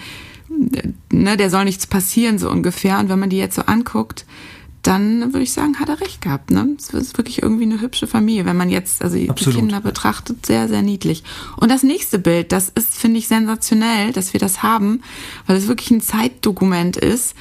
ne, 1.12 1.38
der 1.38 1.50
soll 1.50 1.66
nichts 1.66 1.86
passieren, 1.86 2.40
so 2.40 2.50
ungefähr. 2.50 3.00
Und 3.00 3.10
wenn 3.10 3.20
man 3.20 3.30
die 3.30 3.38
jetzt 3.38 3.56
so 3.56 3.64
anguckt, 3.64 4.26
dann 4.84 5.34
würde 5.34 5.44
ich 5.44 5.52
sagen, 5.52 5.80
hat 5.80 5.90
er 5.90 6.00
recht 6.00 6.22
gehabt. 6.22 6.52
Ne? 6.52 6.76
Es 6.78 6.90
ist 6.90 7.18
wirklich 7.18 7.42
irgendwie 7.42 7.64
eine 7.64 7.82
hübsche 7.82 8.08
Familie, 8.08 8.46
wenn 8.46 8.58
man 8.58 8.70
jetzt 8.70 9.02
also 9.02 9.18
die 9.18 9.28
Kinder 9.28 9.82
betrachtet, 9.82 10.46
sehr, 10.46 10.68
sehr 10.68 10.82
niedlich. 10.82 11.24
Und 11.58 11.70
das 11.70 11.84
nächste 11.84 12.20
Bild, 12.20 12.52
das 12.52 12.70
ist, 12.70 12.96
finde 12.96 13.20
ich, 13.20 13.28
sensationell, 13.28 14.14
dass 14.14 14.34
wir 14.34 14.40
das 14.40 14.64
haben, 14.64 15.02
weil 15.46 15.58
es 15.58 15.68
wirklich 15.68 15.92
ein 15.92 16.02
Zeitdokument 16.02 16.96
ist. 16.98 17.36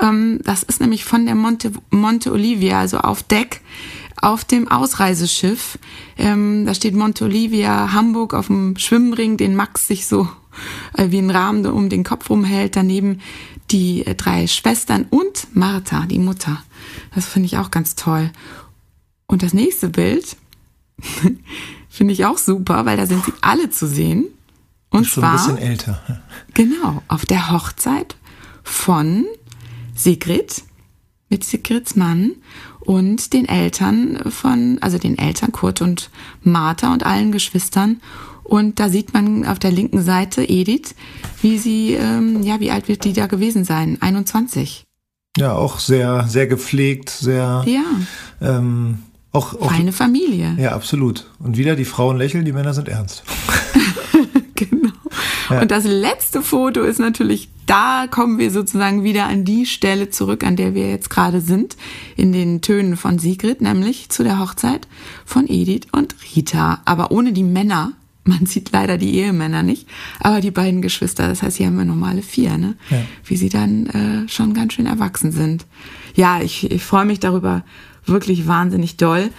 Ähm, 0.00 0.40
das 0.44 0.62
ist 0.62 0.80
nämlich 0.80 1.04
von 1.04 1.26
der 1.26 1.34
Monte, 1.34 1.72
Monte 1.90 2.32
Olivia, 2.32 2.80
also 2.80 2.98
auf 2.98 3.22
Deck, 3.22 3.60
auf 4.20 4.44
dem 4.44 4.68
Ausreiseschiff. 4.68 5.78
Ähm, 6.16 6.66
da 6.66 6.74
steht 6.74 6.94
Monte 6.94 7.24
Olivia 7.24 7.92
Hamburg 7.92 8.34
auf 8.34 8.48
dem 8.48 8.76
Schwimmring, 8.76 9.36
den 9.36 9.54
Max 9.54 9.86
sich 9.86 10.06
so 10.06 10.28
äh, 10.96 11.10
wie 11.10 11.18
ein 11.18 11.30
Rahmen 11.30 11.64
um 11.66 11.88
den 11.88 12.04
Kopf 12.04 12.30
rumhält. 12.30 12.76
Daneben 12.76 13.20
die 13.70 14.06
äh, 14.06 14.14
drei 14.14 14.46
Schwestern 14.46 15.06
und 15.10 15.54
Martha, 15.54 16.06
die 16.06 16.18
Mutter. 16.18 16.62
Das 17.18 17.26
finde 17.26 17.46
ich 17.46 17.58
auch 17.58 17.72
ganz 17.72 17.96
toll. 17.96 18.30
Und 19.26 19.42
das 19.42 19.52
nächste 19.52 19.88
Bild 19.88 20.36
finde 21.88 22.12
ich 22.12 22.26
auch 22.26 22.38
super, 22.38 22.86
weil 22.86 22.96
da 22.96 23.06
sind 23.06 23.24
sie 23.24 23.32
alle 23.40 23.70
zu 23.70 23.88
sehen. 23.88 24.26
Und 24.90 25.04
schon 25.04 25.24
zwar 25.24 25.32
ein 25.32 25.36
bisschen 25.36 25.58
älter. 25.58 26.22
Genau, 26.54 27.02
auf 27.08 27.26
der 27.26 27.50
Hochzeit 27.50 28.14
von 28.62 29.24
Sigrid 29.96 30.62
mit 31.28 31.42
Sigrids 31.42 31.96
Mann 31.96 32.36
und 32.78 33.32
den 33.32 33.48
Eltern 33.48 34.30
von, 34.30 34.78
also 34.80 34.98
den 34.98 35.18
Eltern 35.18 35.50
Kurt 35.50 35.82
und 35.82 36.10
Martha 36.44 36.92
und 36.92 37.04
allen 37.04 37.32
Geschwistern. 37.32 38.00
Und 38.44 38.78
da 38.78 38.88
sieht 38.88 39.12
man 39.12 39.44
auf 39.44 39.58
der 39.58 39.72
linken 39.72 40.04
Seite 40.04 40.48
Edith, 40.48 40.94
wie 41.42 41.58
sie, 41.58 41.94
ähm, 41.94 42.44
ja, 42.44 42.60
wie 42.60 42.70
alt 42.70 42.86
wird 42.86 43.02
die 43.02 43.12
da 43.12 43.26
gewesen 43.26 43.64
sein? 43.64 44.00
21. 44.00 44.84
Ja, 45.36 45.54
auch 45.54 45.78
sehr, 45.78 46.26
sehr 46.28 46.46
gepflegt, 46.46 47.10
sehr. 47.10 47.64
Ja. 47.66 47.84
Ähm, 48.40 48.98
auch, 49.30 49.54
auch, 49.60 49.70
Feine 49.70 49.92
Familie. 49.92 50.56
Ja, 50.58 50.72
absolut. 50.72 51.30
Und 51.38 51.56
wieder 51.56 51.76
die 51.76 51.84
Frauen 51.84 52.16
lächeln, 52.16 52.44
die 52.44 52.52
Männer 52.52 52.74
sind 52.74 52.88
ernst. 52.88 53.22
genau. 54.54 54.90
Ja. 55.50 55.60
Und 55.60 55.70
das 55.70 55.84
letzte 55.84 56.42
Foto 56.42 56.82
ist 56.82 56.98
natürlich, 56.98 57.50
da 57.66 58.06
kommen 58.10 58.38
wir 58.38 58.50
sozusagen 58.50 59.04
wieder 59.04 59.26
an 59.26 59.44
die 59.44 59.66
Stelle 59.66 60.10
zurück, 60.10 60.44
an 60.44 60.56
der 60.56 60.74
wir 60.74 60.88
jetzt 60.90 61.10
gerade 61.10 61.40
sind, 61.40 61.76
in 62.16 62.32
den 62.32 62.62
Tönen 62.62 62.96
von 62.96 63.18
Sigrid, 63.18 63.60
nämlich 63.60 64.08
zu 64.08 64.24
der 64.24 64.40
Hochzeit 64.40 64.88
von 65.26 65.46
Edith 65.46 65.86
und 65.92 66.16
Rita, 66.34 66.80
aber 66.86 67.10
ohne 67.10 67.32
die 67.32 67.44
Männer 67.44 67.92
Man 68.28 68.44
sieht 68.44 68.72
leider 68.72 68.98
die 68.98 69.14
Ehemänner 69.16 69.62
nicht, 69.62 69.88
aber 70.20 70.40
die 70.40 70.50
beiden 70.50 70.82
Geschwister, 70.82 71.28
das 71.28 71.42
heißt, 71.42 71.56
hier 71.56 71.66
haben 71.66 71.78
wir 71.78 71.84
normale 71.86 72.22
vier, 72.22 72.58
ne? 72.58 72.76
Ja. 72.90 72.98
Wie 73.24 73.36
sie 73.36 73.48
dann 73.48 73.86
äh, 73.86 74.28
schon 74.28 74.52
ganz 74.52 74.74
schön 74.74 74.84
erwachsen 74.86 75.32
sind. 75.32 75.64
Ja, 76.14 76.42
ich, 76.42 76.70
ich 76.70 76.84
freue 76.84 77.06
mich 77.06 77.20
darüber 77.20 77.64
wirklich 78.04 78.46
wahnsinnig 78.46 78.98
doll. 78.98 79.30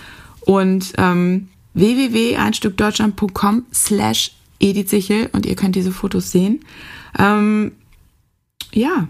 Und 0.42 0.94
ähm, 0.98 1.50
www.einstückdeutschland.com 1.74 3.66
slash 3.74 4.32
Edith 4.60 4.90
Sichel 4.90 5.30
und 5.34 5.46
ihr 5.46 5.56
könnt 5.56 5.76
diese 5.76 5.92
Fotos 5.92 6.32
sehen. 6.32 6.62
Ähm, 7.18 7.74
ja, 8.74 9.08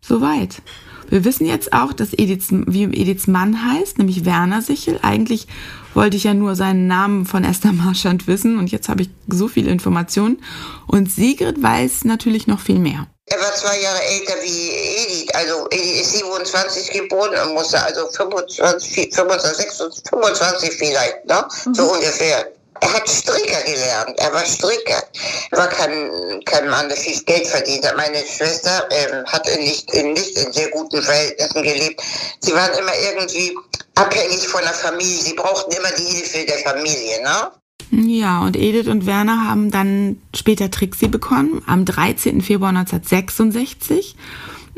soweit. 0.00 0.60
Wir 1.08 1.24
wissen 1.24 1.46
jetzt 1.46 1.72
auch, 1.72 1.92
dass 1.92 2.12
Ediths, 2.12 2.48
wie 2.50 2.84
Ediths 2.84 3.26
Mann 3.26 3.72
heißt, 3.72 3.98
nämlich 3.98 4.24
Werner 4.24 4.62
Sichel. 4.62 4.98
Eigentlich 5.02 5.46
wollte 5.94 6.16
ich 6.16 6.24
ja 6.24 6.34
nur 6.34 6.54
seinen 6.54 6.86
Namen 6.86 7.26
von 7.26 7.44
Esther 7.44 7.72
Marschand 7.72 8.26
wissen 8.26 8.58
und 8.58 8.70
jetzt 8.70 8.88
habe 8.88 9.02
ich 9.02 9.10
so 9.26 9.48
viele 9.48 9.70
Informationen. 9.70 10.42
Und 10.86 11.10
Sigrid 11.10 11.62
weiß 11.62 12.04
natürlich 12.04 12.46
noch 12.46 12.60
viel 12.60 12.78
mehr. 12.78 13.06
Er 13.30 13.38
war 13.40 13.54
zwei 13.54 13.80
Jahre 13.80 14.00
älter 14.02 14.34
wie 14.42 14.70
Edith. 14.70 15.34
Also 15.34 15.66
Edith 15.70 16.00
ist 16.00 16.12
27 16.18 16.90
geboren 16.92 17.34
und 17.44 17.54
musste 17.54 17.82
also 17.82 18.06
25, 18.10 19.14
25, 19.14 19.66
25 20.08 20.72
vielleicht, 20.72 21.26
ne? 21.26 21.46
Mhm. 21.66 21.74
So 21.74 21.92
ungefähr. 21.92 22.46
Er 22.80 22.92
hat 22.92 23.08
Stricker 23.08 23.62
gelernt. 23.64 24.18
Er 24.18 24.32
war 24.32 24.44
Stricker. 24.44 25.02
Er 25.50 25.58
war 25.58 25.68
kein, 25.68 26.10
kein 26.44 26.68
Mann, 26.68 26.88
der 26.88 26.96
viel 26.96 27.20
Geld 27.24 27.46
verdient 27.46 27.86
hat. 27.86 27.96
Meine 27.96 28.18
Schwester 28.18 28.88
ähm, 28.90 29.24
hat 29.26 29.48
in 29.48 29.60
nicht, 29.64 29.92
in 29.92 30.12
nicht 30.12 30.36
in 30.36 30.52
sehr 30.52 30.70
guten 30.70 31.02
Verhältnissen 31.02 31.62
gelebt. 31.62 32.02
Sie 32.40 32.52
waren 32.52 32.78
immer 32.78 32.92
irgendwie 33.10 33.56
abhängig 33.94 34.46
von 34.48 34.62
der 34.62 34.72
Familie. 34.72 35.22
Sie 35.22 35.34
brauchten 35.34 35.72
immer 35.72 35.90
die 35.92 36.04
Hilfe 36.04 36.46
der 36.46 36.58
Familie, 36.58 37.22
ne? 37.22 37.50
Ja, 37.90 38.40
und 38.42 38.56
Edith 38.56 38.88
und 38.88 39.06
Werner 39.06 39.48
haben 39.48 39.70
dann 39.70 40.20
später 40.34 40.70
Trixie 40.70 41.08
bekommen, 41.08 41.62
am 41.66 41.84
13. 41.86 42.42
Februar 42.42 42.70
1966. 42.70 44.14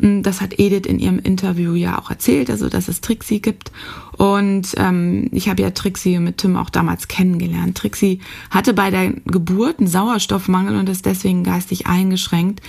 Das 0.01 0.41
hat 0.41 0.57
Edith 0.59 0.87
in 0.87 0.97
ihrem 0.97 1.19
Interview 1.19 1.75
ja 1.75 1.99
auch 1.99 2.09
erzählt, 2.09 2.49
also 2.49 2.69
dass 2.69 2.87
es 2.87 3.01
Trixie 3.01 3.39
gibt. 3.39 3.71
Und 4.17 4.73
ähm, 4.77 5.29
ich 5.31 5.47
habe 5.47 5.61
ja 5.61 5.69
Trixie 5.69 6.17
mit 6.17 6.39
Tim 6.39 6.55
auch 6.55 6.71
damals 6.71 7.07
kennengelernt. 7.07 7.77
Trixie 7.77 8.19
hatte 8.49 8.73
bei 8.73 8.89
der 8.89 9.11
Geburt 9.25 9.79
einen 9.79 9.87
Sauerstoffmangel 9.87 10.75
und 10.75 10.89
ist 10.89 11.05
deswegen 11.05 11.43
geistig 11.43 11.85
eingeschränkt. 11.85 12.61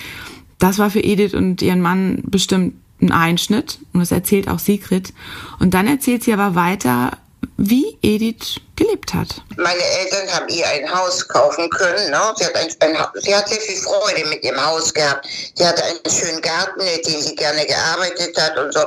Das 0.58 0.78
war 0.78 0.90
für 0.90 1.00
Edith 1.00 1.34
und 1.34 1.62
ihren 1.62 1.80
Mann 1.80 2.22
bestimmt 2.26 2.74
ein 3.00 3.10
Einschnitt 3.10 3.80
und 3.92 4.00
das 4.00 4.12
erzählt 4.12 4.48
auch 4.48 4.58
Sigrid. 4.58 5.12
Und 5.58 5.74
dann 5.74 5.86
erzählt 5.86 6.22
sie 6.22 6.32
aber 6.32 6.54
weiter, 6.54 7.18
wie 7.56 7.98
Edith 8.02 8.60
gelebt 8.76 9.14
hat. 9.14 9.42
Meine 9.56 9.82
Eltern 9.82 10.32
haben 10.32 10.48
ihr 10.48 10.66
ein 10.66 10.92
Haus 10.92 11.26
kaufen 11.28 11.68
können. 11.70 12.10
Ne? 12.10 12.34
Sie, 12.36 12.44
hat 12.44 12.54
ein, 12.56 12.68
ein, 12.80 12.96
sie 13.20 13.34
hat 13.34 13.48
sehr 13.48 13.60
viel 13.60 13.76
Freude 13.76 14.26
mit 14.28 14.42
ihrem 14.42 14.64
Haus 14.64 14.92
gehabt. 14.92 15.26
Sie 15.54 15.64
hatte 15.64 15.84
einen 15.84 16.00
schönen 16.08 16.40
Garten, 16.40 16.80
in 16.80 17.02
dem 17.02 17.20
sie 17.20 17.34
gerne 17.36 17.64
gearbeitet 17.66 18.36
hat 18.40 18.58
und 18.58 18.72
so. 18.72 18.80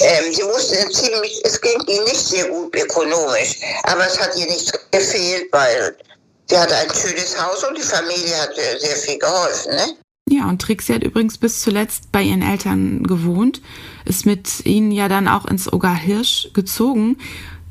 Ähm, 0.00 0.32
sie 0.32 0.42
wusste 0.42 0.88
ziemlich, 0.90 1.40
es 1.44 1.60
ging 1.60 1.80
ihr 1.88 2.04
nicht 2.04 2.26
sehr 2.28 2.48
gut 2.48 2.74
ökonomisch, 2.76 3.56
aber 3.84 4.06
es 4.06 4.18
hat 4.20 4.36
ihr 4.36 4.46
nichts 4.46 4.72
gefehlt, 4.90 5.46
weil 5.52 5.96
sie 6.48 6.58
hatte 6.58 6.76
ein 6.76 6.90
schönes 6.94 7.40
Haus 7.40 7.64
und 7.64 7.76
die 7.76 7.82
Familie 7.82 8.36
hat 8.36 8.54
sehr 8.54 8.96
viel 8.96 9.18
geholfen. 9.18 9.74
Ne? 9.74 9.96
Ja, 10.28 10.48
und 10.48 10.62
Trixie 10.62 10.94
hat 10.94 11.02
übrigens 11.02 11.36
bis 11.36 11.60
zuletzt 11.60 12.12
bei 12.12 12.22
ihren 12.22 12.42
Eltern 12.42 13.02
gewohnt, 13.02 13.60
ist 14.04 14.24
mit 14.24 14.64
ihnen 14.64 14.92
ja 14.92 15.08
dann 15.08 15.28
auch 15.28 15.46
ins 15.46 15.70
Ogar 15.72 15.96
Hirsch 15.96 16.48
gezogen 16.54 17.18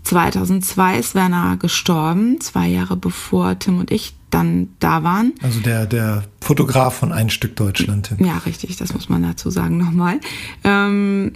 2002 0.03 0.97
ist 0.97 1.15
Werner 1.15 1.57
gestorben, 1.57 2.41
zwei 2.41 2.67
Jahre 2.67 2.95
bevor 2.95 3.57
Tim 3.59 3.79
und 3.79 3.91
ich 3.91 4.13
dann 4.29 4.69
da 4.79 5.03
waren. 5.03 5.33
Also 5.41 5.59
der, 5.59 5.85
der 5.85 6.23
Fotograf 6.39 6.95
von 6.95 7.11
Ein 7.11 7.29
Stück 7.29 7.55
Deutschland. 7.55 8.11
Ja, 8.19 8.37
richtig, 8.39 8.77
das 8.77 8.93
muss 8.93 9.09
man 9.09 9.23
dazu 9.23 9.49
sagen 9.49 9.77
nochmal. 9.77 10.19
Ähm, 10.63 11.33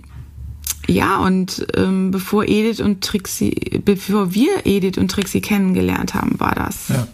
ja, 0.88 1.18
und 1.18 1.66
ähm, 1.76 2.12
bevor 2.12 2.48
Edith 2.48 2.80
und 2.80 3.04
Trixie, 3.04 3.82
bevor 3.84 4.34
wir 4.34 4.66
Edith 4.66 4.98
und 4.98 5.10
Trixie 5.10 5.42
kennengelernt 5.42 6.14
haben, 6.14 6.40
war 6.40 6.54
das. 6.54 6.90
Ja. 6.90 7.08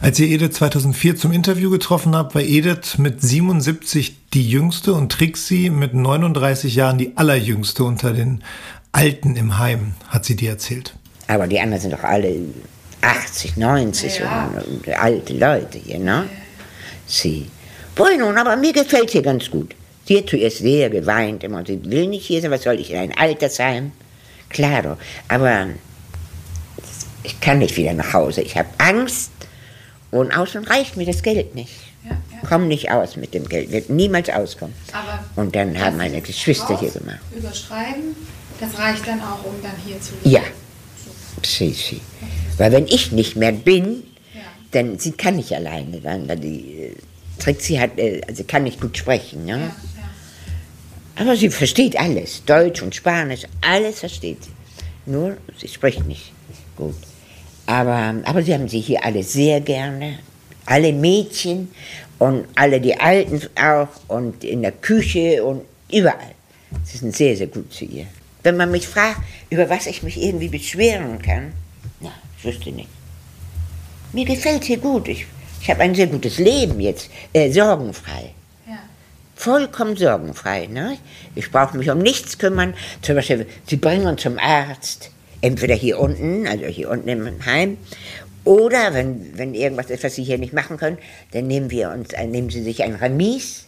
Als 0.00 0.18
ihr 0.18 0.28
Edith 0.28 0.52
2004 0.54 1.16
zum 1.16 1.32
Interview 1.32 1.70
getroffen 1.70 2.16
habt, 2.16 2.34
war 2.34 2.42
Edith 2.42 2.98
mit 2.98 3.22
77 3.22 4.16
die 4.34 4.48
jüngste 4.48 4.94
und 4.94 5.12
Trixie 5.12 5.70
mit 5.70 5.94
39 5.94 6.74
Jahren 6.74 6.98
die 6.98 7.16
allerjüngste 7.16 7.84
unter 7.84 8.12
den 8.12 8.42
Alten 8.92 9.36
im 9.36 9.58
Heim, 9.58 9.94
hat 10.08 10.24
sie 10.24 10.36
dir 10.36 10.50
erzählt. 10.50 10.94
Aber 11.26 11.46
die 11.46 11.58
anderen 11.58 11.80
sind 11.80 11.92
doch 11.92 12.04
alle 12.04 12.34
80, 13.00 13.56
90 13.56 14.18
ja. 14.18 14.52
und, 14.54 14.86
und 14.86 14.88
alte 14.96 15.32
Leute 15.32 15.78
hier, 15.78 15.98
ne? 15.98 16.28
Sie. 17.06 17.50
Wohl 17.96 18.16
nun, 18.18 18.36
aber 18.36 18.56
mir 18.56 18.72
gefällt 18.72 19.10
hier 19.10 19.22
ganz 19.22 19.50
gut. 19.50 19.74
Sie 20.04 20.18
hat 20.18 20.28
zuerst 20.28 20.58
sehr 20.58 20.90
geweint 20.90 21.44
immer. 21.44 21.64
Sie 21.64 21.82
will 21.84 22.06
nicht 22.06 22.26
hier 22.26 22.40
sein, 22.40 22.50
was 22.50 22.62
soll 22.62 22.78
ich 22.80 22.90
in 22.90 22.98
ein 22.98 23.16
Altersheim? 23.16 23.92
Klaro, 24.48 24.96
aber 25.28 25.68
ich 27.22 27.40
kann 27.40 27.60
nicht 27.60 27.76
wieder 27.76 27.94
nach 27.94 28.12
Hause. 28.12 28.42
Ich 28.42 28.56
habe 28.56 28.68
Angst 28.78 29.30
und 30.10 30.36
außen 30.36 30.64
reicht 30.64 30.96
mir 30.96 31.06
das 31.06 31.22
Geld 31.22 31.54
nicht. 31.54 31.72
Ja, 32.04 32.10
ja. 32.10 32.48
Komm 32.48 32.68
nicht 32.68 32.90
aus 32.90 33.16
mit 33.16 33.32
dem 33.32 33.48
Geld, 33.48 33.70
wird 33.70 33.88
niemals 33.88 34.28
auskommen. 34.28 34.74
Aber 34.92 35.24
und 35.36 35.54
dann 35.54 35.78
haben 35.78 35.96
meine 35.96 36.20
Geschwister 36.20 36.78
hier 36.78 36.90
gemacht. 36.90 37.20
Überschreiben 37.34 38.16
das 38.62 38.78
reicht 38.78 39.06
dann 39.06 39.20
auch, 39.20 39.44
um 39.44 39.60
dann 39.62 39.72
hier 39.84 40.00
zu 40.00 40.12
leben? 40.22 40.30
Ja. 40.30 40.40
Sie. 41.44 42.00
Weil 42.56 42.70
wenn 42.70 42.86
ich 42.86 43.10
nicht 43.10 43.34
mehr 43.34 43.50
bin, 43.50 44.04
ja. 44.32 44.42
dann 44.70 44.98
sie 45.00 45.10
kann 45.10 45.36
nicht 45.36 45.52
alleine 45.52 46.00
dann, 46.00 46.28
weil 46.28 46.38
die 46.38 46.82
äh, 46.82 46.94
Trixie 47.40 47.80
hat, 47.80 47.98
äh, 47.98 48.20
also 48.28 48.44
kann 48.44 48.62
nicht 48.62 48.80
gut 48.80 48.96
sprechen, 48.96 49.44
ne? 49.44 49.50
Ja, 49.50 49.58
ja. 49.58 49.72
Aber 51.16 51.36
sie 51.36 51.50
versteht 51.50 51.98
alles, 51.98 52.44
Deutsch 52.44 52.80
und 52.80 52.94
Spanisch, 52.94 53.42
alles 53.60 54.00
versteht 54.00 54.44
sie. 54.44 54.50
Nur, 55.04 55.36
sie 55.58 55.66
spricht 55.66 56.06
nicht 56.06 56.32
gut. 56.76 56.94
Aber, 57.66 58.14
aber 58.24 58.42
sie 58.44 58.54
haben 58.54 58.68
sie 58.68 58.80
hier 58.80 59.04
alle 59.04 59.24
sehr 59.24 59.60
gerne, 59.60 60.20
alle 60.66 60.92
Mädchen 60.92 61.72
und 62.20 62.46
alle 62.54 62.80
die 62.80 62.98
Alten 63.00 63.42
auch 63.60 63.88
und 64.06 64.44
in 64.44 64.62
der 64.62 64.72
Küche 64.72 65.42
und 65.42 65.62
überall. 65.90 66.36
Sie 66.84 66.98
sind 66.98 67.16
sehr, 67.16 67.36
sehr 67.36 67.48
gut 67.48 67.72
zu 67.72 67.84
ihr. 67.84 68.06
Wenn 68.42 68.56
man 68.56 68.70
mich 68.70 68.88
fragt, 68.88 69.20
über 69.50 69.70
was 69.70 69.86
ich 69.86 70.02
mich 70.02 70.20
irgendwie 70.20 70.48
beschweren 70.48 71.20
kann, 71.20 71.52
na, 72.00 72.12
ich 72.38 72.44
wüsste 72.44 72.72
nicht. 72.72 72.88
Mir 74.12 74.24
gefällt 74.24 74.64
hier 74.64 74.78
gut. 74.78 75.08
Ich, 75.08 75.26
ich 75.60 75.70
habe 75.70 75.80
ein 75.80 75.94
sehr 75.94 76.08
gutes 76.08 76.38
Leben 76.38 76.80
jetzt, 76.80 77.08
äh, 77.32 77.50
sorgenfrei. 77.50 78.32
Ja. 78.66 78.78
Vollkommen 79.36 79.96
sorgenfrei. 79.96 80.66
Ne? 80.66 80.98
Ich 81.34 81.50
brauche 81.50 81.76
mich 81.76 81.88
um 81.90 81.98
nichts 81.98 82.38
kümmern. 82.38 82.74
Zum 83.00 83.14
Beispiel, 83.14 83.46
sie 83.66 83.76
bringen 83.76 84.06
uns 84.06 84.22
zum 84.22 84.38
Arzt, 84.38 85.10
entweder 85.40 85.74
hier 85.74 85.98
unten, 85.98 86.46
also 86.46 86.66
hier 86.66 86.90
unten 86.90 87.08
im 87.08 87.46
Heim, 87.46 87.78
oder 88.44 88.92
wenn, 88.92 89.38
wenn 89.38 89.54
irgendwas 89.54 89.88
ist, 89.88 90.02
was 90.02 90.16
sie 90.16 90.24
hier 90.24 90.38
nicht 90.38 90.52
machen 90.52 90.76
können, 90.76 90.98
dann 91.30 91.46
nehmen 91.46 91.70
wir 91.70 91.90
uns, 91.90 92.12
äh, 92.12 92.26
nehmen 92.26 92.50
sie 92.50 92.62
sich 92.62 92.82
ein 92.82 92.96
Remis 92.96 93.66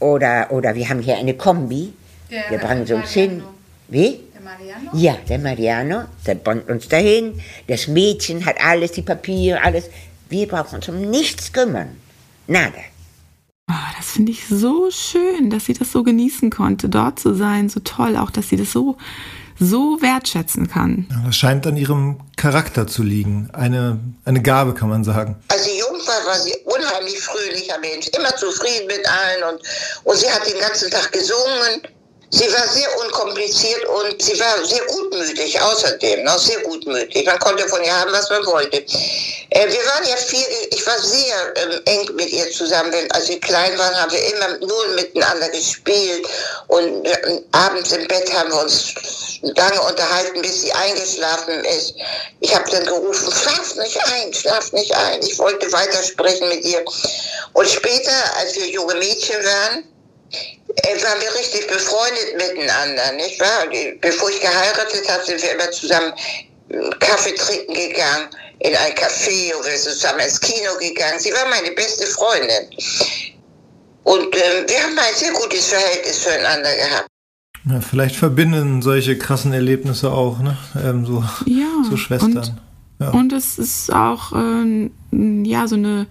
oder, 0.00 0.48
oder 0.50 0.74
wir 0.74 0.88
haben 0.88 1.00
hier 1.00 1.16
eine 1.16 1.34
Kombi. 1.34 1.92
Der 2.30 2.50
wir 2.50 2.58
bringen 2.58 2.86
sie 2.86 2.92
uns 2.92 3.12
hin. 3.12 3.42
Wie? 3.88 4.20
Der 4.34 4.42
Mariano? 4.42 4.90
Ja, 4.92 5.16
der 5.28 5.38
Mariano, 5.38 6.04
der 6.26 6.34
bringt 6.34 6.68
uns 6.68 6.88
dahin. 6.88 7.40
Das 7.66 7.88
Mädchen 7.88 8.44
hat 8.44 8.56
alles, 8.60 8.92
die 8.92 9.02
Papiere, 9.02 9.62
alles. 9.62 9.84
Wir 10.28 10.46
brauchen 10.46 10.76
uns 10.76 10.88
um 10.88 11.00
nichts 11.00 11.52
kümmern. 11.52 11.96
Nada. 12.46 12.78
Oh, 13.70 13.92
das 13.96 14.12
finde 14.12 14.32
ich 14.32 14.46
so 14.46 14.90
schön, 14.90 15.50
dass 15.50 15.66
sie 15.66 15.72
das 15.72 15.90
so 15.92 16.02
genießen 16.02 16.50
konnte, 16.50 16.88
dort 16.88 17.18
zu 17.18 17.34
sein. 17.34 17.68
So 17.70 17.80
toll 17.80 18.16
auch, 18.16 18.30
dass 18.30 18.50
sie 18.50 18.56
das 18.56 18.72
so, 18.72 18.96
so 19.58 20.00
wertschätzen 20.02 20.68
kann. 20.68 21.06
Ja, 21.10 21.22
das 21.24 21.36
scheint 21.36 21.66
an 21.66 21.76
ihrem 21.76 22.20
Charakter 22.36 22.86
zu 22.86 23.02
liegen. 23.02 23.48
Eine, 23.54 24.00
eine 24.26 24.42
Gabe, 24.42 24.74
kann 24.74 24.90
man 24.90 25.02
sagen. 25.02 25.36
Als 25.48 25.64
sie 25.64 25.78
jung 25.78 25.98
war, 25.98 26.26
war 26.26 26.38
sie 26.38 26.54
unheimlich 26.64 27.20
fröhlicher 27.20 27.78
Mensch. 27.80 28.08
Immer 28.08 28.34
zufrieden 28.36 28.86
mit 28.86 29.06
allen. 29.06 29.54
Und, 29.54 29.62
und 30.04 30.16
sie 30.16 30.30
hat 30.30 30.46
den 30.46 30.60
ganzen 30.60 30.90
Tag 30.90 31.10
gesungen. 31.12 31.82
Sie 32.30 32.52
war 32.52 32.68
sehr 32.68 32.88
unkompliziert 33.00 33.86
und 33.86 34.20
sie 34.20 34.38
war 34.38 34.62
sehr 34.62 34.84
gutmütig 34.84 35.58
außerdem, 35.58 36.24
noch 36.24 36.38
sehr 36.38 36.60
gutmütig. 36.60 37.24
Man 37.24 37.38
konnte 37.38 37.66
von 37.68 37.82
ihr 37.82 37.98
haben, 37.98 38.12
was 38.12 38.28
man 38.28 38.44
wollte. 38.44 38.76
Äh, 38.76 39.66
wir 39.66 39.86
waren 39.86 40.06
ja 40.06 40.16
viel, 40.16 40.44
ich 40.70 40.86
war 40.86 40.98
sehr 40.98 41.54
ähm, 41.56 41.80
eng 41.86 42.14
mit 42.16 42.30
ihr 42.30 42.50
zusammen. 42.52 42.92
Wenn, 42.92 43.10
als 43.12 43.28
wir 43.30 43.40
klein 43.40 43.78
waren, 43.78 43.94
haben 43.94 44.12
wir 44.12 44.34
immer 44.34 44.58
nur 44.58 44.88
miteinander 44.88 45.48
gespielt 45.48 46.28
und 46.66 47.06
äh, 47.06 47.40
abends 47.52 47.92
im 47.92 48.06
Bett 48.06 48.30
haben 48.34 48.50
wir 48.50 48.60
uns 48.60 48.94
lange 49.40 49.80
unterhalten, 49.80 50.42
bis 50.42 50.62
sie 50.62 50.72
eingeschlafen 50.72 51.64
ist. 51.64 51.94
Ich 52.40 52.54
habe 52.54 52.70
dann 52.70 52.84
gerufen, 52.84 53.32
schlaf 53.32 53.74
nicht 53.76 53.98
ein, 54.04 54.34
schlaf 54.34 54.70
nicht 54.72 54.94
ein. 54.94 55.22
Ich 55.22 55.38
wollte 55.38 55.72
weitersprechen 55.72 56.48
mit 56.50 56.62
ihr. 56.62 56.84
Und 57.54 57.68
später, 57.68 58.12
als 58.38 58.54
wir 58.56 58.66
junge 58.68 58.96
Mädchen 58.96 59.42
waren, 59.42 59.84
waren 61.02 61.20
wir 61.20 61.34
richtig 61.38 61.66
befreundet 61.68 62.36
miteinander, 62.36 63.12
nicht 63.12 63.40
wahr? 63.40 63.66
Bevor 64.00 64.30
ich 64.30 64.40
geheiratet 64.40 65.08
habe, 65.10 65.24
sind 65.24 65.42
wir 65.42 65.52
immer 65.52 65.70
zusammen 65.70 66.12
äh, 66.70 66.90
Kaffee 67.00 67.34
trinken 67.34 67.74
gegangen. 67.74 68.28
in 68.60 68.74
ein 68.74 68.92
Café 68.92 69.54
und 69.54 69.64
wir 69.66 69.78
sind 69.78 69.94
zusammen 69.94 70.20
ins 70.20 70.40
Kino 70.40 70.70
gegangen. 70.80 71.18
Sie 71.20 71.30
war 71.32 71.48
meine 71.48 71.70
beste 71.72 72.06
Freundin. 72.06 72.66
Und 74.04 74.34
ähm, 74.34 74.64
wir 74.66 74.82
haben 74.82 74.98
ein 74.98 75.14
sehr 75.14 75.32
gutes 75.32 75.66
Verhältnis 75.66 76.22
zueinander 76.24 76.74
gehabt. 76.74 77.06
Ja, 77.70 77.80
vielleicht 77.80 78.16
verbinden 78.16 78.82
solche 78.82 79.16
krassen 79.18 79.52
Erlebnisse 79.52 80.10
auch, 80.10 80.38
ne? 80.40 80.56
Ähm, 80.82 81.04
so, 81.06 81.22
Ja, 81.46 81.66
so 81.88 81.96
Schwestern. 81.96 82.36
und- 82.38 82.54
ja. 83.00 83.10
Und 83.10 83.32
es 83.32 83.58
ist 83.58 83.92
auch, 83.92 84.32
ähm, 84.32 84.90
ja, 85.44 85.68
so 85.68 85.76
eine, 85.76 86.06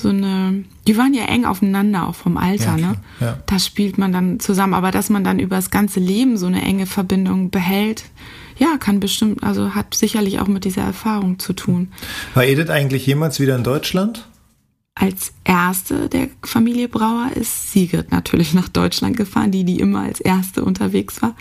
so 0.00 0.08
eine, 0.10 0.64
die 0.86 0.96
waren 0.96 1.12
ja 1.14 1.24
eng 1.24 1.44
aufeinander, 1.44 2.08
auch 2.08 2.14
vom 2.14 2.36
Alter, 2.36 2.76
Ja, 2.76 2.88
ne? 2.88 2.94
ja. 3.20 3.38
Da 3.46 3.58
spielt 3.58 3.98
man 3.98 4.12
dann 4.12 4.40
zusammen. 4.40 4.74
Aber 4.74 4.90
dass 4.90 5.10
man 5.10 5.24
dann 5.24 5.38
über 5.38 5.56
das 5.56 5.70
ganze 5.70 6.00
Leben 6.00 6.36
so 6.36 6.46
eine 6.46 6.62
enge 6.62 6.86
Verbindung 6.86 7.50
behält, 7.50 8.04
ja, 8.58 8.76
kann 8.78 9.00
bestimmt, 9.00 9.42
also 9.42 9.74
hat 9.74 9.94
sicherlich 9.94 10.40
auch 10.40 10.48
mit 10.48 10.64
dieser 10.64 10.82
Erfahrung 10.82 11.38
zu 11.38 11.52
tun. 11.52 11.88
War 12.34 12.44
Edith 12.44 12.70
eigentlich 12.70 13.06
jemals 13.06 13.38
wieder 13.40 13.54
in 13.56 13.64
Deutschland? 13.64 14.26
Als 15.00 15.30
erste 15.44 16.08
der 16.08 16.28
Familie 16.44 16.88
Brauer 16.88 17.30
ist 17.36 17.70
Sigrid 17.72 18.10
natürlich 18.10 18.52
nach 18.52 18.68
Deutschland 18.68 19.16
gefahren, 19.16 19.52
die, 19.52 19.62
die 19.62 19.78
immer 19.78 20.02
als 20.02 20.20
erste 20.20 20.64
unterwegs 20.64 21.22
war. 21.22 21.36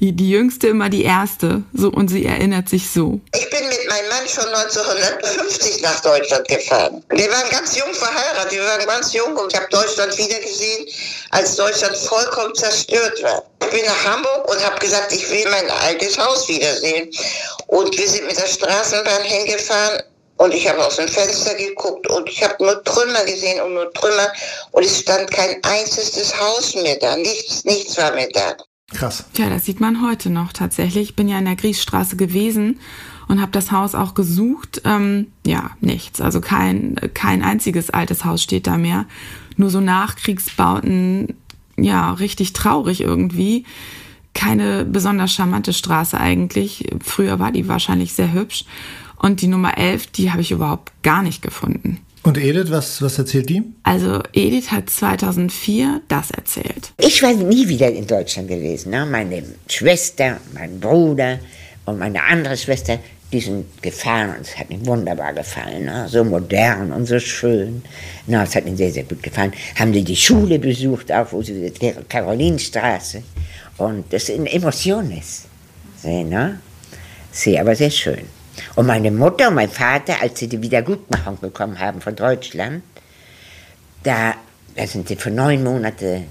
Die, 0.00 0.10
die 0.10 0.28
jüngste 0.28 0.66
immer 0.66 0.88
die 0.88 1.04
erste, 1.04 1.62
so, 1.72 1.88
und 1.88 2.08
sie 2.08 2.26
erinnert 2.26 2.68
sich 2.68 2.90
so. 2.90 3.20
Ich 3.32 3.48
bin 3.48 3.60
mit 3.68 3.88
meinem 3.88 4.08
Mann 4.08 4.26
schon 4.26 4.46
1950 4.46 5.82
nach 5.82 6.00
Deutschland 6.00 6.48
gefahren. 6.48 7.04
Wir 7.10 7.30
waren 7.30 7.48
ganz 7.50 7.76
jung 7.76 7.94
verheiratet, 7.94 8.52
wir 8.52 8.64
waren 8.64 8.86
ganz 8.86 9.12
jung 9.12 9.36
und 9.36 9.52
ich 9.52 9.58
habe 9.58 9.70
Deutschland 9.70 10.18
wiedergesehen, 10.18 10.86
als 11.30 11.54
Deutschland 11.54 11.96
vollkommen 11.96 12.56
zerstört 12.56 13.22
war. 13.22 13.44
Ich 13.62 13.70
bin 13.70 13.84
nach 13.84 14.04
Hamburg 14.04 14.50
und 14.50 14.64
habe 14.64 14.80
gesagt, 14.80 15.12
ich 15.12 15.30
will 15.30 15.44
mein 15.50 15.70
altes 15.70 16.18
Haus 16.18 16.48
wiedersehen. 16.48 17.08
Und 17.68 17.96
wir 17.96 18.08
sind 18.08 18.26
mit 18.26 18.36
der 18.36 18.46
Straßenbahn 18.46 19.22
hingefahren 19.22 20.02
und 20.36 20.54
ich 20.54 20.68
habe 20.68 20.84
aus 20.84 20.96
dem 20.96 21.08
Fenster 21.08 21.54
geguckt 21.54 22.08
und 22.10 22.28
ich 22.28 22.42
habe 22.42 22.62
nur 22.62 22.82
Trümmer 22.84 23.24
gesehen 23.24 23.60
und 23.62 23.74
nur 23.74 23.92
Trümmer 23.92 24.32
und 24.72 24.84
es 24.84 25.00
stand 25.00 25.30
kein 25.30 25.62
einziges 25.62 26.38
Haus 26.38 26.74
mehr 26.74 26.96
da, 27.00 27.16
nichts, 27.16 27.64
nichts 27.64 27.96
war 27.96 28.12
mehr 28.14 28.28
da. 28.32 28.56
Krass. 28.92 29.24
Tja, 29.32 29.50
das 29.50 29.64
sieht 29.64 29.80
man 29.80 30.06
heute 30.06 30.30
noch 30.30 30.52
tatsächlich. 30.52 31.10
Ich 31.10 31.16
bin 31.16 31.28
ja 31.28 31.38
in 31.38 31.44
der 31.44 31.56
Griesstraße 31.56 32.16
gewesen 32.16 32.78
und 33.28 33.40
habe 33.40 33.50
das 33.50 33.72
Haus 33.72 33.94
auch 33.94 34.14
gesucht. 34.14 34.82
Ähm, 34.84 35.32
ja, 35.44 35.70
nichts. 35.80 36.20
Also 36.20 36.40
kein, 36.40 36.94
kein 37.12 37.42
einziges 37.42 37.90
altes 37.90 38.24
Haus 38.24 38.42
steht 38.42 38.66
da 38.66 38.76
mehr. 38.76 39.06
Nur 39.56 39.70
so 39.70 39.80
Nachkriegsbauten, 39.80 41.36
ja, 41.76 42.12
richtig 42.12 42.52
traurig 42.52 43.00
irgendwie. 43.00 43.64
Keine 44.34 44.84
besonders 44.84 45.32
charmante 45.32 45.72
Straße 45.72 46.18
eigentlich. 46.18 46.88
Früher 47.02 47.38
war 47.38 47.50
die 47.50 47.68
wahrscheinlich 47.68 48.12
sehr 48.12 48.32
hübsch. 48.32 48.66
Und 49.18 49.40
die 49.40 49.48
Nummer 49.48 49.76
11, 49.78 50.08
die 50.08 50.30
habe 50.30 50.42
ich 50.42 50.50
überhaupt 50.50 50.92
gar 51.02 51.22
nicht 51.22 51.42
gefunden. 51.42 52.00
Und 52.26 52.38
Edith, 52.38 52.70
was, 52.70 53.00
was 53.02 53.18
erzählt 53.18 53.48
die? 53.50 53.62
Also 53.84 54.20
Edith 54.32 54.72
hat 54.72 54.90
2004 54.90 56.02
das 56.08 56.32
erzählt. 56.32 56.92
Ich 56.98 57.22
war 57.22 57.32
nie 57.32 57.68
wieder 57.68 57.88
in 57.88 58.04
Deutschland 58.04 58.48
gewesen. 58.48 58.90
Ne? 58.90 59.06
Meine 59.06 59.44
Schwester, 59.68 60.38
mein 60.52 60.80
Bruder 60.80 61.38
und 61.84 62.00
meine 62.00 62.20
andere 62.24 62.56
Schwester, 62.56 62.98
die 63.32 63.38
sind 63.38 63.80
gefahren 63.80 64.30
und 64.30 64.40
es 64.40 64.58
hat 64.58 64.70
mir 64.70 64.84
wunderbar 64.84 65.34
gefallen. 65.34 65.84
Ne? 65.84 66.08
So 66.08 66.24
modern 66.24 66.90
und 66.90 67.06
so 67.06 67.20
schön. 67.20 67.82
Na, 68.26 68.42
es 68.42 68.56
hat 68.56 68.64
mir 68.64 68.76
sehr, 68.76 68.90
sehr 68.90 69.04
gut 69.04 69.22
gefallen. 69.22 69.52
Haben 69.76 69.92
die 69.92 70.02
die 70.02 70.16
Schule 70.16 70.58
besucht, 70.58 71.12
auch 71.12 71.30
wo 71.30 71.42
sie, 71.42 71.70
der 71.70 71.94
Karolinstraße. 72.08 73.22
Und 73.78 74.12
das 74.12 74.26
sind 74.26 74.46
Emotionen. 74.46 75.22
Sehr, 76.02 76.24
ne? 76.24 76.60
Sehr, 77.30 77.60
aber 77.60 77.76
sehr 77.76 77.90
schön. 77.90 78.35
Und 78.74 78.86
meine 78.86 79.10
Mutter 79.10 79.48
und 79.48 79.54
mein 79.54 79.70
Vater, 79.70 80.20
als 80.20 80.38
sie 80.38 80.48
die 80.48 80.60
Wiedergutmachung 80.62 81.38
bekommen 81.40 81.78
haben 81.78 82.00
von 82.00 82.16
Deutschland, 82.16 82.82
da, 84.02 84.34
da 84.74 84.86
sind 84.86 85.08
sie 85.08 85.16
für 85.16 85.30
neun 85.30 85.62
Monate 85.62 86.24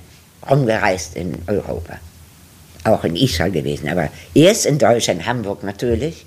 rumgereist 0.50 1.16
in 1.16 1.38
Europa. 1.48 2.00
Auch 2.84 3.04
in 3.04 3.16
Israel 3.16 3.52
gewesen, 3.52 3.90
aber 3.90 4.10
erst 4.34 4.66
in 4.66 4.78
Deutschland, 4.78 5.26
Hamburg 5.26 5.64
natürlich. 5.64 6.26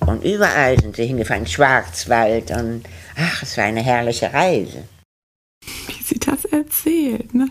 Und 0.00 0.24
überall 0.24 0.80
sind 0.80 0.96
sie 0.96 1.06
hingefahren, 1.06 1.46
Schwarzwald 1.46 2.50
und 2.52 2.84
ach, 3.16 3.42
es 3.42 3.56
war 3.58 3.64
eine 3.64 3.82
herrliche 3.82 4.32
Reise. 4.32 4.84
Wie 5.86 6.02
sie 6.02 6.18
das 6.18 6.46
erzählt, 6.46 7.34
ne? 7.34 7.48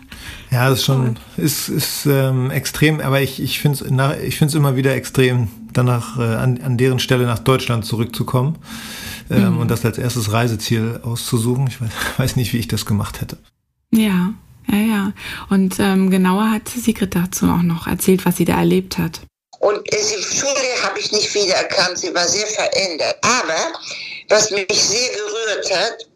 Ja, 0.50 0.68
das 0.68 0.80
ist 0.80 0.84
schon, 0.84 1.16
ist, 1.36 1.68
ist 1.68 2.06
ähm, 2.06 2.50
extrem, 2.50 3.00
aber 3.00 3.20
ich, 3.20 3.40
ich 3.40 3.60
finde 3.60 3.84
es 3.84 4.20
ich 4.20 4.36
find's 4.36 4.54
immer 4.54 4.74
wieder 4.74 4.94
extrem, 4.94 5.48
danach 5.72 6.18
äh, 6.18 6.22
an, 6.22 6.60
an 6.62 6.76
deren 6.76 6.98
Stelle 6.98 7.26
nach 7.26 7.38
Deutschland 7.38 7.84
zurückzukommen 7.84 8.58
ähm, 9.30 9.58
und 9.58 9.70
das 9.70 9.84
als 9.84 9.98
erstes 9.98 10.32
Reiseziel 10.32 11.00
auszusuchen. 11.02 11.66
Ich 11.68 11.80
weiß, 11.80 11.90
weiß 12.18 12.36
nicht, 12.36 12.52
wie 12.52 12.58
ich 12.58 12.68
das 12.68 12.86
gemacht 12.86 13.20
hätte. 13.20 13.38
Ja, 13.92 14.34
ja, 14.70 14.78
ja. 14.78 15.12
Und 15.48 15.76
ähm, 15.78 16.10
genauer 16.10 16.50
hat 16.50 16.68
Sigrid 16.68 17.14
dazu 17.14 17.46
auch 17.46 17.62
noch 17.62 17.86
erzählt, 17.86 18.24
was 18.24 18.36
sie 18.36 18.44
da 18.44 18.58
erlebt 18.58 18.98
hat. 18.98 19.20
Und 19.60 19.76
äh, 19.92 19.96
die 19.96 20.22
Schule 20.22 20.84
habe 20.84 20.98
ich 20.98 21.12
nicht 21.12 21.34
wiedererkannt, 21.34 21.98
sie 21.98 22.14
war 22.14 22.26
sehr 22.26 22.46
verändert. 22.46 23.16
Aber 23.22 23.72
was 24.28 24.50
mich 24.50 24.66
sehr 24.70 25.08
gerührt 25.10 25.70
hat, 25.70 26.06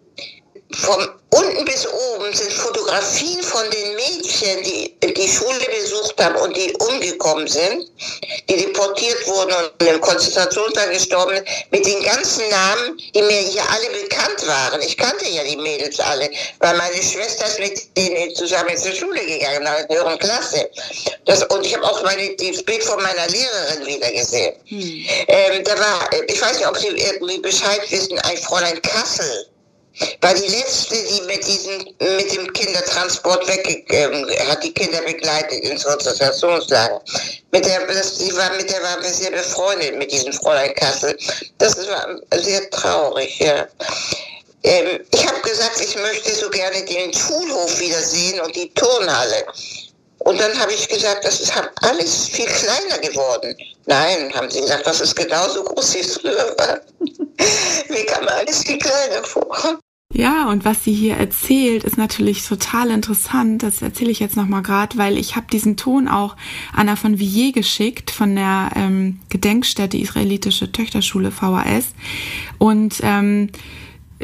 von 0.77 1.09
unten 1.31 1.65
bis 1.65 1.87
oben 1.87 2.33
sind 2.33 2.53
Fotografien 2.53 3.43
von 3.43 3.69
den 3.71 3.97
Mädchen, 3.97 4.63
die 4.63 4.97
die 5.03 5.29
Schule 5.29 5.67
besucht 5.81 6.15
haben 6.23 6.37
und 6.37 6.57
die 6.57 6.73
umgekommen 6.75 7.47
sind, 7.47 7.91
die 8.49 8.57
deportiert 8.57 9.27
wurden 9.27 9.53
und 9.53 9.89
im 9.89 10.01
Konzentrationslager 10.01 10.93
gestorben 10.93 11.37
sind, 11.37 11.49
mit 11.71 11.87
den 11.87 12.03
ganzen 12.03 12.49
Namen, 12.49 12.99
die 13.15 13.23
mir 13.23 13.41
hier 13.41 13.63
alle 13.71 14.03
bekannt 14.03 14.47
waren. 14.47 14.81
Ich 14.83 14.97
kannte 14.97 15.27
ja 15.29 15.43
die 15.45 15.57
Mädels 15.57 15.99
alle, 16.01 16.31
weil 16.61 16.77
meine 16.77 17.03
Schwester 17.03 17.47
ist 17.47 17.59
mit 17.59 17.97
denen 17.97 18.35
zusammen 18.35 18.77
zur 18.77 18.93
Schule 18.93 19.21
gegangen, 19.25 19.59
in 19.59 19.65
der 19.65 19.89
höheren 19.89 20.19
Klasse. 20.19 20.71
Das, 21.27 21.43
und 21.45 21.65
ich 21.67 21.75
habe 21.75 21.85
auch 21.85 22.03
meine, 22.03 22.35
das 22.37 22.63
Bild 22.63 22.83
von 22.83 23.03
meiner 23.03 23.27
Lehrerin 23.29 23.87
wieder 23.87 24.11
gesehen. 24.13 24.55
Ähm, 24.71 25.65
da 25.65 25.79
war, 25.79 26.11
ich 26.27 26.41
weiß 26.41 26.59
nicht, 26.59 26.69
ob 26.69 26.77
Sie 26.77 26.89
irgendwie 26.89 27.39
Bescheid 27.39 27.81
wissen, 27.91 28.19
ein 28.21 28.37
Fräulein 28.37 28.81
Kassel 28.83 29.47
war 30.21 30.35
die 30.35 30.49
letzte, 30.49 30.97
die 30.97 31.21
mit 31.23 31.47
diesem, 31.47 31.79
mit 32.17 32.35
dem 32.35 32.53
Kindertransport 32.53 33.47
weg, 33.47 33.87
ähm, 33.91 34.29
hat 34.49 34.65
die 34.65 34.73
Kinder 34.73 35.01
begleitet 35.03 35.65
ins 35.65 35.85
Konzentrationslager. 35.85 37.01
Mit 37.53 37.65
der, 37.65 37.87
das, 37.87 38.19
die 38.19 38.35
war, 38.37 38.51
mit 38.57 38.71
der 38.71 38.83
waren 38.83 39.03
wir 39.03 39.11
sehr 39.11 39.31
befreundet, 39.31 39.97
mit 39.97 40.11
diesem 40.11 40.33
Fräulein 40.33 40.75
Kassel. 40.75 41.17
Das 41.59 41.77
war 41.89 42.19
sehr 42.41 42.69
traurig, 42.71 43.39
ja. 43.39 43.67
Ähm, 44.65 45.01
ich 45.13 45.27
habe 45.27 45.41
gesagt, 45.43 45.81
ich 45.81 45.95
möchte 45.97 46.35
so 46.35 46.49
gerne 46.51 46.83
den 46.85 47.13
Schulhof 47.13 47.79
wiedersehen 47.79 48.41
und 48.41 48.57
die 48.57 48.73
Turnhalle. 48.75 49.45
Und 50.21 50.41
dann 50.41 50.59
habe 50.59 50.73
ich 50.73 50.89
gesagt, 50.89 51.25
das 51.25 51.41
ist 51.41 51.53
alles 51.83 52.29
viel 52.29 52.47
kleiner 52.47 52.99
geworden. 52.99 53.55
Nein, 53.85 54.33
haben 54.35 54.51
sie 54.51 54.63
gesagt, 54.63 54.87
das 54.87 55.03
ist 55.03 55.15
genauso 55.15 55.63
groß, 55.65 55.95
wie 55.95 56.01
es 56.01 56.15
früher 56.17 56.55
war. 56.57 56.81
Mir 57.89 58.07
kam 58.07 58.27
alles 58.29 58.65
viel 58.65 58.79
kleiner 58.79 59.23
vor. 59.23 59.79
Ja, 60.17 60.49
und 60.49 60.65
was 60.65 60.85
sie 60.85 60.93
hier 60.93 61.17
erzählt, 61.17 61.83
ist 61.83 61.99
natürlich 61.99 62.47
total 62.47 62.91
interessant. 62.91 63.65
Das 63.65 63.83
erzähle 63.83 64.13
ich 64.13 64.21
jetzt 64.21 64.37
nochmal 64.37 64.63
gerade, 64.63 64.97
weil 64.97 65.19
ich 65.19 65.35
habe 65.35 65.47
diesen 65.53 65.77
Ton 65.77 66.07
auch 66.07 66.37
Anna 66.73 66.95
von 66.95 67.19
Villiers 67.19 67.53
geschickt 67.53 68.13
von 68.13 68.37
der 68.37 68.71
ähm, 68.77 69.19
Gedenkstätte 69.29 69.97
Israelitische 69.99 70.71
Töchterschule 70.71 71.33
VHS. 71.33 71.95
Und 72.59 73.01
ähm, 73.03 73.49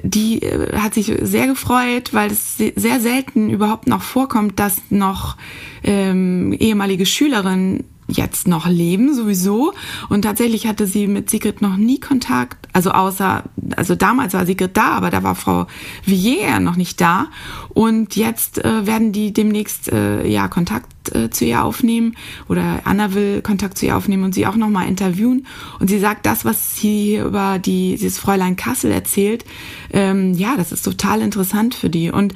die 0.04 0.42
äh, 0.42 0.76
hat 0.78 0.94
sich 0.94 1.12
sehr 1.22 1.48
gefreut, 1.48 2.14
weil 2.14 2.30
es 2.30 2.56
se- 2.56 2.72
sehr 2.76 3.00
selten 3.00 3.50
überhaupt 3.50 3.88
noch 3.88 4.02
vorkommt, 4.02 4.60
dass 4.60 4.76
noch 4.90 5.36
ähm, 5.82 6.52
ehemalige 6.52 7.04
Schülerinnen 7.04 7.82
jetzt 8.06 8.48
noch 8.48 8.66
leben 8.68 9.14
sowieso 9.14 9.72
und 10.08 10.22
tatsächlich 10.22 10.66
hatte 10.66 10.88
sie 10.88 11.06
mit 11.06 11.30
Sigrid 11.30 11.62
noch 11.62 11.76
nie 11.76 12.00
Kontakt, 12.00 12.59
also 12.72 12.90
außer, 12.90 13.44
also 13.76 13.94
damals 13.94 14.34
war 14.34 14.46
Sigrid 14.46 14.76
da, 14.76 14.92
aber 14.92 15.10
da 15.10 15.22
war 15.22 15.34
Frau 15.34 15.66
Villiers 16.04 16.60
noch 16.60 16.76
nicht 16.76 17.00
da. 17.00 17.26
Und 17.70 18.16
jetzt 18.16 18.64
äh, 18.64 18.86
werden 18.86 19.12
die 19.12 19.32
demnächst 19.32 19.92
äh, 19.92 20.26
ja 20.26 20.48
Kontakt 20.48 21.14
äh, 21.14 21.30
zu 21.30 21.44
ihr 21.44 21.64
aufnehmen. 21.64 22.16
Oder 22.48 22.80
Anna 22.84 23.14
will 23.14 23.42
Kontakt 23.42 23.78
zu 23.78 23.86
ihr 23.86 23.96
aufnehmen 23.96 24.24
und 24.24 24.34
sie 24.34 24.46
auch 24.46 24.56
nochmal 24.56 24.88
interviewen. 24.88 25.46
Und 25.78 25.88
sie 25.88 25.98
sagt, 25.98 26.26
das, 26.26 26.44
was 26.44 26.76
sie 26.76 27.04
hier 27.04 27.24
über 27.24 27.58
die, 27.58 27.96
dieses 27.96 28.18
Fräulein 28.18 28.56
Kassel 28.56 28.90
erzählt, 28.90 29.44
ähm, 29.92 30.34
ja, 30.34 30.56
das 30.56 30.72
ist 30.72 30.82
total 30.82 31.22
interessant 31.22 31.74
für 31.74 31.90
die. 31.90 32.10
Und 32.10 32.34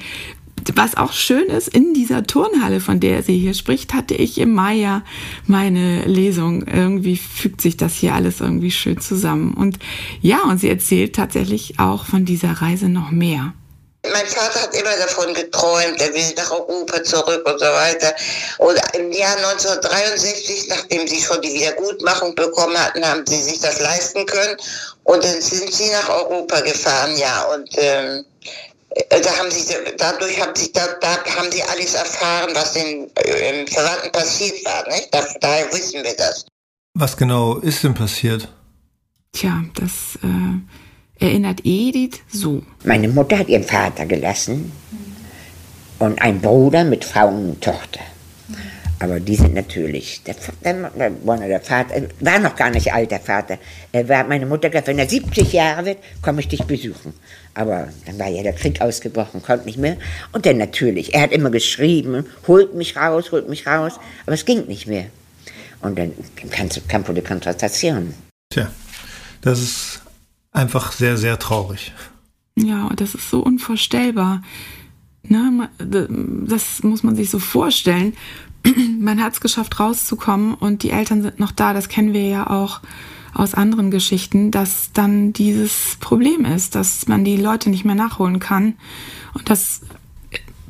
was 0.75 0.97
auch 0.97 1.13
schön 1.13 1.47
ist, 1.47 1.67
in 1.67 1.93
dieser 1.93 2.23
Turnhalle, 2.23 2.79
von 2.79 2.99
der 2.99 3.23
sie 3.23 3.37
hier 3.37 3.53
spricht, 3.53 3.93
hatte 3.93 4.13
ich 4.13 4.37
im 4.37 4.53
Mai 4.53 4.75
ja 4.75 5.03
meine 5.45 6.05
Lesung. 6.05 6.67
Irgendwie 6.67 7.17
fügt 7.17 7.61
sich 7.61 7.77
das 7.77 7.93
hier 7.93 8.13
alles 8.13 8.41
irgendwie 8.41 8.71
schön 8.71 8.99
zusammen. 8.99 9.53
Und 9.53 9.79
ja, 10.21 10.43
und 10.43 10.59
sie 10.59 10.69
erzählt 10.69 11.15
tatsächlich 11.15 11.79
auch 11.79 12.05
von 12.05 12.25
dieser 12.25 12.53
Reise 12.53 12.89
noch 12.89 13.11
mehr. 13.11 13.53
Mein 14.11 14.27
Vater 14.27 14.61
hat 14.61 14.75
immer 14.75 14.95
davon 14.97 15.33
geträumt, 15.33 15.99
er 15.99 16.13
will 16.13 16.33
nach 16.35 16.51
Europa 16.51 17.03
zurück 17.03 17.47
und 17.47 17.59
so 17.59 17.65
weiter. 17.65 18.13
Und 18.59 18.79
im 18.93 19.11
Jahr 19.11 19.35
1963, 19.37 20.67
nachdem 20.69 21.07
sie 21.07 21.21
schon 21.21 21.41
die 21.41 21.53
Wiedergutmachung 21.53 22.35
bekommen 22.35 22.77
hatten, 22.77 23.03
haben 23.05 23.25
sie 23.25 23.41
sich 23.41 23.59
das 23.59 23.79
leisten 23.79 24.25
können. 24.25 24.57
Und 25.03 25.23
dann 25.23 25.41
sind 25.41 25.73
sie 25.73 25.89
nach 25.89 26.09
Europa 26.09 26.61
gefahren, 26.61 27.17
ja. 27.17 27.45
Und 27.53 27.69
ähm, 27.77 28.25
da 29.09 29.37
haben 29.37 29.51
sie, 29.51 29.65
dadurch 29.97 30.39
haben 30.41 30.55
sie, 30.55 30.71
da, 30.71 30.87
da 31.01 31.17
haben 31.35 31.51
sie 31.51 31.61
alles 31.63 31.95
erfahren, 31.95 32.51
was 32.53 32.73
den 32.73 33.09
äh, 33.15 33.67
Verwandten 33.67 34.11
passiert 34.11 34.63
war. 34.65 34.87
Nicht? 34.87 35.13
Da, 35.13 35.23
daher 35.41 35.71
wissen 35.71 36.03
wir 36.03 36.15
das. 36.15 36.45
Was 36.93 37.17
genau 37.17 37.57
ist 37.57 37.83
denn 37.83 37.93
passiert? 37.93 38.47
Tja, 39.33 39.65
das 39.75 40.17
äh, 40.23 41.25
erinnert 41.25 41.59
Edith 41.65 42.21
so. 42.31 42.63
Meine 42.85 43.09
Mutter 43.09 43.37
hat 43.39 43.49
ihren 43.49 43.65
Vater 43.65 44.05
gelassen 44.05 44.71
und 45.99 46.21
einen 46.21 46.39
Bruder 46.39 46.85
mit 46.85 47.03
Frau 47.03 47.27
und 47.27 47.61
Tochter. 47.61 47.99
Aber 48.99 49.19
die 49.19 49.35
sind 49.35 49.53
natürlich, 49.53 50.23
der, 50.23 50.35
der, 50.63 50.89
der 51.01 51.61
Vater, 51.61 51.95
war 52.21 52.39
noch 52.39 52.55
gar 52.55 52.69
nicht 52.69 52.93
alt, 52.93 53.11
der 53.11 53.19
Vater. 53.19 53.57
Er 53.91 54.07
war, 54.07 54.23
meine 54.23 54.45
Mutter 54.45 54.69
gesagt, 54.69 54.87
wenn 54.87 54.99
er 54.99 55.09
70 55.09 55.51
Jahre 55.51 55.85
wird, 55.85 55.97
komme 56.21 56.39
ich 56.39 56.47
dich 56.47 56.63
besuchen. 56.63 57.13
Aber 57.55 57.87
dann 58.05 58.19
war 58.19 58.27
ja 58.27 58.43
der 58.43 58.53
Krieg 58.53 58.81
ausgebrochen, 58.81 59.41
konnte 59.41 59.65
nicht 59.65 59.77
mehr. 59.77 59.97
Und 60.33 60.45
dann 60.45 60.57
natürlich, 60.57 61.13
er 61.13 61.21
hat 61.21 61.31
immer 61.31 61.49
geschrieben, 61.49 62.25
holt 62.47 62.75
mich 62.75 62.95
raus, 62.95 63.31
holt 63.31 63.49
mich 63.49 63.65
raus. 63.65 63.93
Aber 64.25 64.33
es 64.33 64.45
ging 64.45 64.65
nicht 64.67 64.87
mehr. 64.87 65.07
Und 65.81 65.97
dann 65.97 66.11
kam 66.51 66.69
Campo 66.87 67.13
de 67.13 67.23
Konzentration. 67.23 68.13
Tja, 68.49 68.69
das 69.41 69.61
ist 69.61 70.01
einfach 70.51 70.91
sehr, 70.91 71.17
sehr 71.17 71.39
traurig. 71.39 71.93
Ja, 72.57 72.89
das 72.95 73.15
ist 73.15 73.29
so 73.29 73.39
unvorstellbar. 73.39 74.41
Ne, 75.23 75.69
das 75.79 76.83
muss 76.83 77.03
man 77.03 77.15
sich 77.15 77.29
so 77.29 77.39
vorstellen. 77.39 78.13
Man 78.99 79.23
hat 79.23 79.33
es 79.33 79.41
geschafft, 79.41 79.79
rauszukommen 79.79 80.53
und 80.53 80.83
die 80.83 80.91
Eltern 80.91 81.21
sind 81.21 81.39
noch 81.39 81.51
da. 81.51 81.73
Das 81.73 81.89
kennen 81.89 82.13
wir 82.13 82.27
ja 82.27 82.49
auch 82.49 82.81
aus 83.35 83.53
anderen 83.53 83.91
Geschichten, 83.91 84.49
dass 84.49 84.91
dann 84.93 85.33
dieses 85.33 85.97
Problem 85.99 86.45
ist, 86.45 86.73
dass 86.73 87.07
man 87.07 87.23
die 87.25 87.37
Leute 87.37 87.69
nicht 87.69 87.85
mehr 87.85 87.95
nachholen 87.95 88.39
kann. 88.39 88.75
Und 89.33 89.49
das 89.49 89.81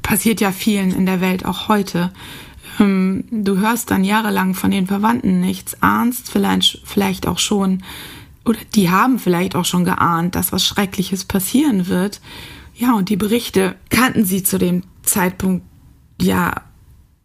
passiert 0.01 0.41
ja 0.41 0.51
vielen 0.51 0.91
in 0.91 1.05
der 1.05 1.21
Welt 1.21 1.45
auch 1.45 1.67
heute. 1.67 2.11
Ähm, 2.79 3.23
du 3.31 3.57
hörst 3.59 3.91
dann 3.91 4.03
jahrelang 4.03 4.55
von 4.55 4.71
den 4.71 4.87
Verwandten 4.87 5.39
nichts, 5.39 5.81
ahnst 5.81 6.31
vielleicht, 6.31 6.81
vielleicht 6.83 7.27
auch 7.27 7.39
schon, 7.39 7.83
oder 8.45 8.59
die 8.73 8.89
haben 8.89 9.19
vielleicht 9.19 9.55
auch 9.55 9.65
schon 9.65 9.85
geahnt, 9.85 10.35
dass 10.35 10.51
was 10.51 10.65
Schreckliches 10.65 11.25
passieren 11.25 11.87
wird. 11.87 12.19
Ja, 12.75 12.93
und 12.93 13.09
die 13.09 13.15
Berichte 13.15 13.75
kannten 13.89 14.25
sie 14.25 14.43
zu 14.43 14.57
dem 14.57 14.83
Zeitpunkt 15.03 15.65
ja 16.19 16.64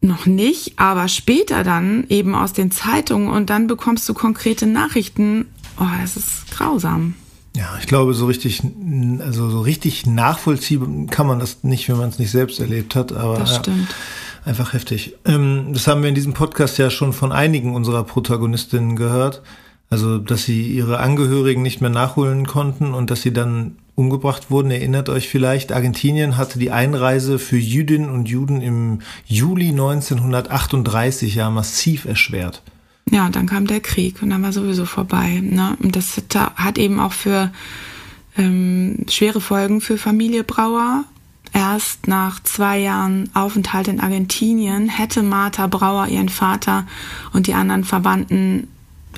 noch 0.00 0.26
nicht, 0.26 0.78
aber 0.78 1.08
später 1.08 1.62
dann 1.62 2.04
eben 2.08 2.34
aus 2.34 2.52
den 2.52 2.70
Zeitungen 2.70 3.28
und 3.28 3.50
dann 3.50 3.66
bekommst 3.66 4.08
du 4.08 4.14
konkrete 4.14 4.66
Nachrichten. 4.66 5.46
Oh, 5.78 5.84
es 6.02 6.16
ist 6.16 6.50
grausam. 6.50 7.14
Ja, 7.54 7.76
ich 7.80 7.86
glaube, 7.86 8.14
so 8.14 8.26
richtig, 8.26 8.62
also 9.20 9.50
so 9.50 9.60
richtig 9.60 10.06
nachvollziehen 10.06 11.08
kann 11.08 11.26
man 11.26 11.40
das 11.40 11.64
nicht, 11.64 11.88
wenn 11.88 11.96
man 11.96 12.08
es 12.08 12.18
nicht 12.18 12.30
selbst 12.30 12.60
erlebt 12.60 12.94
hat. 12.94 13.12
Aber 13.12 13.38
das 13.38 13.56
stimmt. 13.56 13.88
Ja, 13.88 14.50
einfach 14.50 14.72
heftig. 14.72 15.16
Ähm, 15.24 15.72
das 15.72 15.86
haben 15.86 16.02
wir 16.02 16.08
in 16.08 16.14
diesem 16.14 16.32
Podcast 16.32 16.78
ja 16.78 16.90
schon 16.90 17.12
von 17.12 17.32
einigen 17.32 17.74
unserer 17.74 18.04
Protagonistinnen 18.04 18.96
gehört. 18.96 19.42
Also, 19.90 20.18
dass 20.18 20.44
sie 20.44 20.68
ihre 20.68 21.00
Angehörigen 21.00 21.62
nicht 21.62 21.80
mehr 21.80 21.90
nachholen 21.90 22.46
konnten 22.46 22.94
und 22.94 23.10
dass 23.10 23.22
sie 23.22 23.32
dann 23.32 23.76
umgebracht 24.00 24.50
wurden. 24.50 24.70
Erinnert 24.70 25.08
euch 25.08 25.28
vielleicht, 25.28 25.72
Argentinien 25.72 26.36
hatte 26.36 26.58
die 26.58 26.70
Einreise 26.70 27.38
für 27.38 27.58
Jüdinnen 27.58 28.10
und 28.10 28.28
Juden 28.28 28.60
im 28.60 29.00
Juli 29.26 29.68
1938 29.68 31.34
ja 31.34 31.50
massiv 31.50 32.06
erschwert. 32.06 32.62
Ja, 33.10 33.26
und 33.26 33.36
dann 33.36 33.46
kam 33.46 33.66
der 33.66 33.80
Krieg 33.80 34.22
und 34.22 34.30
dann 34.30 34.42
war 34.42 34.52
sowieso 34.52 34.86
vorbei. 34.86 35.40
Ne? 35.42 35.76
Und 35.82 35.96
das 35.96 36.20
hat 36.56 36.78
eben 36.78 36.98
auch 36.98 37.12
für 37.12 37.52
ähm, 38.36 39.04
schwere 39.08 39.40
Folgen 39.40 39.80
für 39.80 39.98
Familie 39.98 40.44
Brauer. 40.44 41.04
Erst 41.52 42.06
nach 42.06 42.40
zwei 42.42 42.78
Jahren 42.78 43.28
Aufenthalt 43.34 43.88
in 43.88 44.00
Argentinien 44.00 44.88
hätte 44.88 45.22
Martha 45.22 45.66
Brauer 45.66 46.06
ihren 46.06 46.28
Vater 46.28 46.86
und 47.32 47.48
die 47.48 47.54
anderen 47.54 47.84
Verwandten 47.84 48.68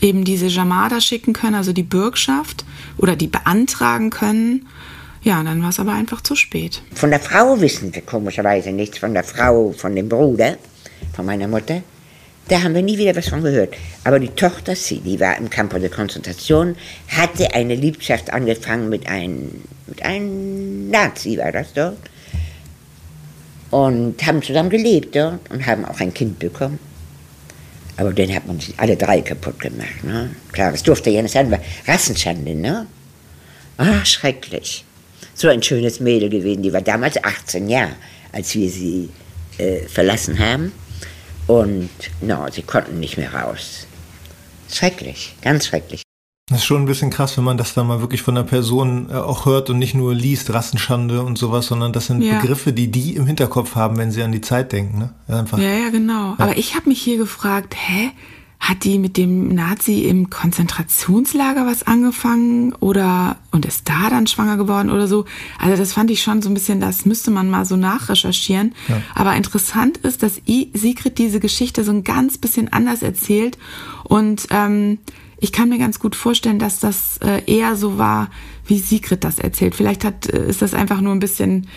eben 0.01 0.25
diese 0.25 0.47
Jamada 0.47 1.01
schicken 1.01 1.35
können, 1.35 1.55
also 1.55 1.73
die 1.73 1.83
Bürgschaft 1.83 2.65
oder 3.03 3.17
die 3.17 3.27
beantragen 3.27 4.11
können. 4.11 4.67
Ja, 5.23 5.43
dann 5.43 5.63
war 5.63 5.69
es 5.69 5.79
aber 5.79 5.93
einfach 5.93 6.21
zu 6.21 6.35
spät. 6.35 6.83
Von 6.95 7.11
der 7.11 7.21
Frau 7.21 7.61
wissen 7.61 7.95
wir 7.95 8.03
komischerweise 8.03 8.73
nichts, 8.73 8.99
von 8.99 9.13
der 9.13 9.25
Frau, 9.25 9.73
von 9.73 9.95
dem 9.95 10.09
Bruder, 10.09 10.57
von 11.15 11.27
meiner 11.27 11.49
Mutter. 11.49 11.83
Da 12.49 12.63
haben 12.63 12.75
wir 12.75 12.83
nie 12.83 12.99
wieder 12.99 13.15
was 13.15 13.29
von 13.29 13.43
gehört. 13.43 13.75
Aber 14.03 14.19
die 14.19 14.29
Tochter, 14.29 14.75
sie, 14.75 14.99
die 14.99 15.21
war 15.21 15.37
im 15.37 15.49
Campo 15.49 15.79
de 15.79 15.89
Konzentration, 15.89 16.75
hatte 17.09 17.55
eine 17.55 17.77
Liebschaft 17.77 18.33
angefangen 18.33 18.89
mit 18.89 19.07
einem, 19.07 19.63
mit 19.87 20.03
einem 20.05 20.91
Nazi, 20.91 21.39
war 21.39 21.53
das 21.53 21.73
dort. 21.73 21.99
Und 23.71 24.27
haben 24.27 24.43
zusammen 24.43 24.71
gelebt 24.71 25.15
dort 25.15 25.39
und 25.51 25.67
haben 25.67 25.85
auch 25.85 26.01
ein 26.01 26.13
Kind 26.13 26.41
bekommen. 26.41 26.79
Aber 27.97 28.13
den 28.13 28.35
hat 28.35 28.47
man 28.47 28.59
alle 28.79 28.97
drei 28.97 29.21
kaputt 29.21 29.61
gemacht. 29.61 30.03
Ne? 30.03 30.31
Klar, 30.53 30.73
das 30.73 30.83
durfte 30.83 31.11
ja 31.11 31.23
nicht 31.23 31.33
sein, 31.33 31.51
war 31.51 31.61
Rassenschande, 31.87 32.55
ne? 32.55 32.87
Ah, 33.77 34.05
schrecklich. 34.05 34.85
So 35.35 35.49
ein 35.49 35.63
schönes 35.63 36.01
Mädel 36.01 36.29
gewesen, 36.29 36.63
die 36.63 36.73
war 36.73 36.83
damals 36.83 37.23
18 37.23 37.69
Jahre, 37.69 37.93
als 38.33 38.55
wir 38.55 38.69
sie 38.71 39.11
äh, 39.59 39.81
verlassen 39.87 40.39
haben. 40.39 40.73
Und 41.47 41.91
no, 42.21 42.47
sie 42.51 42.63
konnten 42.63 43.01
nicht 43.01 43.19
mehr 43.19 43.35
raus. 43.35 43.87
Schrecklich, 44.71 45.35
ganz 45.43 45.67
schrecklich. 45.67 46.03
Das 46.49 46.59
ist 46.59 46.65
schon 46.65 46.83
ein 46.83 46.87
bisschen 46.87 47.11
krass, 47.11 47.37
wenn 47.37 47.45
man 47.45 47.57
das 47.57 47.73
dann 47.75 47.87
mal 47.87 48.01
wirklich 48.01 48.23
von 48.23 48.35
der 48.35 48.43
Person 48.43 49.09
äh, 49.11 49.15
auch 49.15 49.47
hört 49.47 49.71
und 49.71 49.79
nicht 49.79 49.95
nur 49.95 50.13
liest, 50.13 50.53
Rassenschande 50.53 51.23
und 51.23 51.39
sowas, 51.39 51.67
sondern 51.67 51.93
das 51.93 52.07
sind 52.07 52.21
ja. 52.21 52.41
Begriffe, 52.41 52.73
die 52.73 52.91
die 52.91 53.15
im 53.15 53.27
Hinterkopf 53.27 53.77
haben, 53.77 53.97
wenn 53.97 54.11
sie 54.11 54.23
an 54.23 54.33
die 54.33 54.41
Zeit 54.41 54.73
denken. 54.73 54.99
Ne? 54.99 55.11
Einfach, 55.29 55.59
ja, 55.59 55.71
ja, 55.71 55.91
genau. 55.91 56.31
Ja. 56.31 56.37
Aber 56.39 56.59
ich 56.59 56.75
habe 56.75 56.89
mich 56.89 57.01
hier 57.01 57.17
gefragt, 57.17 57.77
hä? 57.77 58.11
Hat 58.59 58.85
die 58.85 59.01
mit 59.01 59.17
dem 59.17 59.49
Nazi 59.49 60.03
im 60.03 60.31
Konzentrationslager 60.31 61.67
was 61.67 61.85
angefangen 61.85 62.73
oder 62.75 63.39
und 63.51 63.67
ist 63.67 63.89
da 63.89 64.09
dann 64.09 64.29
schwanger 64.29 64.57
geworden 64.57 64.89
oder 64.89 65.09
so? 65.09 65.25
Also 65.59 65.77
das 65.77 65.93
fand 65.93 66.13
ich 66.13 66.23
schon 66.23 66.43
so 66.43 66.49
ein 66.49 66.55
bisschen, 66.55 66.81
das 66.81 67.05
müsste 67.05 67.33
man 67.33 67.51
mal 67.51 67.65
so 67.65 67.75
nachrecherchieren. 67.75 68.73
Ja. 68.87 69.03
Aber 69.17 69.35
interessant 69.35 69.97
ist, 69.99 70.23
dass 70.23 70.41
Sigrid 70.47 71.19
diese 71.19 71.41
Geschichte 71.41 71.83
so 71.83 71.91
ein 71.91 72.05
ganz 72.05 72.39
bisschen 72.39 72.73
anders 72.73 73.03
erzählt 73.03 73.59
und 74.05 74.47
ähm, 74.51 74.99
ich 75.43 75.53
kann 75.53 75.69
mir 75.69 75.79
ganz 75.79 75.99
gut 75.99 76.15
vorstellen, 76.15 76.61
dass 76.61 76.79
das 76.79 77.19
äh, 77.21 77.43
eher 77.53 77.75
so 77.75 77.99
war, 77.99 78.31
wie 78.65 78.79
Sigrid 78.79 79.25
das 79.25 79.41
erzählt. 79.41 79.75
Vielleicht 79.75 80.05
hat, 80.05 80.29
äh, 80.33 80.47
ist 80.47 80.63
das 80.63 80.73
einfach 80.73 81.01
nur 81.01 81.13
ein 81.13 81.19
bisschen, 81.19 81.69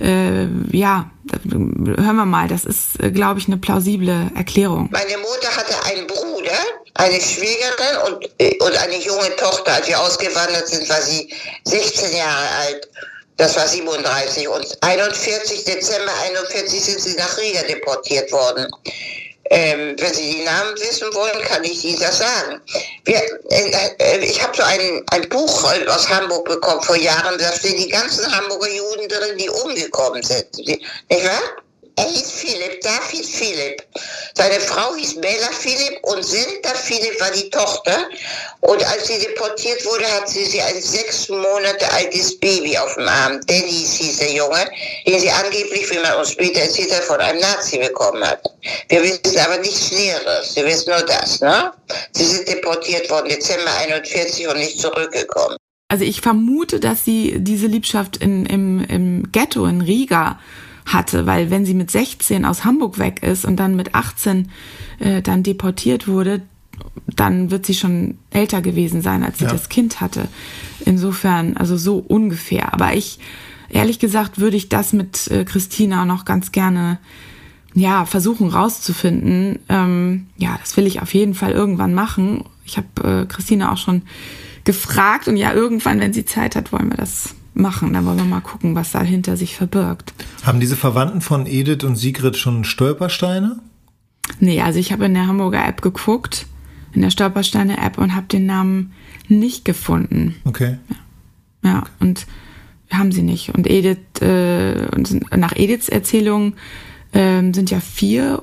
äh, 0.00 0.46
ja, 0.72 1.08
hören 1.48 2.16
wir 2.16 2.26
mal, 2.26 2.48
das 2.48 2.64
ist, 2.64 3.00
äh, 3.00 3.12
glaube 3.12 3.38
ich, 3.38 3.46
eine 3.46 3.58
plausible 3.58 4.32
Erklärung. 4.34 4.88
Meine 4.90 5.18
Mutter 5.18 5.56
hatte 5.56 5.84
einen 5.84 6.08
Bruder, 6.08 6.58
eine 6.94 7.20
Schwiegerin 7.20 8.12
und, 8.12 8.28
äh, 8.38 8.58
und 8.58 8.76
eine 8.76 9.00
junge 9.00 9.36
Tochter. 9.36 9.74
Als 9.74 9.86
wir 9.86 10.00
ausgewandert 10.00 10.66
sind, 10.66 10.88
war 10.88 11.00
sie 11.00 11.32
16 11.62 12.16
Jahre 12.16 12.48
alt. 12.66 12.88
Das 13.36 13.56
war 13.56 13.68
37 13.68 14.48
und 14.48 14.66
41 14.80 15.64
Dezember 15.64 16.12
41 16.24 16.80
sind 16.80 17.00
sie 17.00 17.16
nach 17.16 17.38
Riga 17.38 17.62
deportiert 17.62 18.30
worden. 18.32 18.66
Ähm, 19.50 19.96
wenn 19.98 20.14
Sie 20.14 20.36
die 20.36 20.44
Namen 20.44 20.74
wissen 20.76 21.12
wollen, 21.14 21.42
kann 21.44 21.64
ich 21.64 21.84
Ihnen 21.84 22.00
das 22.00 22.18
sagen. 22.18 22.60
Wir, 23.04 23.20
äh, 23.50 23.92
äh, 23.98 24.18
ich 24.24 24.42
habe 24.42 24.56
so 24.56 24.62
ein, 24.62 25.04
ein 25.10 25.28
Buch 25.28 25.64
aus 25.88 26.08
Hamburg 26.08 26.46
bekommen 26.46 26.82
vor 26.82 26.96
Jahren, 26.96 27.38
da 27.38 27.52
stehen 27.52 27.76
die 27.76 27.88
ganzen 27.88 28.24
Hamburger 28.34 28.70
Juden 28.70 29.08
drin, 29.08 29.36
die 29.36 29.48
umgekommen 29.50 30.22
sind. 30.22 30.46
Nicht 30.58 30.84
wahr? 31.10 31.62
Er 31.96 32.04
hieß 32.04 32.30
Philipp, 32.32 32.80
David 32.80 33.26
Philipp. 33.26 33.82
Seine 34.34 34.60
Frau 34.60 34.94
hieß 34.94 35.20
Bella 35.20 35.50
Philipp 35.50 35.98
und 36.02 36.24
Sinta 36.24 36.70
Philipp 36.74 37.20
war 37.20 37.30
die 37.30 37.50
Tochter. 37.50 38.08
Und 38.60 38.82
als 38.86 39.08
sie 39.08 39.18
deportiert 39.18 39.84
wurde, 39.84 40.06
hat 40.06 40.28
sie 40.28 40.44
sie 40.44 40.60
ein 40.62 40.80
sechs 40.80 41.28
Monate 41.28 41.92
altes 41.92 42.38
Baby 42.40 42.78
auf 42.78 42.94
dem 42.94 43.08
Arm. 43.08 43.40
Dennis 43.46 43.94
hieß 43.94 44.18
der 44.18 44.32
Junge, 44.32 44.70
den 45.06 45.20
sie 45.20 45.30
angeblich, 45.30 45.90
wie 45.90 45.98
man 45.98 46.16
uns 46.16 46.32
später 46.32 46.60
erzählt 46.60 46.94
hat, 46.94 47.04
von 47.04 47.20
einem 47.20 47.40
Nazi 47.40 47.78
bekommen 47.78 48.24
hat. 48.24 48.40
Wir 48.88 49.02
wissen 49.02 49.38
aber 49.38 49.58
nichts 49.58 49.92
Näheres. 49.92 50.56
Wir 50.56 50.64
wissen 50.64 50.90
nur 50.90 51.02
das, 51.02 51.40
ne? 51.40 51.72
Sie 52.12 52.24
sind 52.24 52.48
deportiert 52.48 53.10
worden, 53.10 53.28
Dezember 53.28 53.72
41 53.80 54.48
und 54.48 54.58
nicht 54.58 54.80
zurückgekommen. 54.80 55.56
Also 55.88 56.04
ich 56.04 56.22
vermute, 56.22 56.80
dass 56.80 57.04
sie 57.04 57.34
diese 57.36 57.66
Liebschaft 57.66 58.16
in, 58.16 58.46
im, 58.46 58.82
im 58.88 59.30
Ghetto 59.30 59.66
in 59.66 59.82
Riga 59.82 60.40
hatte, 60.86 61.26
weil 61.26 61.50
wenn 61.50 61.64
sie 61.64 61.74
mit 61.74 61.90
16 61.90 62.44
aus 62.44 62.64
Hamburg 62.64 62.98
weg 62.98 63.22
ist 63.22 63.44
und 63.44 63.56
dann 63.56 63.76
mit 63.76 63.94
18 63.94 64.50
äh, 64.98 65.22
dann 65.22 65.42
deportiert 65.42 66.08
wurde, 66.08 66.42
dann 67.06 67.50
wird 67.50 67.66
sie 67.66 67.74
schon 67.74 68.18
älter 68.30 68.62
gewesen 68.62 69.02
sein, 69.02 69.22
als 69.22 69.38
sie 69.38 69.44
ja. 69.44 69.50
das 69.50 69.68
Kind 69.68 70.00
hatte. 70.00 70.28
Insofern, 70.84 71.56
also 71.56 71.76
so 71.76 71.98
ungefähr. 71.98 72.72
Aber 72.72 72.94
ich, 72.94 73.18
ehrlich 73.68 73.98
gesagt 73.98 74.38
würde 74.38 74.56
ich 74.56 74.68
das 74.68 74.92
mit 74.92 75.28
äh, 75.28 75.44
Christina 75.44 76.04
noch 76.04 76.24
ganz 76.24 76.52
gerne 76.52 76.98
ja, 77.74 78.04
versuchen 78.04 78.48
rauszufinden. 78.48 79.58
Ähm, 79.68 80.26
ja, 80.36 80.58
das 80.60 80.76
will 80.76 80.86
ich 80.86 81.00
auf 81.00 81.14
jeden 81.14 81.34
Fall 81.34 81.52
irgendwann 81.52 81.94
machen. 81.94 82.44
Ich 82.64 82.76
habe 82.76 83.22
äh, 83.22 83.26
Christina 83.26 83.72
auch 83.72 83.78
schon 83.78 84.02
gefragt 84.64 85.28
und 85.28 85.36
ja, 85.36 85.52
irgendwann, 85.52 86.00
wenn 86.00 86.12
sie 86.12 86.24
Zeit 86.24 86.54
hat, 86.54 86.72
wollen 86.72 86.90
wir 86.90 86.96
das 86.96 87.34
machen. 87.54 87.92
Dann 87.92 88.04
wollen 88.06 88.18
wir 88.18 88.24
mal 88.24 88.40
gucken, 88.40 88.74
was 88.74 88.92
dahinter 88.92 89.36
sich 89.36 89.56
verbirgt. 89.56 90.12
Haben 90.44 90.60
diese 90.60 90.76
Verwandten 90.76 91.20
von 91.20 91.46
Edith 91.46 91.84
und 91.84 91.96
Sigrid 91.96 92.36
schon 92.36 92.64
Stolpersteine? 92.64 93.58
Nee, 94.40 94.60
also 94.60 94.78
ich 94.78 94.92
habe 94.92 95.06
in 95.06 95.14
der 95.14 95.26
Hamburger 95.26 95.66
App 95.66 95.82
geguckt, 95.82 96.46
in 96.92 97.02
der 97.02 97.10
Stolpersteine-App 97.10 97.98
und 97.98 98.14
habe 98.14 98.26
den 98.26 98.46
Namen 98.46 98.92
nicht 99.28 99.64
gefunden. 99.64 100.36
Okay. 100.44 100.78
Ja, 101.62 101.70
ja 101.70 101.84
und 102.00 102.26
haben 102.90 103.12
sie 103.12 103.22
nicht. 103.22 103.54
Und 103.54 103.68
Edith, 103.68 104.20
äh, 104.20 104.86
und 104.94 105.34
nach 105.36 105.56
Ediths 105.56 105.88
Erzählung 105.88 106.54
ähm, 107.12 107.54
sind 107.54 107.70
ja 107.70 107.80
vier 107.80 108.42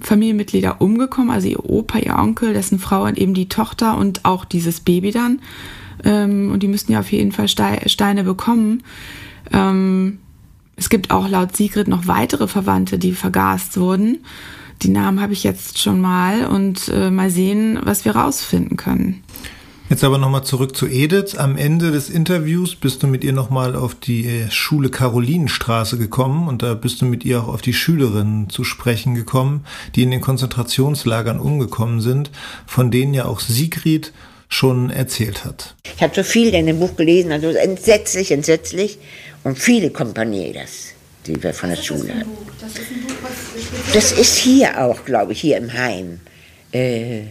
Familienmitglieder 0.00 0.80
umgekommen, 0.80 1.30
also 1.30 1.48
ihr 1.48 1.68
Opa, 1.68 1.98
ihr 1.98 2.16
Onkel, 2.16 2.52
dessen 2.52 2.78
Frau 2.78 3.04
und 3.04 3.18
eben 3.18 3.34
die 3.34 3.48
Tochter 3.48 3.96
und 3.96 4.24
auch 4.24 4.44
dieses 4.44 4.80
Baby 4.80 5.10
dann. 5.10 5.40
Ähm, 6.04 6.50
und 6.52 6.62
die 6.62 6.68
müssten 6.68 6.92
ja 6.92 7.00
auf 7.00 7.12
jeden 7.12 7.32
Fall 7.32 7.48
Steine 7.48 8.24
bekommen. 8.24 8.82
Ähm, 9.52 10.18
es 10.76 10.88
gibt 10.88 11.10
auch 11.10 11.28
laut 11.28 11.56
Sigrid 11.56 11.88
noch 11.88 12.06
weitere 12.06 12.48
Verwandte, 12.48 12.98
die 12.98 13.12
vergast 13.12 13.76
wurden. 13.76 14.18
Die 14.82 14.88
Namen 14.88 15.20
habe 15.20 15.34
ich 15.34 15.44
jetzt 15.44 15.78
schon 15.78 16.00
mal 16.00 16.46
und 16.46 16.88
äh, 16.88 17.10
mal 17.10 17.30
sehen, 17.30 17.78
was 17.82 18.06
wir 18.06 18.16
rausfinden 18.16 18.78
können. 18.78 19.22
Jetzt 19.90 20.04
aber 20.04 20.18
nochmal 20.18 20.44
zurück 20.44 20.76
zu 20.76 20.86
Edith. 20.86 21.34
Am 21.36 21.56
Ende 21.56 21.90
des 21.90 22.08
Interviews 22.08 22.76
bist 22.76 23.02
du 23.02 23.08
mit 23.08 23.24
ihr 23.24 23.32
nochmal 23.32 23.74
auf 23.74 23.96
die 23.96 24.24
äh, 24.24 24.50
Schule 24.50 24.88
Karolinenstraße 24.88 25.98
gekommen 25.98 26.46
und 26.46 26.62
da 26.62 26.74
bist 26.74 27.02
du 27.02 27.06
mit 27.06 27.24
ihr 27.24 27.42
auch 27.42 27.48
auf 27.48 27.60
die 27.60 27.74
Schülerinnen 27.74 28.48
zu 28.48 28.62
sprechen 28.62 29.16
gekommen, 29.16 29.64
die 29.96 30.04
in 30.04 30.12
den 30.12 30.20
Konzentrationslagern 30.20 31.40
umgekommen 31.40 32.00
sind, 32.00 32.30
von 32.66 32.92
denen 32.92 33.14
ja 33.14 33.24
auch 33.24 33.40
Sigrid 33.40 34.12
schon 34.50 34.90
erzählt 34.90 35.44
hat. 35.44 35.74
Ich 35.96 36.02
habe 36.02 36.14
so 36.14 36.22
viel 36.22 36.52
in 36.54 36.66
dem 36.66 36.78
Buch 36.78 36.96
gelesen, 36.96 37.32
also 37.32 37.48
entsetzlich, 37.48 38.30
entsetzlich 38.32 38.98
und 39.44 39.58
viele 39.58 39.90
Kompaniers, 39.90 40.88
die 41.26 41.42
wir 41.42 41.54
von 41.54 41.70
der 41.70 41.76
Schule 41.76 42.14
hatten. 42.14 42.30
Das 42.60 42.74
Buch, 42.74 43.14
was 43.22 43.94
Das 43.94 44.12
ist 44.12 44.36
hier 44.36 44.78
auch, 44.78 45.04
glaube 45.04 45.32
ich, 45.32 45.40
hier 45.40 45.56
im 45.56 45.72
Heim. 45.72 46.20
Äh, 46.72 47.22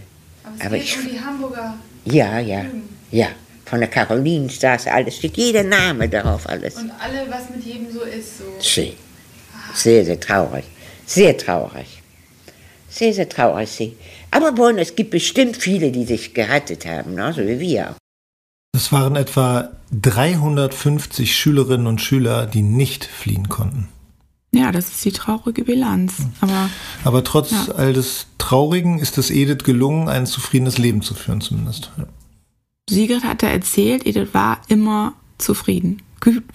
aber 0.44 0.56
es 0.58 0.66
aber 0.66 0.78
geht 0.78 0.86
ich, 0.86 0.98
um 0.98 1.10
die 1.10 1.20
Hamburger 1.20 1.78
ja, 2.06 2.40
ja, 2.40 2.66
ja. 3.12 3.28
Von 3.66 3.82
der 3.82 3.90
Karolinenstraße, 3.90 4.92
alles 4.92 5.18
steht 5.18 5.38
jeder 5.38 5.64
Name 5.64 6.10
darauf, 6.10 6.50
alles. 6.50 6.76
Und 6.76 6.92
alle, 7.00 7.30
was 7.30 7.50
mit 7.52 7.64
jedem 7.64 7.92
so 7.92 8.02
ist, 8.02 8.40
so. 8.40 8.44
Sehr, 8.60 8.94
sehr, 9.76 10.06
sehr 10.06 10.20
traurig. 10.20 10.66
Sehr 11.06 11.38
traurig. 11.38 12.02
Sehr, 12.90 13.14
sehr 13.14 13.30
traurig, 13.30 13.70
sie. 13.70 13.96
Aber 14.32 14.52
bon, 14.52 14.78
es 14.78 14.96
gibt 14.96 15.12
bestimmt 15.12 15.58
viele, 15.58 15.92
die 15.92 16.06
sich 16.06 16.34
gerettet 16.34 16.86
haben, 16.86 17.16
ne? 17.16 17.34
so 17.34 17.42
wie 17.42 17.60
wir. 17.60 17.96
Es 18.76 18.92
waren 18.92 19.16
etwa 19.16 19.70
350 19.92 21.36
Schülerinnen 21.36 21.88
und 21.88 22.02
Schüler, 22.02 22.46
die 22.46 22.62
nicht 22.62 23.06
fliehen 23.06 23.50
konnten. 23.50 23.90
Ja, 24.52 24.72
das 24.72 24.90
ist 24.90 25.06
die 25.06 25.12
traurige 25.12 25.64
Bilanz. 25.64 26.14
Aber, 26.42 26.70
Aber 27.04 27.24
trotz 27.24 27.52
ja. 27.52 27.74
all 27.76 27.94
des 27.94 28.28
Traurigen 28.38 29.00
ist 29.00 29.18
es 29.18 29.30
Edith 29.30 29.64
gelungen, 29.64 30.10
ein 30.10 30.26
zufriedenes 30.26 30.78
Leben 30.78 31.02
zu 31.02 31.14
führen, 31.14 31.42
zumindest. 31.42 31.92
Ja. 31.98 32.06
Sigrid 32.90 33.24
hatte 33.24 33.48
erzählt, 33.48 34.08
Edith 34.08 34.30
war 34.34 34.62
immer 34.68 35.14
zufrieden. 35.38 36.02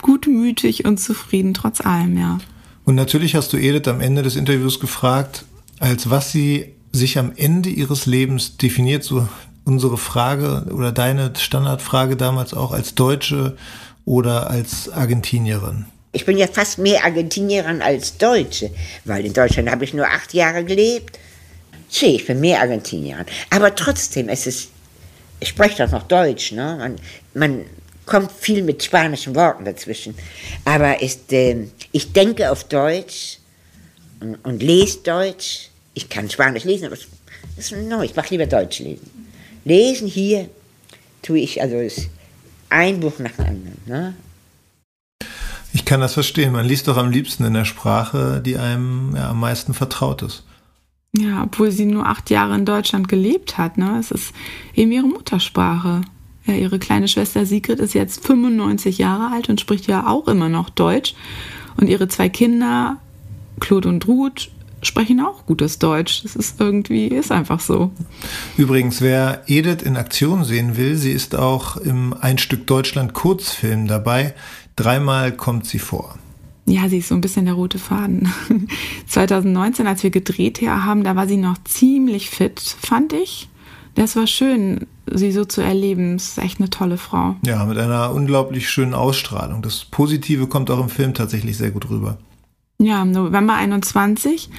Gutmütig 0.02 0.84
und 0.84 0.98
zufrieden, 0.98 1.54
trotz 1.54 1.80
allem, 1.80 2.18
ja. 2.18 2.38
Und 2.84 2.96
natürlich 2.96 3.34
hast 3.34 3.52
du 3.52 3.56
Edith 3.56 3.88
am 3.88 4.00
Ende 4.00 4.22
des 4.22 4.36
Interviews 4.36 4.80
gefragt, 4.80 5.44
als 5.78 6.10
was 6.10 6.32
sie 6.32 6.74
sich 6.94 7.18
am 7.18 7.32
Ende 7.36 7.68
ihres 7.68 8.06
Lebens 8.06 8.56
definiert, 8.56 9.02
so 9.02 9.28
unsere 9.64 9.98
Frage 9.98 10.66
oder 10.72 10.92
deine 10.92 11.32
Standardfrage 11.36 12.16
damals 12.16 12.54
auch 12.54 12.72
als 12.72 12.94
Deutsche 12.94 13.56
oder 14.04 14.50
als 14.50 14.88
Argentinierin. 14.90 15.86
Ich 16.12 16.24
bin 16.24 16.38
ja 16.38 16.46
fast 16.46 16.78
mehr 16.78 17.04
Argentinierin 17.04 17.82
als 17.82 18.16
Deutsche, 18.16 18.70
weil 19.04 19.26
in 19.26 19.32
Deutschland 19.32 19.68
habe 19.70 19.84
ich 19.84 19.94
nur 19.94 20.06
acht 20.06 20.32
Jahre 20.32 20.64
gelebt. 20.64 21.18
See, 21.88 22.14
ich 22.14 22.26
bin 22.26 22.40
mehr 22.40 22.60
Argentinierin. 22.60 23.26
Aber 23.50 23.74
trotzdem, 23.74 24.28
es 24.28 24.46
ist, 24.46 24.68
ich 25.40 25.48
spreche 25.48 25.84
doch 25.84 25.92
noch 25.92 26.04
Deutsch, 26.04 26.52
ne? 26.52 26.76
Man, 26.78 26.96
man 27.34 27.64
kommt 28.06 28.30
viel 28.30 28.62
mit 28.62 28.82
spanischen 28.84 29.34
Worten 29.34 29.64
dazwischen. 29.64 30.14
Aber 30.64 31.02
ist, 31.02 31.32
äh, 31.32 31.66
ich 31.90 32.12
denke 32.12 32.50
auf 32.50 32.64
Deutsch 32.64 33.38
und, 34.20 34.36
und 34.44 34.62
lese 34.62 34.98
Deutsch. 34.98 35.70
Ich 35.94 36.08
kann 36.08 36.28
Spanisch 36.28 36.64
lesen, 36.64 36.86
aber 36.86 36.96
das 36.96 37.70
ist 37.70 37.72
neu. 37.72 38.04
Ich 38.04 38.16
mache 38.16 38.30
lieber 38.30 38.46
Deutsch 38.46 38.80
lesen. 38.80 39.08
Lesen 39.64 40.08
hier 40.08 40.50
tue 41.22 41.38
ich, 41.38 41.62
also 41.62 41.76
ist 41.76 42.10
ein 42.68 43.00
Buch 43.00 43.18
nach 43.18 43.32
dem 43.32 43.46
anderen. 43.46 43.78
Ne? 43.86 44.14
Ich 45.72 45.84
kann 45.84 46.00
das 46.00 46.14
verstehen. 46.14 46.52
Man 46.52 46.66
liest 46.66 46.88
doch 46.88 46.96
am 46.96 47.10
liebsten 47.10 47.44
in 47.44 47.54
der 47.54 47.64
Sprache, 47.64 48.42
die 48.44 48.56
einem 48.56 49.14
ja, 49.16 49.30
am 49.30 49.40
meisten 49.40 49.74
vertraut 49.74 50.22
ist. 50.22 50.44
Ja, 51.16 51.44
obwohl 51.44 51.70
sie 51.70 51.86
nur 51.86 52.06
acht 52.06 52.30
Jahre 52.30 52.54
in 52.56 52.64
Deutschland 52.64 53.08
gelebt 53.08 53.56
hat. 53.56 53.78
Ne? 53.78 53.98
Es 53.98 54.10
ist 54.10 54.32
eben 54.74 54.92
ihre 54.92 55.06
Muttersprache. 55.06 56.02
Ja, 56.44 56.54
ihre 56.54 56.78
kleine 56.78 57.08
Schwester 57.08 57.46
Sigrid 57.46 57.78
ist 57.78 57.94
jetzt 57.94 58.26
95 58.26 58.98
Jahre 58.98 59.32
alt 59.32 59.48
und 59.48 59.60
spricht 59.60 59.86
ja 59.86 60.06
auch 60.06 60.28
immer 60.28 60.48
noch 60.48 60.70
Deutsch. 60.70 61.14
Und 61.76 61.88
ihre 61.88 62.08
zwei 62.08 62.28
Kinder, 62.28 62.98
Claude 63.60 63.88
und 63.88 64.06
Ruth, 64.06 64.50
sprechen 64.84 65.20
auch 65.20 65.46
gutes 65.46 65.78
Deutsch. 65.78 66.22
Das 66.22 66.36
ist 66.36 66.60
irgendwie, 66.60 67.08
ist 67.08 67.32
einfach 67.32 67.60
so. 67.60 67.90
Übrigens, 68.56 69.00
wer 69.00 69.42
Edith 69.46 69.82
in 69.82 69.96
Aktion 69.96 70.44
sehen 70.44 70.76
will, 70.76 70.96
sie 70.96 71.12
ist 71.12 71.34
auch 71.34 71.76
im 71.76 72.14
Ein 72.18 72.38
Stück 72.38 72.66
Deutschland 72.66 73.12
Kurzfilm 73.12 73.86
dabei. 73.86 74.34
Dreimal 74.76 75.32
kommt 75.32 75.66
sie 75.66 75.78
vor. 75.78 76.18
Ja, 76.66 76.88
sie 76.88 76.98
ist 76.98 77.08
so 77.08 77.14
ein 77.14 77.20
bisschen 77.20 77.44
der 77.44 77.54
rote 77.54 77.78
Faden. 77.78 78.32
2019, 79.06 79.86
als 79.86 80.02
wir 80.02 80.10
gedreht 80.10 80.62
haben, 80.62 81.04
da 81.04 81.14
war 81.14 81.28
sie 81.28 81.36
noch 81.36 81.62
ziemlich 81.64 82.30
fit, 82.30 82.60
fand 82.60 83.12
ich. 83.12 83.48
Das 83.94 84.16
war 84.16 84.26
schön, 84.26 84.86
sie 85.06 85.30
so 85.30 85.44
zu 85.44 85.60
erleben. 85.60 86.16
Das 86.16 86.28
ist 86.28 86.38
echt 86.38 86.58
eine 86.58 86.70
tolle 86.70 86.96
Frau. 86.96 87.36
Ja, 87.46 87.64
mit 87.64 87.78
einer 87.78 88.12
unglaublich 88.12 88.68
schönen 88.68 88.94
Ausstrahlung. 88.94 89.62
Das 89.62 89.84
Positive 89.84 90.46
kommt 90.46 90.70
auch 90.70 90.80
im 90.80 90.88
Film 90.88 91.14
tatsächlich 91.14 91.56
sehr 91.56 91.70
gut 91.70 91.90
rüber. 91.90 92.18
Ja, 92.78 93.02
im 93.02 93.12
November 93.12 93.54
21 93.54 94.50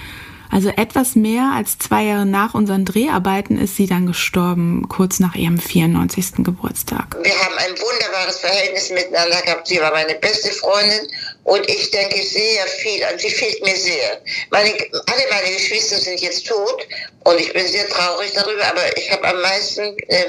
also 0.56 0.70
etwas 0.70 1.16
mehr 1.16 1.52
als 1.54 1.78
zwei 1.80 2.04
Jahre 2.04 2.26
nach 2.26 2.54
unseren 2.54 2.86
Dreharbeiten 2.86 3.60
ist 3.60 3.76
sie 3.76 3.88
dann 3.88 4.08
gestorben, 4.08 4.88
kurz 4.88 5.20
nach 5.20 5.36
ihrem 5.36 5.58
94. 5.60 6.46
Geburtstag. 6.46 7.18
Wir 7.22 7.38
haben 7.38 7.58
ein 7.58 7.72
wunderbares 7.72 8.40
Verhältnis 8.40 8.90
miteinander 8.90 9.42
gehabt. 9.42 9.68
Sie 9.68 9.82
war 9.82 9.92
meine 9.92 10.16
beste 10.16 10.52
Freundin 10.52 11.10
und 11.44 11.68
ich 11.70 11.92
denke 11.92 12.22
sehr 12.22 12.66
viel 12.68 13.04
an 13.04 13.20
sie 13.20 13.30
fehlt 13.30 13.62
mir 13.64 13.76
sehr. 13.76 14.22
Meine, 14.50 14.70
alle 14.70 15.24
meine 15.30 15.54
Geschwister 15.56 15.98
sind 15.98 16.22
jetzt 16.22 16.48
tot 16.48 16.88
und 17.26 17.40
ich 17.40 17.52
bin 17.52 17.68
sehr 17.68 17.90
traurig 17.90 18.32
darüber, 18.34 18.66
aber 18.66 18.98
ich 18.98 19.12
habe 19.12 19.28
am 19.28 19.42
meisten, 19.42 19.98
äh, 20.08 20.26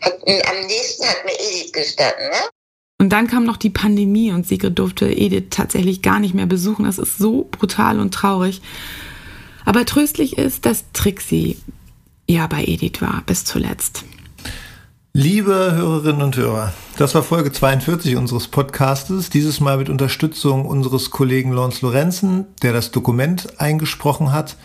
hat, 0.00 0.18
am 0.48 0.66
nächsten 0.66 1.06
hat 1.06 1.24
mir 1.24 1.38
Edith 1.38 1.72
gestanden. 1.72 2.28
Ne? 2.28 2.59
Und 3.00 3.08
dann 3.14 3.28
kam 3.28 3.46
noch 3.46 3.56
die 3.56 3.70
Pandemie 3.70 4.30
und 4.30 4.46
Sigrid 4.46 4.78
durfte 4.78 5.10
Edith 5.10 5.46
tatsächlich 5.48 6.02
gar 6.02 6.20
nicht 6.20 6.34
mehr 6.34 6.44
besuchen. 6.44 6.84
Das 6.84 6.98
ist 6.98 7.16
so 7.16 7.48
brutal 7.50 7.98
und 7.98 8.12
traurig. 8.12 8.60
Aber 9.64 9.86
tröstlich 9.86 10.36
ist, 10.36 10.66
dass 10.66 10.84
Trixie 10.92 11.56
ja 12.28 12.46
bei 12.46 12.62
Edith 12.62 13.00
war 13.00 13.22
bis 13.24 13.46
zuletzt. 13.46 14.04
Liebe 15.14 15.72
Hörerinnen 15.72 16.20
und 16.20 16.36
Hörer, 16.36 16.74
das 16.98 17.14
war 17.14 17.22
Folge 17.22 17.50
42 17.50 18.16
unseres 18.16 18.48
Podcastes, 18.48 19.30
dieses 19.30 19.60
Mal 19.60 19.78
mit 19.78 19.88
Unterstützung 19.88 20.66
unseres 20.66 21.10
Kollegen 21.10 21.52
Lons 21.52 21.80
Lorenzen, 21.80 22.44
der 22.62 22.74
das 22.74 22.90
Dokument 22.90 23.58
eingesprochen 23.58 24.30
hat. 24.30 24.58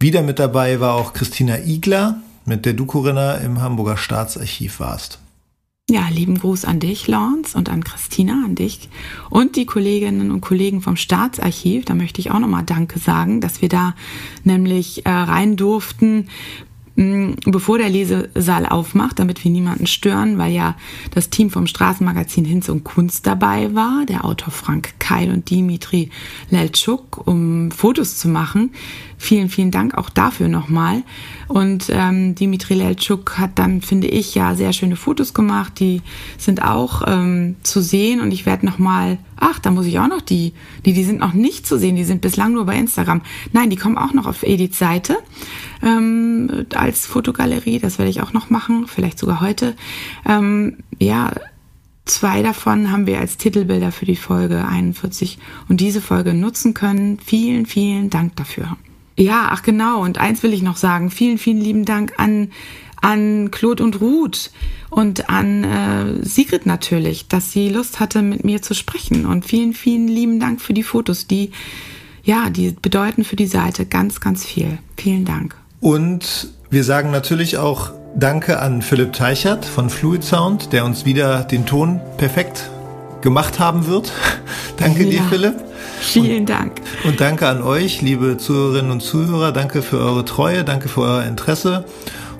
Wieder 0.00 0.22
mit 0.22 0.38
dabei 0.38 0.80
war 0.80 0.94
auch 0.94 1.12
Christina 1.12 1.58
Igler, 1.58 2.22
mit 2.46 2.64
der 2.64 2.72
du 2.72 2.86
Corinna 2.86 3.34
im 3.34 3.60
Hamburger 3.60 3.98
Staatsarchiv 3.98 4.80
warst. 4.80 5.18
Ja, 5.88 6.08
lieben 6.08 6.40
Gruß 6.40 6.64
an 6.64 6.80
dich, 6.80 7.06
Lawrence, 7.06 7.56
und 7.56 7.68
an 7.68 7.84
Christina, 7.84 8.42
an 8.44 8.56
dich 8.56 8.88
und 9.30 9.54
die 9.54 9.66
Kolleginnen 9.66 10.32
und 10.32 10.40
Kollegen 10.40 10.80
vom 10.80 10.96
Staatsarchiv. 10.96 11.84
Da 11.84 11.94
möchte 11.94 12.20
ich 12.20 12.32
auch 12.32 12.40
nochmal 12.40 12.64
Danke 12.64 12.98
sagen, 12.98 13.40
dass 13.40 13.62
wir 13.62 13.68
da 13.68 13.94
nämlich 14.42 15.06
äh, 15.06 15.10
rein 15.10 15.56
durften 15.56 16.26
bevor 16.96 17.76
der 17.76 17.90
Lesesaal 17.90 18.64
aufmacht, 18.64 19.18
damit 19.18 19.44
wir 19.44 19.50
niemanden 19.50 19.86
stören, 19.86 20.38
weil 20.38 20.52
ja 20.52 20.76
das 21.10 21.28
Team 21.28 21.50
vom 21.50 21.66
Straßenmagazin 21.66 22.46
Hinz 22.46 22.70
und 22.70 22.84
Kunst 22.84 23.26
dabei 23.26 23.74
war, 23.74 24.06
der 24.06 24.24
Autor 24.24 24.50
Frank 24.50 24.94
Keil 24.98 25.30
und 25.30 25.50
Dimitri 25.50 26.10
Leltschuk, 26.48 27.26
um 27.26 27.70
Fotos 27.70 28.16
zu 28.16 28.28
machen. 28.28 28.70
Vielen, 29.18 29.48
vielen 29.48 29.70
Dank 29.70 29.96
auch 29.96 30.10
dafür 30.10 30.48
nochmal. 30.48 31.02
Und 31.48 31.86
ähm, 31.90 32.34
Dimitri 32.34 32.74
Leltschuk 32.74 33.38
hat 33.38 33.58
dann, 33.58 33.80
finde 33.80 34.08
ich, 34.08 34.34
ja 34.34 34.54
sehr 34.54 34.72
schöne 34.72 34.96
Fotos 34.96 35.34
gemacht. 35.34 35.80
Die 35.80 36.02
sind 36.38 36.62
auch 36.62 37.02
ähm, 37.06 37.56
zu 37.62 37.80
sehen 37.80 38.20
und 38.20 38.32
ich 38.32 38.46
werde 38.46 38.66
nochmal 38.66 39.18
ach, 39.38 39.58
da 39.58 39.70
muss 39.70 39.86
ich 39.86 39.98
auch 39.98 40.08
noch 40.08 40.20
die, 40.20 40.52
die, 40.84 40.92
die 40.92 41.04
sind 41.04 41.20
noch 41.20 41.32
nicht 41.32 41.66
zu 41.66 41.78
sehen, 41.78 41.96
die 41.96 42.04
sind 42.04 42.20
bislang 42.20 42.52
nur 42.52 42.66
bei 42.66 42.76
Instagram. 42.76 43.22
Nein, 43.52 43.70
die 43.70 43.76
kommen 43.76 43.98
auch 43.98 44.12
noch 44.12 44.26
auf 44.26 44.42
Ediths 44.42 44.78
Seite 44.78 45.18
ähm, 45.82 46.66
als 46.74 47.06
Fotogalerie, 47.06 47.78
das 47.78 47.98
werde 47.98 48.10
ich 48.10 48.22
auch 48.22 48.32
noch 48.32 48.50
machen, 48.50 48.86
vielleicht 48.86 49.18
sogar 49.18 49.40
heute. 49.40 49.74
Ähm, 50.26 50.78
ja, 50.98 51.32
zwei 52.04 52.42
davon 52.42 52.90
haben 52.90 53.06
wir 53.06 53.18
als 53.20 53.36
Titelbilder 53.36 53.92
für 53.92 54.06
die 54.06 54.16
Folge 54.16 54.66
41 54.66 55.38
und 55.68 55.80
diese 55.80 56.00
Folge 56.00 56.34
nutzen 56.34 56.74
können. 56.74 57.18
Vielen, 57.24 57.66
vielen 57.66 58.10
Dank 58.10 58.36
dafür. 58.36 58.76
Ja, 59.16 59.48
ach 59.50 59.62
genau, 59.62 60.02
und 60.02 60.18
eins 60.18 60.42
will 60.42 60.52
ich 60.52 60.62
noch 60.62 60.76
sagen, 60.76 61.10
vielen, 61.10 61.38
vielen 61.38 61.60
lieben 61.60 61.84
Dank 61.84 62.14
an 62.18 62.50
an 63.00 63.50
Claude 63.50 63.82
und 63.82 64.00
Ruth 64.00 64.50
und 64.90 65.28
an 65.28 65.64
äh, 65.64 66.24
Sigrid 66.24 66.66
natürlich, 66.66 67.28
dass 67.28 67.52
sie 67.52 67.68
Lust 67.68 68.00
hatte, 68.00 68.22
mit 68.22 68.44
mir 68.44 68.62
zu 68.62 68.74
sprechen. 68.74 69.26
Und 69.26 69.44
vielen, 69.44 69.74
vielen 69.74 70.08
lieben 70.08 70.40
Dank 70.40 70.60
für 70.60 70.72
die 70.72 70.82
Fotos, 70.82 71.26
die, 71.26 71.52
ja, 72.24 72.50
die 72.50 72.70
bedeuten 72.70 73.24
für 73.24 73.36
die 73.36 73.46
Seite 73.46 73.86
ganz, 73.86 74.20
ganz 74.20 74.44
viel. 74.44 74.78
Vielen 74.96 75.24
Dank. 75.24 75.54
Und 75.80 76.48
wir 76.70 76.84
sagen 76.84 77.10
natürlich 77.10 77.58
auch 77.58 77.92
Danke 78.16 78.60
an 78.60 78.80
Philipp 78.80 79.12
Teichert 79.12 79.66
von 79.66 79.90
Fluid 79.90 80.24
Sound, 80.24 80.72
der 80.72 80.84
uns 80.86 81.04
wieder 81.04 81.44
den 81.44 81.66
Ton 81.66 82.00
perfekt 82.16 82.70
gemacht 83.20 83.58
haben 83.58 83.86
wird. 83.86 84.12
danke 84.76 85.04
ja. 85.04 85.10
dir, 85.10 85.22
Philipp. 85.28 85.54
Vielen 86.00 86.46
Dank. 86.46 86.80
Und 87.04 87.20
danke 87.20 87.46
an 87.48 87.62
euch, 87.62 88.02
liebe 88.02 88.36
Zuhörerinnen 88.36 88.90
und 88.90 89.00
Zuhörer. 89.00 89.52
Danke 89.52 89.82
für 89.82 89.98
eure 89.98 90.24
Treue, 90.24 90.64
danke 90.64 90.88
für 90.88 91.02
euer 91.02 91.22
Interesse. 91.24 91.84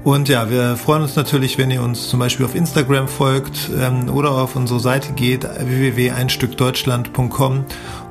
Und 0.04 0.28
ja, 0.28 0.50
wir 0.50 0.76
freuen 0.76 1.02
uns 1.02 1.16
natürlich, 1.16 1.58
wenn 1.58 1.72
ihr 1.72 1.82
uns 1.82 2.08
zum 2.08 2.20
Beispiel 2.20 2.46
auf 2.46 2.54
Instagram 2.54 3.08
folgt 3.08 3.70
ähm, 3.76 4.08
oder 4.08 4.30
auf 4.30 4.54
unsere 4.54 4.78
Seite 4.78 5.12
geht, 5.14 5.42
www.einstückdeutschland.com 5.42 7.64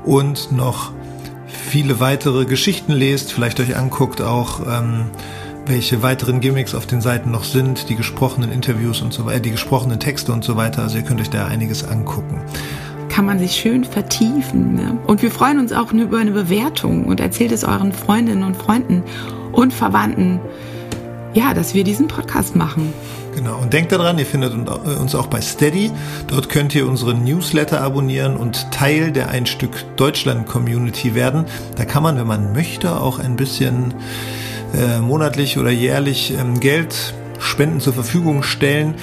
und 0.04 0.52
noch 0.52 0.92
viele 1.46 1.98
weitere 1.98 2.44
Geschichten 2.44 2.92
lest, 2.92 3.32
vielleicht 3.32 3.58
euch 3.60 3.76
anguckt 3.76 4.20
auch, 4.20 4.60
ähm, 4.60 5.06
welche 5.66 6.02
weiteren 6.02 6.40
Gimmicks 6.40 6.74
auf 6.74 6.86
den 6.86 7.00
Seiten 7.00 7.30
noch 7.30 7.44
sind, 7.44 7.88
die 7.88 7.96
gesprochenen 7.96 8.52
Interviews 8.52 9.02
und 9.02 9.12
so 9.12 9.26
weiter, 9.26 9.40
die 9.40 9.50
gesprochenen 9.50 10.00
Texte 10.00 10.32
und 10.32 10.44
so 10.44 10.56
weiter. 10.56 10.82
Also 10.82 10.98
ihr 10.98 11.04
könnt 11.04 11.20
euch 11.20 11.30
da 11.30 11.46
einiges 11.46 11.84
angucken 11.84 12.40
kann 13.08 13.24
man 13.24 13.38
sich 13.38 13.52
schön 13.52 13.82
vertiefen. 13.82 14.74
Ne? 14.74 14.98
Und 15.06 15.22
wir 15.22 15.30
freuen 15.30 15.58
uns 15.58 15.72
auch 15.72 15.90
über 15.90 16.18
eine 16.18 16.32
Bewertung 16.32 17.06
und 17.06 17.18
erzählt 17.18 17.50
es 17.50 17.64
euren 17.64 17.92
Freundinnen 17.94 18.42
und 18.42 18.58
Freunden 18.58 19.04
und 19.52 19.72
Verwandten 19.72 20.38
ja, 21.36 21.52
dass 21.52 21.74
wir 21.74 21.84
diesen 21.84 22.08
Podcast 22.08 22.56
machen. 22.56 22.94
Genau. 23.34 23.58
Und 23.58 23.72
denkt 23.74 23.92
daran, 23.92 24.18
ihr 24.18 24.24
findet 24.24 24.54
uns 24.54 25.14
auch 25.14 25.26
bei 25.26 25.42
Steady. 25.42 25.90
Dort 26.28 26.48
könnt 26.48 26.74
ihr 26.74 26.88
unseren 26.88 27.24
Newsletter 27.24 27.82
abonnieren 27.82 28.36
und 28.36 28.70
Teil 28.70 29.12
der 29.12 29.28
Ein 29.28 29.44
Stück 29.44 29.84
Deutschland 29.96 30.46
Community 30.46 31.14
werden. 31.14 31.44
Da 31.76 31.84
kann 31.84 32.02
man, 32.02 32.16
wenn 32.16 32.26
man 32.26 32.54
möchte, 32.54 32.98
auch 32.98 33.18
ein 33.18 33.36
bisschen 33.36 33.92
äh, 34.74 35.00
monatlich 35.00 35.58
oder 35.58 35.70
jährlich 35.70 36.34
ähm, 36.38 36.60
Geld 36.60 37.14
Spenden 37.38 37.80
zur 37.80 37.92
Verfügung 37.92 38.42
stellen, 38.42 38.94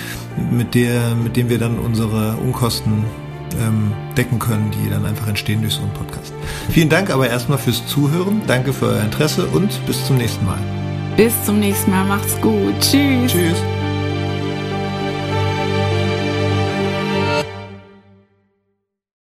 mit 0.51 0.75
der, 0.75 1.15
mit 1.15 1.37
dem 1.37 1.49
wir 1.49 1.59
dann 1.59 1.77
unsere 1.77 2.35
Unkosten 2.37 3.05
ähm, 3.61 3.93
decken 4.17 4.39
können, 4.39 4.71
die 4.71 4.89
dann 4.89 5.05
einfach 5.05 5.27
entstehen 5.27 5.61
durch 5.61 5.73
so 5.73 5.81
einen 5.81 5.93
Podcast. 5.93 6.33
Vielen 6.69 6.89
Dank 6.89 7.09
aber 7.09 7.29
erstmal 7.29 7.57
fürs 7.57 7.85
Zuhören. 7.87 8.41
Danke 8.47 8.73
für 8.73 8.87
euer 8.87 9.01
Interesse 9.01 9.45
und 9.47 9.69
bis 9.85 10.05
zum 10.05 10.17
nächsten 10.17 10.45
Mal. 10.45 10.59
Bis 11.17 11.33
zum 11.45 11.59
nächsten 11.59 11.91
Mal. 11.91 12.05
Macht's 12.05 12.39
gut. 12.41 12.73
Tschüss. 12.79 13.31
Tschüss. 13.31 13.82